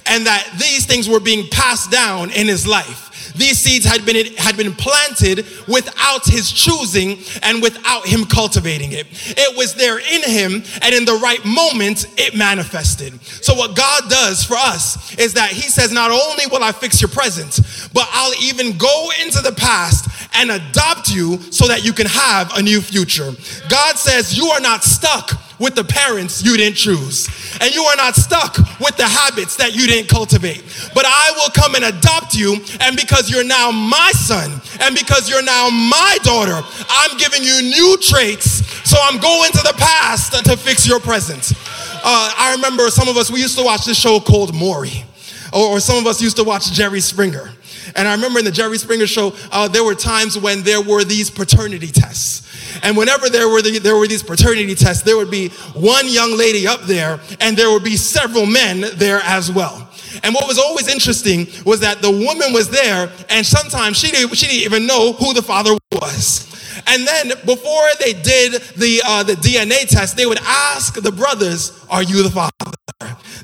and 0.06 0.26
that 0.26 0.46
these 0.60 0.86
things 0.86 1.08
were 1.08 1.22
being 1.22 1.48
passed 1.50 1.90
down 1.90 2.30
in 2.32 2.46
his 2.46 2.68
life. 2.68 3.08
These 3.36 3.60
seeds 3.60 3.86
had 3.86 4.06
been, 4.06 4.34
had 4.36 4.58
been 4.58 4.74
planted 4.74 5.46
without 5.68 6.26
his 6.26 6.52
choosing 6.52 7.20
and 7.44 7.62
without 7.62 8.06
him 8.06 8.26
cultivating 8.26 8.92
it. 8.92 9.08
It 9.38 9.58
was 9.58 9.76
there 9.76 10.00
in 10.00 10.24
him, 10.24 10.64
and 10.82 10.96
in 10.96 11.06
the 11.06 11.20
right 11.22 11.44
moment, 11.46 12.06
it 12.18 12.36
manifested. 12.36 13.22
So, 13.24 13.54
what 13.54 13.76
God 13.76 14.10
does 14.10 14.44
for 14.44 14.56
us 14.56 15.16
is 15.18 15.34
that 15.34 15.52
he 15.52 15.70
says, 15.70 15.92
Not 15.92 16.12
only 16.12 16.46
will 16.48 16.64
I 16.64 16.72
fix 16.72 17.02
your 17.02 17.10
present, 17.10 17.60
but 17.94 18.08
I'll 18.12 18.36
even 18.44 18.78
go 18.78 19.10
into 19.22 19.42
the 19.42 19.54
past 19.54 20.10
and 20.34 20.52
adopt 20.52 21.10
you 21.10 21.42
so 21.52 21.68
that 21.68 21.84
you 21.84 21.94
can 21.94 22.08
have 22.08 22.56
a 22.58 22.62
new 22.62 22.82
future. 22.82 23.32
God 23.70 23.98
says, 23.98 24.38
You 24.38 24.48
are 24.48 24.62
not 24.62 24.84
stuck 24.84 25.32
with 25.62 25.76
the 25.76 25.84
parents 25.84 26.44
you 26.44 26.58
didn't 26.58 26.76
choose. 26.76 27.30
And 27.62 27.74
you 27.74 27.84
are 27.84 27.96
not 27.96 28.16
stuck 28.16 28.58
with 28.80 28.98
the 28.98 29.08
habits 29.08 29.56
that 29.58 29.76
you 29.76 29.86
didn't 29.86 30.10
cultivate. 30.10 30.64
But 30.96 31.06
I 31.06 31.32
will 31.38 31.54
come 31.54 31.76
and 31.76 31.86
adopt 31.86 32.34
you. 32.34 32.58
And 32.82 32.98
because 32.98 33.30
you're 33.30 33.46
now 33.46 33.70
my 33.70 34.12
son, 34.14 34.60
and 34.82 34.96
because 34.96 35.30
you're 35.30 35.44
now 35.44 35.70
my 35.70 36.18
daughter, 36.24 36.60
I'm 36.90 37.18
giving 37.18 37.44
you 37.44 37.62
new 37.62 37.98
traits. 38.02 38.66
So 38.90 38.98
I'm 39.00 39.22
going 39.22 39.52
to 39.52 39.62
the 39.62 39.76
past 39.78 40.34
to 40.44 40.58
fix 40.58 40.88
your 40.88 41.00
present. 41.00 41.54
Uh, 42.04 42.34
I 42.36 42.54
remember 42.56 42.90
some 42.90 43.08
of 43.08 43.16
us, 43.16 43.30
we 43.30 43.40
used 43.40 43.58
to 43.60 43.64
watch 43.64 43.86
this 43.86 43.98
show 43.98 44.20
called 44.20 44.56
Maury. 44.56 45.06
Or, 45.54 45.80
some 45.82 45.98
of 45.98 46.08
us 46.08 46.22
used 46.22 46.38
to 46.38 46.44
watch 46.46 46.72
Jerry 46.72 47.02
Springer. 47.02 47.52
And 47.96 48.08
I 48.08 48.14
remember 48.16 48.40
in 48.40 48.46
the 48.46 48.52
Jerry 48.52 48.78
Springer 48.78 49.06
show, 49.06 49.34
uh, 49.52 49.68
there 49.68 49.84
were 49.84 49.96
times 49.96 50.38
when 50.38 50.64
there 50.64 50.82
were 50.82 51.04
these 51.04 51.30
paternity 51.30 51.88
tests. 51.88 52.48
And 52.84 52.98
whenever 52.98 53.30
there 53.30 53.50
were, 53.50 53.62
the, 53.62 53.80
there 53.80 53.98
were 53.98 54.08
these 54.08 54.24
paternity 54.24 54.76
tests, 54.76 55.04
there 55.04 55.18
would 55.18 55.32
be 55.32 55.50
one 55.74 56.08
young 56.08 56.38
lady 56.38 56.68
up 56.68 56.82
there, 56.82 57.20
and 57.40 57.56
there 57.56 57.72
would 57.72 57.84
be 57.84 57.98
several 57.98 58.46
men 58.46 58.86
there 58.96 59.22
as 59.24 59.52
well. 59.52 59.88
And 60.24 60.36
what 60.36 60.48
was 60.48 60.58
always 60.60 60.88
interesting 60.88 61.48
was 61.66 61.80
that 61.82 62.02
the 62.02 62.12
woman 62.12 62.54
was 62.54 62.70
there, 62.70 63.12
and 63.30 63.46
sometimes 63.46 63.98
she 63.98 64.12
didn't, 64.12 64.36
she 64.36 64.48
didn't 64.48 64.64
even 64.64 64.86
know 64.86 65.14
who 65.14 65.34
the 65.34 65.42
father 65.42 65.78
was. 65.92 66.48
And 66.88 67.06
then 67.08 67.30
before 67.46 67.88
they 68.00 68.14
did 68.14 68.62
the, 68.76 69.02
uh, 69.06 69.24
the 69.24 69.34
DNA 69.34 69.88
test, 69.88 70.18
they 70.18 70.26
would 70.26 70.40
ask 70.42 70.96
the 70.96 71.12
brothers, 71.12 71.86
Are 71.90 72.04
you 72.04 72.24
the 72.24 72.30
father? 72.30 72.52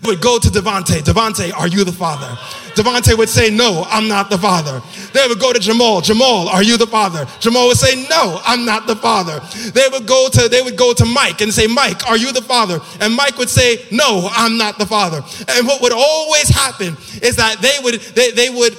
They 0.01 0.09
would 0.09 0.21
go 0.21 0.39
to 0.39 0.47
Devante, 0.47 0.99
Devante, 1.01 1.53
are 1.53 1.67
you 1.67 1.83
the 1.83 1.91
father? 1.91 2.37
Devonte 2.77 3.17
would 3.17 3.29
say, 3.29 3.49
No, 3.49 3.85
I'm 3.89 4.07
not 4.07 4.29
the 4.29 4.37
father. 4.37 4.81
They 5.13 5.27
would 5.27 5.39
go 5.39 5.53
to 5.53 5.59
Jamal, 5.59 6.01
Jamal, 6.01 6.47
are 6.49 6.63
you 6.63 6.77
the 6.77 6.87
father? 6.87 7.25
Jamal 7.39 7.67
would 7.67 7.77
say, 7.77 8.07
No, 8.09 8.39
I'm 8.45 8.65
not 8.65 8.87
the 8.87 8.95
father. 8.95 9.39
They 9.71 9.87
would 9.91 10.07
go 10.07 10.29
to 10.29 10.47
they 10.49 10.61
would 10.61 10.77
go 10.77 10.93
to 10.93 11.05
Mike 11.05 11.41
and 11.41 11.53
say, 11.53 11.67
Mike, 11.67 12.07
are 12.07 12.17
you 12.17 12.31
the 12.31 12.41
father? 12.41 12.79
And 13.01 13.13
Mike 13.13 13.37
would 13.37 13.49
say, 13.49 13.85
No, 13.91 14.29
I'm 14.31 14.57
not 14.57 14.77
the 14.77 14.85
father. 14.85 15.21
And 15.49 15.67
what 15.67 15.81
would 15.81 15.93
always 15.93 16.49
happen 16.49 16.95
is 17.21 17.35
that 17.37 17.61
they 17.61 17.77
would 17.83 17.95
they, 18.15 18.31
they 18.31 18.49
would 18.49 18.73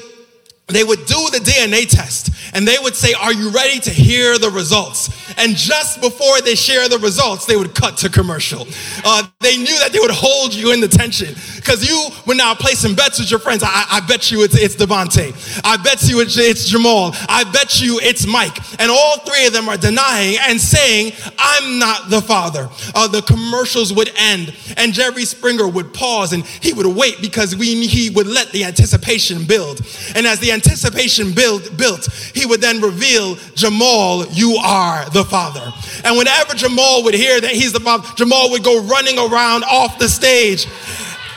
they 0.68 0.84
would 0.84 1.06
do 1.06 1.30
the 1.32 1.38
DNA 1.38 1.88
test 1.88 2.30
and 2.54 2.66
they 2.66 2.76
would 2.78 2.94
say, 2.94 3.14
Are 3.14 3.32
you 3.32 3.50
ready 3.50 3.80
to 3.80 3.90
hear 3.90 4.38
the 4.38 4.50
results? 4.50 5.08
And 5.38 5.56
just 5.56 6.00
before 6.00 6.40
they 6.40 6.54
share 6.54 6.88
the 6.88 6.98
results, 6.98 7.46
they 7.46 7.56
would 7.56 7.74
cut 7.74 7.96
to 7.98 8.10
commercial. 8.10 8.66
Uh, 9.04 9.26
they 9.40 9.56
knew 9.56 9.78
that 9.78 9.92
they 9.92 9.98
would 9.98 10.10
hold 10.10 10.52
you 10.52 10.72
in 10.72 10.80
the 10.80 10.88
tension 10.88 11.34
Because 11.58 11.88
you 11.88 12.08
were 12.24 12.34
now 12.34 12.54
placing 12.54 12.94
bets 12.94 13.18
with 13.18 13.30
your 13.30 13.40
friends. 13.40 13.62
I, 13.64 13.84
I 13.90 14.00
bet 14.06 14.30
you 14.30 14.42
it's, 14.42 14.56
it's 14.56 14.76
Devontae. 14.76 15.60
I 15.64 15.76
bet 15.76 16.08
you 16.08 16.20
it's, 16.20 16.38
it's 16.38 16.66
Jamal. 16.66 17.12
I 17.28 17.44
bet 17.44 17.80
you 17.80 17.98
it's 18.00 18.26
Mike. 18.26 18.56
And 18.80 18.90
all 18.90 19.18
three 19.18 19.46
of 19.46 19.52
them 19.52 19.68
are 19.68 19.76
denying 19.76 20.38
and 20.40 20.60
saying, 20.60 21.12
I'm 21.38 21.78
not 21.78 22.10
the 22.10 22.20
father. 22.20 22.68
Uh, 22.94 23.08
the 23.08 23.22
commercials 23.22 23.92
would 23.92 24.10
end 24.16 24.54
and 24.76 24.92
Jerry 24.92 25.24
Springer 25.24 25.66
would 25.66 25.92
pause 25.92 26.32
and 26.32 26.44
he 26.46 26.72
would 26.72 26.86
wait 26.86 27.20
because 27.20 27.56
we, 27.56 27.86
he 27.86 28.10
would 28.10 28.26
let 28.26 28.50
the 28.52 28.64
anticipation 28.64 29.44
build. 29.44 29.80
And 30.14 30.26
as 30.26 30.38
the 30.40 30.52
anticipation 30.52 31.32
build, 31.32 31.76
built, 31.76 32.06
he 32.34 32.46
would 32.46 32.60
then 32.60 32.80
reveal, 32.80 33.34
Jamal, 33.54 34.26
you 34.26 34.56
are 34.62 35.08
the 35.10 35.24
father. 35.24 35.72
And 36.04 36.16
whenever 36.16 36.54
Jamal 36.54 37.02
would 37.04 37.14
hear 37.14 37.40
that 37.40 37.50
he's 37.50 37.72
the 37.72 37.80
father, 37.80 38.06
Jamal 38.16 38.50
would 38.50 38.62
go 38.62 38.82
running 38.82 39.18
around 39.18 39.64
off 39.64 39.98
the 39.98 40.08
stage 40.08 40.66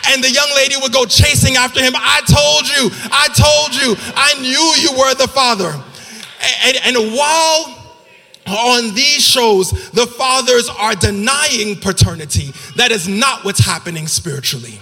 and 0.08 0.24
the 0.24 0.32
young 0.32 0.50
lady 0.56 0.76
would 0.82 0.94
go 0.94 1.06
chasing 1.06 1.56
after 1.56 1.82
him. 1.82 1.94
I 1.96 2.22
told 2.28 2.68
you, 2.68 2.90
I 3.12 3.28
told 3.34 3.76
you, 3.76 3.96
I 4.16 4.40
knew 4.42 4.74
you 4.82 4.98
were 4.98 5.14
the 5.16 5.28
father. 5.28 5.72
And, 6.66 6.78
and, 6.86 6.98
and 6.98 7.14
while 7.16 7.78
on 8.48 8.94
these 8.96 9.24
shows, 9.24 9.72
the 9.92 10.08
fathers 10.08 10.70
are 10.70 10.96
denying 10.96 11.80
paternity. 11.80 12.52
That 12.76 12.92
is 12.92 13.08
not 13.08 13.46
what's 13.46 13.60
happening 13.60 14.08
spiritually. 14.08 14.80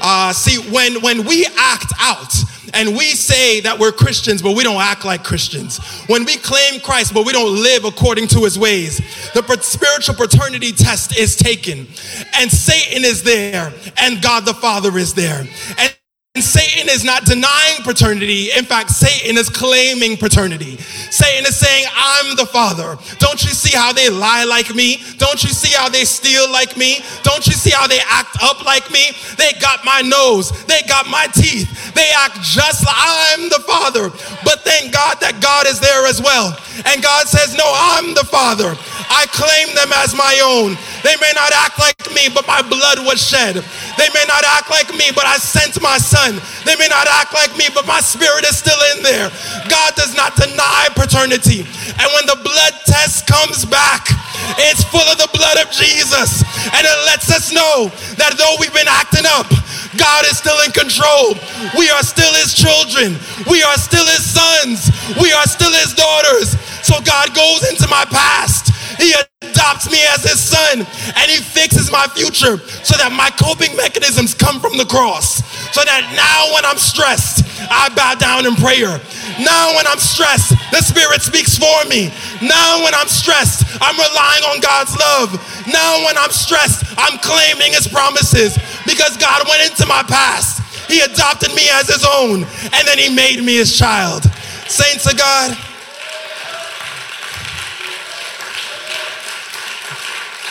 Uh, 0.00 0.32
see, 0.32 0.58
when, 0.70 1.00
when 1.02 1.26
we 1.26 1.46
act 1.58 1.92
out, 2.00 2.34
and 2.74 2.96
we 2.96 3.12
say 3.12 3.60
that 3.60 3.78
we're 3.78 3.92
Christians, 3.92 4.42
but 4.42 4.56
we 4.56 4.62
don't 4.62 4.80
act 4.80 5.04
like 5.04 5.24
Christians. 5.24 5.78
When 6.06 6.24
we 6.24 6.36
claim 6.36 6.80
Christ, 6.80 7.14
but 7.14 7.26
we 7.26 7.32
don't 7.32 7.62
live 7.62 7.84
according 7.84 8.28
to 8.28 8.40
his 8.40 8.58
ways, 8.58 8.98
the 9.34 9.42
spiritual 9.60 10.14
paternity 10.14 10.72
test 10.72 11.18
is 11.18 11.36
taken, 11.36 11.86
and 12.34 12.50
Satan 12.50 13.04
is 13.04 13.22
there, 13.22 13.72
and 13.98 14.22
God 14.22 14.44
the 14.44 14.54
Father 14.54 14.96
is 14.98 15.14
there. 15.14 15.46
And 15.78 15.96
Satan 16.40 16.88
is 16.88 17.04
not 17.04 17.26
denying 17.26 17.82
paternity. 17.84 18.48
In 18.56 18.64
fact, 18.64 18.88
Satan 18.88 19.36
is 19.36 19.50
claiming 19.50 20.16
paternity. 20.16 20.78
Satan 20.78 21.44
is 21.44 21.58
saying, 21.58 21.84
I'm 21.94 22.36
the 22.36 22.46
father. 22.46 22.96
Don't 23.18 23.44
you 23.44 23.50
see 23.50 23.76
how 23.76 23.92
they 23.92 24.08
lie 24.08 24.44
like 24.44 24.74
me? 24.74 24.96
Don't 25.18 25.44
you 25.44 25.50
see 25.50 25.76
how 25.76 25.90
they 25.90 26.06
steal 26.06 26.50
like 26.50 26.74
me? 26.78 27.00
Don't 27.22 27.46
you 27.46 27.52
see 27.52 27.68
how 27.68 27.86
they 27.86 28.00
act 28.08 28.38
up 28.42 28.64
like 28.64 28.90
me? 28.90 29.12
They 29.36 29.52
got 29.60 29.84
my 29.84 30.00
nose. 30.00 30.52
They 30.64 30.80
got 30.88 31.06
my 31.06 31.26
teeth. 31.34 31.68
They 31.92 32.08
act 32.16 32.40
just 32.40 32.86
like 32.86 32.96
I'm 32.96 33.50
the 33.50 33.60
father. 33.68 34.08
But 34.42 34.64
thank 34.64 34.90
God 34.90 35.20
that 35.20 35.42
God 35.42 35.66
is 35.66 35.80
there 35.80 36.06
as 36.06 36.22
well. 36.22 36.56
And 36.88 37.02
God 37.02 37.28
says, 37.28 37.52
No, 37.52 37.68
I'm 37.68 38.14
the 38.14 38.24
father. 38.24 38.72
I 39.12 39.28
claim 39.28 39.74
them 39.76 39.92
as 40.00 40.16
my 40.16 40.32
own. 40.40 40.80
They 41.04 41.12
may 41.20 41.32
not 41.36 41.52
act 41.52 41.76
like 41.76 42.00
me, 42.14 42.32
but 42.32 42.46
my 42.46 42.62
blood 42.62 43.04
was 43.04 43.20
shed. 43.20 43.60
They 44.00 44.08
may 44.16 44.24
not 44.24 44.44
act 44.46 44.70
like 44.70 44.88
me, 44.96 45.12
but 45.12 45.26
I 45.26 45.36
sent 45.36 45.76
my 45.82 45.98
son. 45.98 46.21
They 46.62 46.78
may 46.78 46.86
not 46.86 47.10
act 47.10 47.34
like 47.34 47.50
me, 47.58 47.66
but 47.74 47.86
my 47.86 47.98
spirit 47.98 48.46
is 48.46 48.54
still 48.54 48.78
in 48.94 49.02
there. 49.02 49.26
God 49.66 49.94
does 49.98 50.14
not 50.14 50.36
deny 50.38 50.86
paternity. 50.94 51.66
And 51.98 52.08
when 52.14 52.26
the 52.30 52.38
blood 52.38 52.74
test 52.86 53.26
comes 53.26 53.66
back, 53.66 54.06
it's 54.70 54.84
full 54.86 55.04
of 55.10 55.18
the 55.18 55.30
blood 55.34 55.58
of 55.58 55.70
Jesus. 55.74 56.46
And 56.70 56.82
it 56.86 56.98
lets 57.10 57.26
us 57.30 57.50
know 57.50 57.90
that 58.22 58.38
though 58.38 58.54
we've 58.62 58.74
been 58.74 58.90
acting 58.90 59.26
up, 59.26 59.50
God 59.98 60.24
is 60.30 60.38
still 60.38 60.56
in 60.64 60.70
control. 60.70 61.34
We 61.76 61.90
are 61.90 62.06
still 62.06 62.30
his 62.38 62.54
children. 62.54 63.18
We 63.50 63.62
are 63.66 63.76
still 63.76 64.06
his 64.06 64.24
sons. 64.24 64.88
We 65.20 65.32
are 65.32 65.46
still 65.50 65.72
his 65.72 65.92
daughters. 65.92 66.54
So 66.82 67.00
God 67.02 67.34
goes 67.34 67.68
into 67.70 67.88
my 67.88 68.04
past. 68.10 68.70
He 68.98 69.14
adopts 69.42 69.90
me 69.90 69.98
as 70.14 70.22
his 70.24 70.40
son 70.40 70.80
and 70.80 71.26
he 71.30 71.38
fixes 71.38 71.90
my 71.90 72.06
future 72.14 72.58
so 72.84 72.96
that 72.98 73.12
my 73.12 73.30
coping 73.40 73.74
mechanisms 73.76 74.34
come 74.34 74.60
from 74.60 74.76
the 74.78 74.86
cross. 74.86 75.42
So 75.74 75.82
that 75.84 76.04
now 76.14 76.54
when 76.54 76.64
I'm 76.66 76.78
stressed, 76.78 77.44
I 77.70 77.88
bow 77.94 78.14
down 78.16 78.46
in 78.46 78.54
prayer. 78.56 79.00
Now 79.40 79.74
when 79.76 79.86
I'm 79.86 79.98
stressed, 80.02 80.54
the 80.70 80.82
Spirit 80.82 81.22
speaks 81.22 81.58
for 81.58 81.78
me. 81.88 82.12
Now 82.42 82.82
when 82.84 82.94
I'm 82.94 83.08
stressed, 83.08 83.64
I'm 83.80 83.96
relying 83.96 84.44
on 84.52 84.60
God's 84.60 84.94
love. 84.98 85.30
Now 85.68 86.04
when 86.06 86.18
I'm 86.18 86.32
stressed, 86.32 86.84
I'm 86.98 87.18
claiming 87.22 87.72
His 87.74 87.88
promises 87.88 88.58
because 88.86 89.16
God 89.16 89.46
went 89.48 89.64
into 89.70 89.86
my 89.86 90.02
past. 90.04 90.62
He 90.90 91.00
adopted 91.00 91.54
me 91.54 91.70
as 91.72 91.88
His 91.88 92.04
own 92.04 92.44
and 92.74 92.82
then 92.86 92.98
He 92.98 93.10
made 93.14 93.42
me 93.42 93.56
His 93.56 93.76
child. 93.78 94.24
Saints 94.68 95.06
of 95.10 95.18
God, 95.18 95.56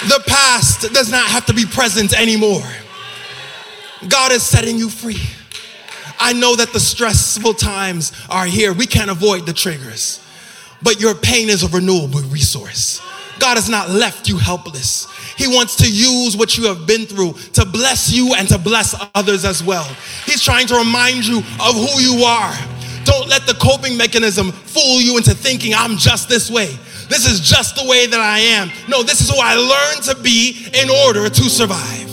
the 0.07 0.23
past 0.27 0.93
does 0.93 1.11
not 1.11 1.27
have 1.27 1.45
to 1.45 1.53
be 1.53 1.65
present 1.65 2.13
anymore. 2.13 2.63
God 4.07 4.31
is 4.31 4.43
setting 4.43 4.77
you 4.77 4.89
free. 4.89 5.21
I 6.19 6.33
know 6.33 6.55
that 6.55 6.73
the 6.73 6.79
stressful 6.79 7.55
times 7.55 8.11
are 8.29 8.45
here. 8.45 8.73
We 8.73 8.85
can't 8.85 9.11
avoid 9.11 9.45
the 9.45 9.53
triggers, 9.53 10.23
but 10.81 10.99
your 10.99 11.15
pain 11.15 11.49
is 11.49 11.63
a 11.63 11.67
renewable 11.67 12.21
resource. 12.21 13.01
God 13.39 13.57
has 13.57 13.69
not 13.69 13.89
left 13.89 14.29
you 14.29 14.37
helpless. 14.37 15.07
He 15.35 15.47
wants 15.47 15.75
to 15.77 15.91
use 15.91 16.37
what 16.37 16.57
you 16.57 16.67
have 16.67 16.85
been 16.85 17.07
through 17.07 17.33
to 17.53 17.65
bless 17.65 18.11
you 18.11 18.35
and 18.35 18.47
to 18.49 18.59
bless 18.59 18.93
others 19.15 19.45
as 19.45 19.63
well. 19.63 19.83
He's 20.25 20.43
trying 20.43 20.67
to 20.67 20.75
remind 20.75 21.25
you 21.25 21.39
of 21.39 21.73
who 21.73 21.99
you 21.99 22.23
are. 22.23 22.53
Don't 23.03 23.27
let 23.27 23.47
the 23.47 23.55
coping 23.55 23.97
mechanism 23.97 24.51
fool 24.51 25.01
you 25.01 25.17
into 25.17 25.33
thinking, 25.33 25.73
I'm 25.73 25.97
just 25.97 26.29
this 26.29 26.51
way. 26.51 26.77
This 27.11 27.29
is 27.29 27.41
just 27.41 27.75
the 27.75 27.83
way 27.83 28.07
that 28.07 28.21
I 28.21 28.39
am. 28.39 28.71
No, 28.87 29.03
this 29.03 29.19
is 29.19 29.29
who 29.29 29.35
I 29.37 29.55
learned 29.55 30.03
to 30.05 30.15
be 30.23 30.65
in 30.73 30.89
order 30.89 31.27
to 31.27 31.43
survive. 31.49 32.07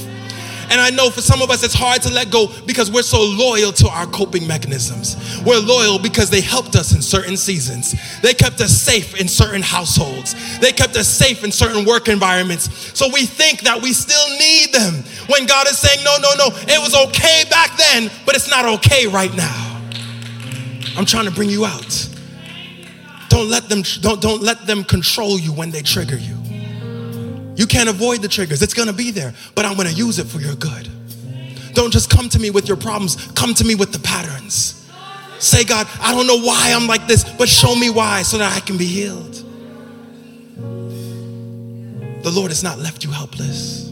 And 0.71 0.81
I 0.81 0.91
know 0.91 1.09
for 1.09 1.21
some 1.21 1.41
of 1.41 1.51
us 1.51 1.63
it's 1.63 1.73
hard 1.73 2.03
to 2.03 2.11
let 2.13 2.33
go 2.33 2.49
because 2.67 2.91
we're 2.91 3.03
so 3.03 3.23
loyal 3.23 3.71
to 3.73 3.89
our 3.89 4.07
coping 4.07 4.45
mechanisms. 4.49 5.17
We're 5.47 5.61
loyal 5.61 6.01
because 6.01 6.31
they 6.31 6.41
helped 6.41 6.75
us 6.75 6.93
in 6.95 7.01
certain 7.01 7.37
seasons. 7.37 7.95
They 8.23 8.35
kept 8.35 8.61
us 8.61 8.77
safe 8.77 9.19
in 9.19 9.29
certain 9.29 9.63
households. 9.63 10.59
They 10.59 10.73
kept 10.73 10.97
us 10.97 11.07
safe 11.07 11.45
in 11.45 11.53
certain 11.53 11.85
work 11.85 12.09
environments. 12.09 12.99
So 12.99 13.09
we 13.09 13.25
think 13.25 13.61
that 13.61 13.81
we 13.81 13.93
still 13.93 14.29
need 14.37 14.73
them 14.73 15.05
when 15.29 15.47
God 15.47 15.69
is 15.69 15.79
saying, 15.79 16.05
no, 16.05 16.17
no, 16.21 16.35
no, 16.37 16.49
it 16.67 16.81
was 16.81 16.95
okay 17.09 17.45
back 17.49 17.77
then, 17.79 18.11
but 18.27 18.35
it's 18.35 18.51
not 18.51 18.67
okay 18.81 19.07
right 19.07 19.35
now. 19.37 19.81
I'm 20.97 21.07
trying 21.07 21.27
to 21.27 21.31
bring 21.31 21.51
you 21.51 21.65
out. 21.65 22.18
Don't 23.29 23.49
let 23.49 23.69
them 23.69 23.83
don't, 24.01 24.21
don't 24.21 24.43
let 24.43 24.67
them 24.67 24.85
control 24.85 25.39
you 25.39 25.53
when 25.53 25.71
they 25.71 25.83
trigger 25.83 26.17
you. 26.17 26.37
You 27.57 27.67
can't 27.67 27.89
avoid 27.89 28.23
the 28.23 28.29
triggers. 28.29 28.63
It's 28.63 28.75
to 28.87 28.93
be 28.93 29.11
there, 29.11 29.35
but 29.55 29.65
I'm 29.65 29.75
to 29.89 29.93
use 29.93 30.19
it 30.19 30.27
for 30.27 30.41
your 30.41 30.55
good. 30.55 30.89
Don't 31.75 31.93
just 31.93 32.09
come 32.09 32.29
to 32.31 32.39
me 32.39 32.51
with 32.51 32.69
your 32.69 32.77
problems, 32.77 33.17
come 33.33 33.55
to 33.55 33.65
me 33.65 33.75
with 33.75 33.93
the 33.93 33.99
patterns. 33.99 34.75
Say, 35.39 35.65
God, 35.65 35.87
I 36.01 36.13
don't 36.13 36.27
know 36.27 36.41
why 36.41 36.73
I'm 36.75 36.87
like 36.87 37.07
this, 37.07 37.25
but 37.25 37.49
show 37.49 37.75
me 37.75 37.91
why 37.91 38.23
so 38.23 38.39
that 38.39 38.57
I 38.57 38.61
can 38.61 38.77
be 38.77 38.87
healed. 38.87 39.35
The 42.25 42.31
Lord 42.31 42.51
has 42.51 42.63
not 42.63 42.79
left 42.79 43.05
you 43.05 43.11
helpless. 43.11 43.91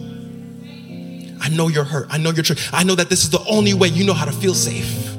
I 1.40 1.48
know 1.50 1.68
you're 1.68 1.84
hurt. 1.84 2.08
I 2.10 2.18
know 2.18 2.30
you're. 2.30 2.44
I 2.72 2.82
know 2.82 2.96
that 2.96 3.08
this 3.08 3.22
is 3.22 3.30
the 3.30 3.44
only 3.48 3.74
way 3.74 3.88
you 3.88 4.04
know 4.04 4.14
how 4.14 4.24
to 4.24 4.32
feel 4.32 4.54
safe. 4.54 5.15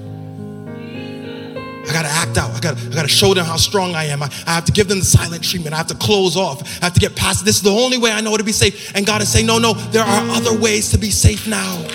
I 1.87 1.93
gotta 1.93 2.09
act 2.09 2.37
out. 2.37 2.51
I 2.51 2.59
gotta, 2.59 2.79
I 2.87 2.93
gotta 2.93 3.07
show 3.07 3.33
them 3.33 3.45
how 3.45 3.57
strong 3.57 3.95
I 3.95 4.05
am. 4.05 4.21
I, 4.21 4.29
I 4.45 4.53
have 4.55 4.65
to 4.65 4.71
give 4.71 4.87
them 4.87 4.99
the 4.99 5.05
silent 5.05 5.43
treatment. 5.43 5.73
I 5.73 5.77
have 5.77 5.87
to 5.87 5.95
close 5.95 6.35
off. 6.35 6.61
I 6.81 6.85
have 6.85 6.93
to 6.93 6.99
get 6.99 7.15
past. 7.15 7.45
This 7.45 7.57
is 7.57 7.61
the 7.61 7.71
only 7.71 7.97
way 7.97 8.11
I 8.11 8.21
know 8.21 8.35
to 8.35 8.43
be 8.43 8.51
safe. 8.51 8.95
And 8.95 9.05
God 9.05 9.21
is 9.21 9.31
saying, 9.31 9.45
no, 9.45 9.57
no, 9.57 9.73
there 9.73 10.03
are 10.03 10.29
other 10.31 10.57
ways 10.57 10.91
to 10.91 10.97
be 10.97 11.11
safe 11.11 11.47
now. 11.47 11.85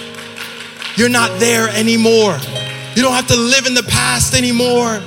You're 0.97 1.09
not 1.09 1.39
there 1.41 1.69
anymore. 1.69 2.39
You 2.95 3.03
don't 3.03 3.15
have 3.15 3.27
to 3.29 3.37
live 3.37 3.67
in 3.67 3.75
the 3.75 3.83
past 3.85 4.35
anymore. 4.35 5.01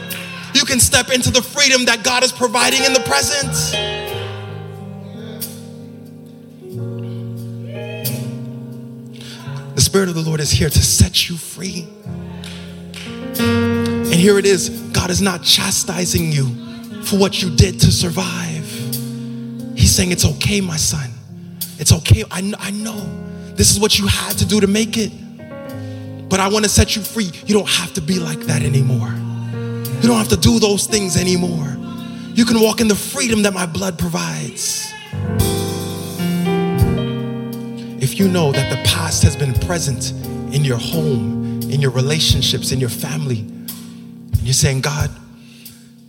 You 0.54 0.66
can 0.66 0.80
step 0.80 1.12
into 1.12 1.32
the 1.32 1.42
freedom 1.42 1.86
that 1.86 2.04
God 2.04 2.24
is 2.24 2.32
providing 2.32 2.84
in 2.84 2.94
the 2.94 3.02
present. 3.02 3.52
The 9.76 9.82
Spirit 9.82 10.10
of 10.10 10.16
the 10.16 10.22
Lord 10.22 10.40
is 10.40 10.50
here 10.52 10.70
to 10.70 10.84
set 10.84 11.30
you 11.30 11.38
free. 11.38 11.88
Here 14.26 14.40
it 14.40 14.48
is 14.48 14.70
God 14.92 15.12
is 15.12 15.22
not 15.22 15.44
chastising 15.44 16.32
you 16.32 16.46
for 17.04 17.16
what 17.16 17.44
you 17.44 17.56
did 17.56 17.80
to 17.82 17.92
survive. 17.92 18.68
He's 19.78 19.94
saying, 19.94 20.12
It's 20.12 20.26
okay, 20.26 20.62
my 20.62 20.78
son. 20.78 21.12
It's 21.78 21.92
okay. 21.92 22.24
I, 22.32 22.52
I 22.58 22.72
know 22.72 22.98
this 23.54 23.70
is 23.70 23.80
what 23.80 24.00
you 24.00 24.08
had 24.08 24.36
to 24.40 24.46
do 24.48 24.60
to 24.60 24.66
make 24.66 24.98
it. 24.98 25.12
But 26.28 26.40
I 26.40 26.48
want 26.48 26.66
to 26.66 26.70
set 26.72 26.96
you 26.96 27.04
free. 27.04 27.30
You 27.46 27.54
don't 27.54 27.70
have 27.70 27.94
to 27.94 28.02
be 28.02 28.18
like 28.18 28.40
that 28.48 28.64
anymore. 28.64 29.14
You 30.02 30.08
don't 30.08 30.18
have 30.18 30.30
to 30.30 30.38
do 30.38 30.58
those 30.58 30.88
things 30.88 31.18
anymore. 31.18 31.78
You 32.34 32.46
can 32.46 32.60
walk 32.60 32.82
in 32.82 32.88
the 32.88 32.96
freedom 32.96 33.44
that 33.44 33.54
my 33.54 33.68
blood 33.68 34.00
provides. 34.00 34.92
If 38.02 38.18
you 38.18 38.28
know 38.28 38.52
that 38.52 38.72
the 38.72 38.90
past 38.90 39.22
has 39.22 39.36
been 39.36 39.54
present 39.54 40.14
in 40.52 40.66
your 40.66 40.80
home, 40.80 41.62
in 41.70 41.80
your 41.80 41.92
relationships, 41.92 42.72
in 42.72 42.80
your 42.80 42.90
family, 42.90 43.52
you're 44.46 44.54
saying, 44.54 44.82
God, 44.82 45.10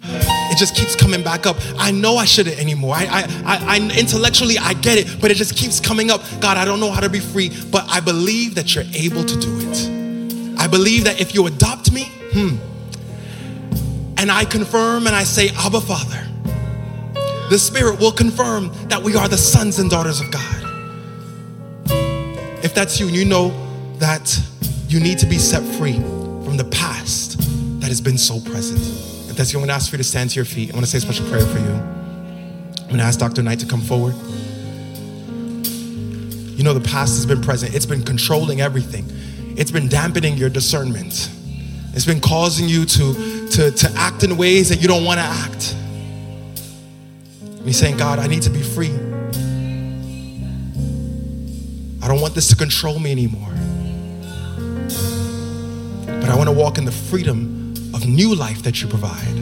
it 0.03 0.59
just 0.59 0.77
keeps 0.77 0.95
coming 0.95 1.23
back 1.23 1.47
up. 1.47 1.57
I 1.79 1.91
know 1.91 2.17
I 2.17 2.27
shouldn't 2.27 2.59
anymore. 2.59 2.95
I, 2.95 3.07
I, 3.07 3.23
I, 3.45 3.77
I, 3.77 3.99
intellectually 3.99 4.59
I 4.59 4.75
get 4.75 4.99
it, 4.99 5.21
but 5.21 5.31
it 5.31 5.35
just 5.35 5.57
keeps 5.57 5.81
coming 5.81 6.11
up. 6.11 6.21
God, 6.41 6.59
I 6.59 6.67
don't 6.67 6.79
know 6.79 6.91
how 6.91 7.01
to 7.01 7.09
be 7.09 7.19
free, 7.19 7.51
but 7.71 7.87
I 7.89 8.01
believe 8.01 8.55
that 8.57 8.75
you're 8.75 8.85
able 8.95 9.25
to 9.25 9.41
do 9.41 9.59
it. 9.61 10.59
I 10.59 10.67
believe 10.67 11.05
that 11.05 11.19
if 11.19 11.35
you 11.35 11.47
adopt 11.47 11.91
me, 11.93 12.05
hmm, 12.33 12.57
and 14.19 14.31
I 14.31 14.45
confirm 14.45 15.07
and 15.07 15.17
I 15.17 15.25
say, 15.25 15.49
Abba, 15.57 15.81
Father, 15.81 16.27
the 17.49 17.59
Spirit 17.59 17.99
will 17.99 18.13
confirm 18.13 18.71
that 18.89 19.03
we 19.03 19.17
are 19.17 19.29
the 19.29 19.39
sons 19.39 19.79
and 19.79 19.89
daughters 19.89 20.21
of 20.21 20.31
God. 20.31 20.63
If 22.63 22.75
that's 22.75 23.01
you 23.01 23.07
and 23.07 23.17
you 23.17 23.25
know 23.25 23.49
that 23.99 24.39
you 24.89 25.01
need 25.01 25.19
to 25.21 25.27
be 25.27 25.39
set 25.39 25.63
free 25.77 25.95
from 25.95 26.57
the 26.57 26.65
past 26.65 27.36
that 27.87 27.91
has 27.91 28.01
been 28.01 28.19
so 28.19 28.41
present, 28.41 28.81
if 29.31 29.37
that's 29.37 29.53
you, 29.53 29.61
I'm 29.61 29.63
gonna 29.63 29.75
ask 29.75 29.91
for 29.91 29.95
you 29.95 29.99
to 29.99 30.09
stand 30.09 30.31
to 30.31 30.35
your 30.35 30.45
feet. 30.45 30.73
I 30.73 30.75
wanna 30.75 30.89
say 30.89 30.99
a 30.99 31.01
special 31.01 31.25
prayer 31.29 31.47
for 31.47 31.61
you. 31.61 31.71
I'm 32.83 32.89
gonna 32.91 33.05
ask 33.05 33.17
Dr. 33.17 33.45
Knight 33.45 33.61
to 33.61 33.67
come 33.67 33.81
forward. 33.81 34.17
You 36.59 36.65
know, 36.65 36.75
the 36.75 36.81
past 36.81 37.15
has 37.15 37.27
been 37.27 37.41
present, 37.41 37.77
it's 37.77 37.87
been 37.87 38.03
controlling 38.03 38.61
everything, 38.61 39.07
it's 39.57 39.71
been 39.71 39.87
dampening 39.87 40.37
your 40.37 40.49
discernment, 40.49 41.31
it's 41.93 42.05
been 42.05 42.21
causing 42.21 42.69
you 42.69 42.87
to, 42.87 43.49
to, 43.51 43.71
to 43.71 43.93
act 43.95 44.25
in 44.25 44.37
ways 44.37 44.69
that 44.71 44.83
you 44.83 44.89
don't 44.89 45.05
wanna 45.05 45.21
act. 45.21 45.77
And 47.41 47.67
he's 47.67 47.79
saying, 47.79 47.99
God, 47.99 48.19
I 48.19 48.27
need 48.27 48.43
to 48.43 48.51
be 48.51 48.63
free. 48.63 48.91
I 52.03 52.09
don't 52.09 52.21
want 52.21 52.35
this 52.35 52.49
to 52.49 52.57
control 52.57 52.99
me 52.99 53.13
anymore. 53.13 53.53
But 56.21 56.31
I 56.31 56.35
want 56.35 56.49
to 56.49 56.53
walk 56.53 56.79
in 56.79 56.85
the 56.85 56.91
freedom 56.91 57.66
of 57.97 58.07
new 58.07 58.35
life 58.35 58.63
that 58.63 58.83
you 58.83 58.89
provide. 58.89 59.37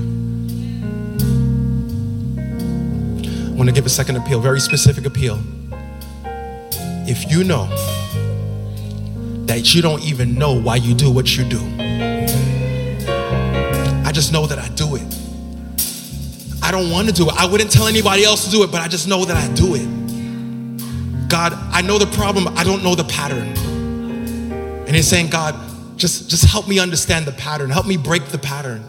I 3.48 3.56
want 3.56 3.68
to 3.68 3.74
give 3.74 3.84
a 3.84 3.88
second 3.88 4.14
appeal, 4.16 4.40
very 4.40 4.60
specific 4.60 5.06
appeal. 5.06 5.40
If 7.06 7.30
you 7.32 7.42
know 7.42 7.66
that 9.46 9.74
you 9.74 9.82
don't 9.82 10.02
even 10.04 10.36
know 10.36 10.52
why 10.54 10.76
you 10.76 10.94
do 10.94 11.10
what 11.10 11.36
you 11.36 11.44
do, 11.44 11.60
I 14.04 14.12
just 14.12 14.32
know 14.32 14.46
that 14.46 14.58
I 14.60 14.68
do 14.68 14.94
it. 14.94 15.02
I 16.62 16.70
don't 16.70 16.90
want 16.92 17.08
to 17.08 17.14
do 17.14 17.28
it. 17.28 17.34
I 17.36 17.46
wouldn't 17.46 17.72
tell 17.72 17.88
anybody 17.88 18.24
else 18.24 18.44
to 18.44 18.50
do 18.52 18.62
it, 18.62 18.70
but 18.70 18.80
I 18.80 18.86
just 18.86 19.08
know 19.08 19.24
that 19.24 19.36
I 19.36 19.52
do 19.54 19.74
it. 19.74 21.28
God, 21.28 21.54
I 21.72 21.82
know 21.82 21.98
the 21.98 22.06
problem, 22.06 22.46
I 22.56 22.62
don't 22.62 22.84
know 22.84 22.94
the 22.94 23.04
pattern. 23.04 23.48
And 24.86 24.94
he's 24.94 25.08
saying, 25.08 25.30
God, 25.30 25.56
just, 25.96 26.28
just 26.28 26.44
help 26.44 26.68
me 26.68 26.78
understand 26.78 27.26
the 27.26 27.32
pattern. 27.32 27.70
Help 27.70 27.86
me 27.86 27.96
break 27.96 28.26
the 28.26 28.38
pattern. 28.38 28.84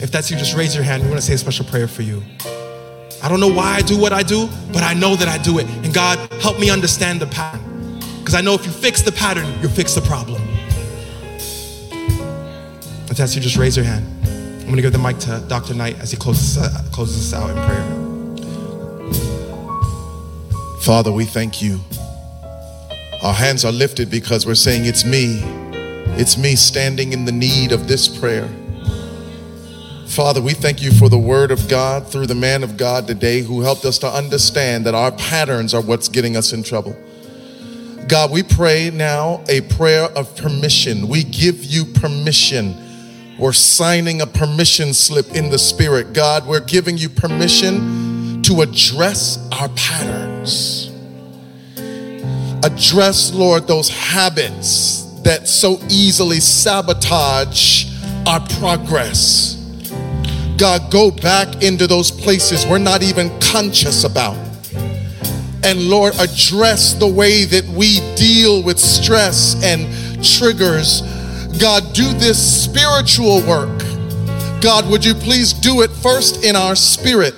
If 0.00 0.10
that's 0.10 0.30
you, 0.30 0.36
just 0.36 0.56
raise 0.56 0.74
your 0.74 0.84
hand. 0.84 1.02
We 1.02 1.08
want 1.08 1.20
to 1.20 1.26
say 1.26 1.34
a 1.34 1.38
special 1.38 1.66
prayer 1.66 1.86
for 1.86 2.02
you. 2.02 2.22
I 3.22 3.28
don't 3.28 3.40
know 3.40 3.52
why 3.52 3.74
I 3.74 3.82
do 3.82 3.98
what 3.98 4.14
I 4.14 4.22
do, 4.22 4.48
but 4.72 4.82
I 4.82 4.94
know 4.94 5.14
that 5.14 5.28
I 5.28 5.36
do 5.36 5.58
it. 5.58 5.66
And 5.84 5.92
God, 5.92 6.18
help 6.40 6.58
me 6.58 6.70
understand 6.70 7.20
the 7.20 7.26
pattern. 7.26 8.00
Because 8.18 8.34
I 8.34 8.40
know 8.40 8.54
if 8.54 8.64
you 8.64 8.72
fix 8.72 9.02
the 9.02 9.12
pattern, 9.12 9.46
you'll 9.60 9.70
fix 9.70 9.94
the 9.94 10.00
problem. 10.00 10.40
If 13.10 13.16
that's 13.16 13.34
you, 13.34 13.42
just 13.42 13.56
raise 13.56 13.76
your 13.76 13.84
hand. 13.84 14.06
I'm 14.60 14.64
going 14.64 14.76
to 14.76 14.82
give 14.82 14.92
the 14.92 14.98
mic 14.98 15.18
to 15.18 15.44
Dr. 15.48 15.74
Knight 15.74 15.98
as 15.98 16.10
he 16.10 16.16
closes, 16.16 16.56
uh, 16.56 16.82
closes 16.92 17.32
us 17.32 17.38
out 17.38 17.50
in 17.50 17.56
prayer. 17.66 17.84
Father, 20.80 21.12
we 21.12 21.26
thank 21.26 21.60
you. 21.60 21.80
Our 23.22 23.34
hands 23.34 23.66
are 23.66 23.72
lifted 23.72 24.10
because 24.10 24.46
we're 24.46 24.54
saying, 24.54 24.86
It's 24.86 25.04
me. 25.04 25.59
It's 26.18 26.36
me 26.36 26.56
standing 26.56 27.12
in 27.12 27.24
the 27.24 27.32
need 27.32 27.72
of 27.72 27.88
this 27.88 28.06
prayer. 28.08 28.48
Father, 30.06 30.42
we 30.42 30.54
thank 30.54 30.82
you 30.82 30.90
for 30.90 31.08
the 31.08 31.18
word 31.18 31.50
of 31.50 31.68
God 31.68 32.06
through 32.06 32.26
the 32.26 32.34
man 32.34 32.64
of 32.64 32.76
God 32.76 33.06
today 33.06 33.42
who 33.42 33.60
helped 33.60 33.84
us 33.84 33.96
to 33.98 34.08
understand 34.08 34.84
that 34.86 34.94
our 34.94 35.12
patterns 35.12 35.72
are 35.72 35.80
what's 35.80 36.08
getting 36.08 36.36
us 36.36 36.52
in 36.52 36.62
trouble. 36.62 36.96
God, 38.08 38.32
we 38.32 38.42
pray 38.42 38.90
now 38.90 39.44
a 39.48 39.60
prayer 39.60 40.06
of 40.06 40.36
permission. 40.36 41.06
We 41.06 41.22
give 41.22 41.64
you 41.64 41.84
permission. 41.84 42.74
We're 43.38 43.52
signing 43.52 44.20
a 44.20 44.26
permission 44.26 44.92
slip 44.92 45.30
in 45.34 45.48
the 45.48 45.58
spirit. 45.58 46.12
God, 46.12 46.46
we're 46.46 46.60
giving 46.60 46.98
you 46.98 47.08
permission 47.08 48.42
to 48.42 48.62
address 48.62 49.38
our 49.52 49.68
patterns. 49.70 50.90
Address, 52.64 53.32
Lord, 53.32 53.66
those 53.68 53.88
habits 53.88 54.99
that 55.22 55.48
so 55.48 55.78
easily 55.88 56.40
sabotage 56.40 57.86
our 58.26 58.40
progress. 58.58 59.56
God, 60.56 60.90
go 60.90 61.10
back 61.10 61.62
into 61.62 61.86
those 61.86 62.10
places 62.10 62.66
we're 62.66 62.78
not 62.78 63.02
even 63.02 63.30
conscious 63.40 64.04
about. 64.04 64.36
And 65.62 65.88
Lord, 65.88 66.14
address 66.18 66.94
the 66.94 67.06
way 67.06 67.44
that 67.44 67.64
we 67.68 68.00
deal 68.16 68.62
with 68.62 68.78
stress 68.78 69.62
and 69.62 69.86
triggers. 70.24 71.02
God, 71.58 71.92
do 71.92 72.12
this 72.14 72.64
spiritual 72.64 73.42
work. 73.46 73.78
God, 74.60 74.88
would 74.90 75.04
you 75.04 75.14
please 75.14 75.52
do 75.52 75.82
it 75.82 75.90
first 75.90 76.44
in 76.44 76.56
our 76.56 76.74
spirit? 76.74 77.34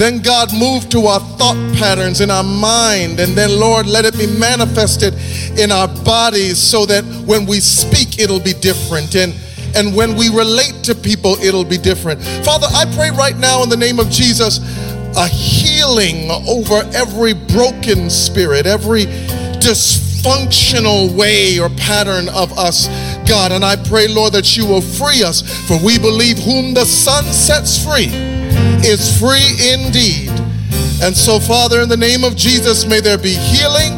Then, 0.00 0.22
God, 0.22 0.48
move 0.54 0.88
to 0.88 1.08
our 1.08 1.20
thought 1.20 1.58
patterns 1.76 2.22
in 2.22 2.30
our 2.30 2.42
mind. 2.42 3.20
And 3.20 3.36
then, 3.36 3.60
Lord, 3.60 3.84
let 3.86 4.06
it 4.06 4.16
be 4.16 4.26
manifested 4.26 5.12
in 5.58 5.70
our 5.70 5.88
bodies 5.88 6.58
so 6.58 6.86
that 6.86 7.04
when 7.26 7.44
we 7.44 7.60
speak, 7.60 8.18
it'll 8.18 8.40
be 8.40 8.54
different. 8.54 9.14
And 9.14 9.34
and 9.76 9.94
when 9.94 10.16
we 10.16 10.30
relate 10.30 10.82
to 10.84 10.94
people, 10.94 11.34
it'll 11.34 11.66
be 11.66 11.76
different. 11.76 12.22
Father, 12.46 12.66
I 12.72 12.86
pray 12.96 13.10
right 13.10 13.36
now 13.36 13.62
in 13.62 13.68
the 13.68 13.76
name 13.76 14.00
of 14.00 14.08
Jesus 14.08 14.58
a 15.18 15.28
healing 15.28 16.30
over 16.48 16.80
every 16.94 17.34
broken 17.34 18.08
spirit, 18.08 18.64
every 18.64 19.04
dysfunctional 19.60 21.14
way 21.14 21.58
or 21.60 21.68
pattern 21.76 22.30
of 22.30 22.58
us, 22.58 22.88
God. 23.28 23.52
And 23.52 23.62
I 23.62 23.76
pray, 23.76 24.08
Lord, 24.08 24.32
that 24.32 24.56
you 24.56 24.64
will 24.64 24.80
free 24.80 25.22
us, 25.22 25.42
for 25.68 25.78
we 25.84 25.98
believe 25.98 26.38
whom 26.38 26.72
the 26.72 26.86
Son 26.86 27.24
sets 27.24 27.84
free 27.84 28.29
is 28.84 29.18
free 29.18 29.72
indeed. 29.72 30.30
And 31.02 31.16
so, 31.16 31.40
Father, 31.40 31.80
in 31.80 31.88
the 31.88 31.96
name 31.96 32.24
of 32.24 32.36
Jesus, 32.36 32.86
may 32.86 33.00
there 33.00 33.18
be 33.18 33.34
healing, 33.34 33.96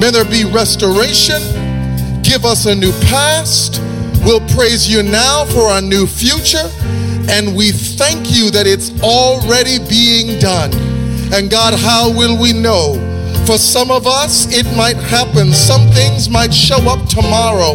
may 0.00 0.10
there 0.10 0.24
be 0.24 0.44
restoration. 0.44 1.42
Give 2.22 2.44
us 2.44 2.66
a 2.66 2.74
new 2.74 2.92
past 3.08 3.80
We'll 4.24 4.46
praise 4.48 4.86
you 4.86 5.02
now 5.02 5.46
for 5.46 5.62
our 5.70 5.80
new 5.80 6.06
future, 6.06 6.68
and 7.30 7.56
we 7.56 7.70
thank 7.70 8.30
you 8.30 8.50
that 8.50 8.66
it's 8.66 8.90
already 9.00 9.78
being 9.88 10.38
done. 10.38 10.70
And 11.32 11.50
God, 11.50 11.72
how 11.72 12.10
will 12.10 12.38
we 12.38 12.52
know? 12.52 13.00
For 13.46 13.56
some 13.56 13.90
of 13.90 14.06
us, 14.06 14.52
it 14.52 14.66
might 14.76 14.96
happen. 14.96 15.52
Some 15.54 15.88
things 15.92 16.28
might 16.28 16.52
show 16.52 16.76
up 16.90 17.08
tomorrow. 17.08 17.72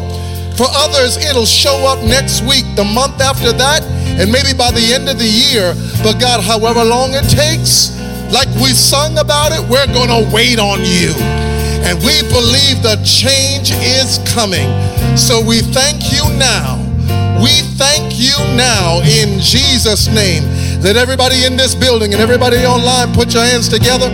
For 0.55 0.67
others, 0.69 1.17
it'll 1.17 1.49
show 1.49 1.85
up 1.87 2.03
next 2.05 2.41
week, 2.45 2.65
the 2.75 2.83
month 2.83 3.21
after 3.21 3.51
that, 3.53 3.81
and 4.21 4.31
maybe 4.31 4.53
by 4.53 4.69
the 4.69 4.93
end 4.93 5.09
of 5.09 5.17
the 5.17 5.25
year. 5.25 5.73
But 6.05 6.21
God, 6.21 6.43
however 6.43 6.85
long 6.85 7.13
it 7.13 7.25
takes, 7.25 7.97
like 8.29 8.49
we 8.61 8.69
sung 8.73 9.17
about 9.17 9.51
it, 9.51 9.61
we're 9.65 9.89
going 9.89 10.13
to 10.13 10.29
wait 10.33 10.59
on 10.59 10.85
you. 10.85 11.13
And 11.83 11.97
we 12.05 12.21
believe 12.29 12.85
the 12.85 13.01
change 13.01 13.73
is 13.73 14.21
coming. 14.29 14.69
So 15.17 15.41
we 15.41 15.61
thank 15.73 16.13
you 16.13 16.21
now. 16.37 16.77
We 17.41 17.65
thank 17.75 18.13
you 18.17 18.37
now 18.55 19.01
in 19.01 19.41
Jesus' 19.41 20.07
name. 20.07 20.45
Let 20.81 20.97
everybody 20.97 21.45
in 21.45 21.57
this 21.57 21.73
building 21.73 22.13
and 22.13 22.21
everybody 22.21 22.57
online 22.65 23.13
put 23.13 23.33
your 23.33 23.43
hands 23.43 23.67
together. 23.67 24.09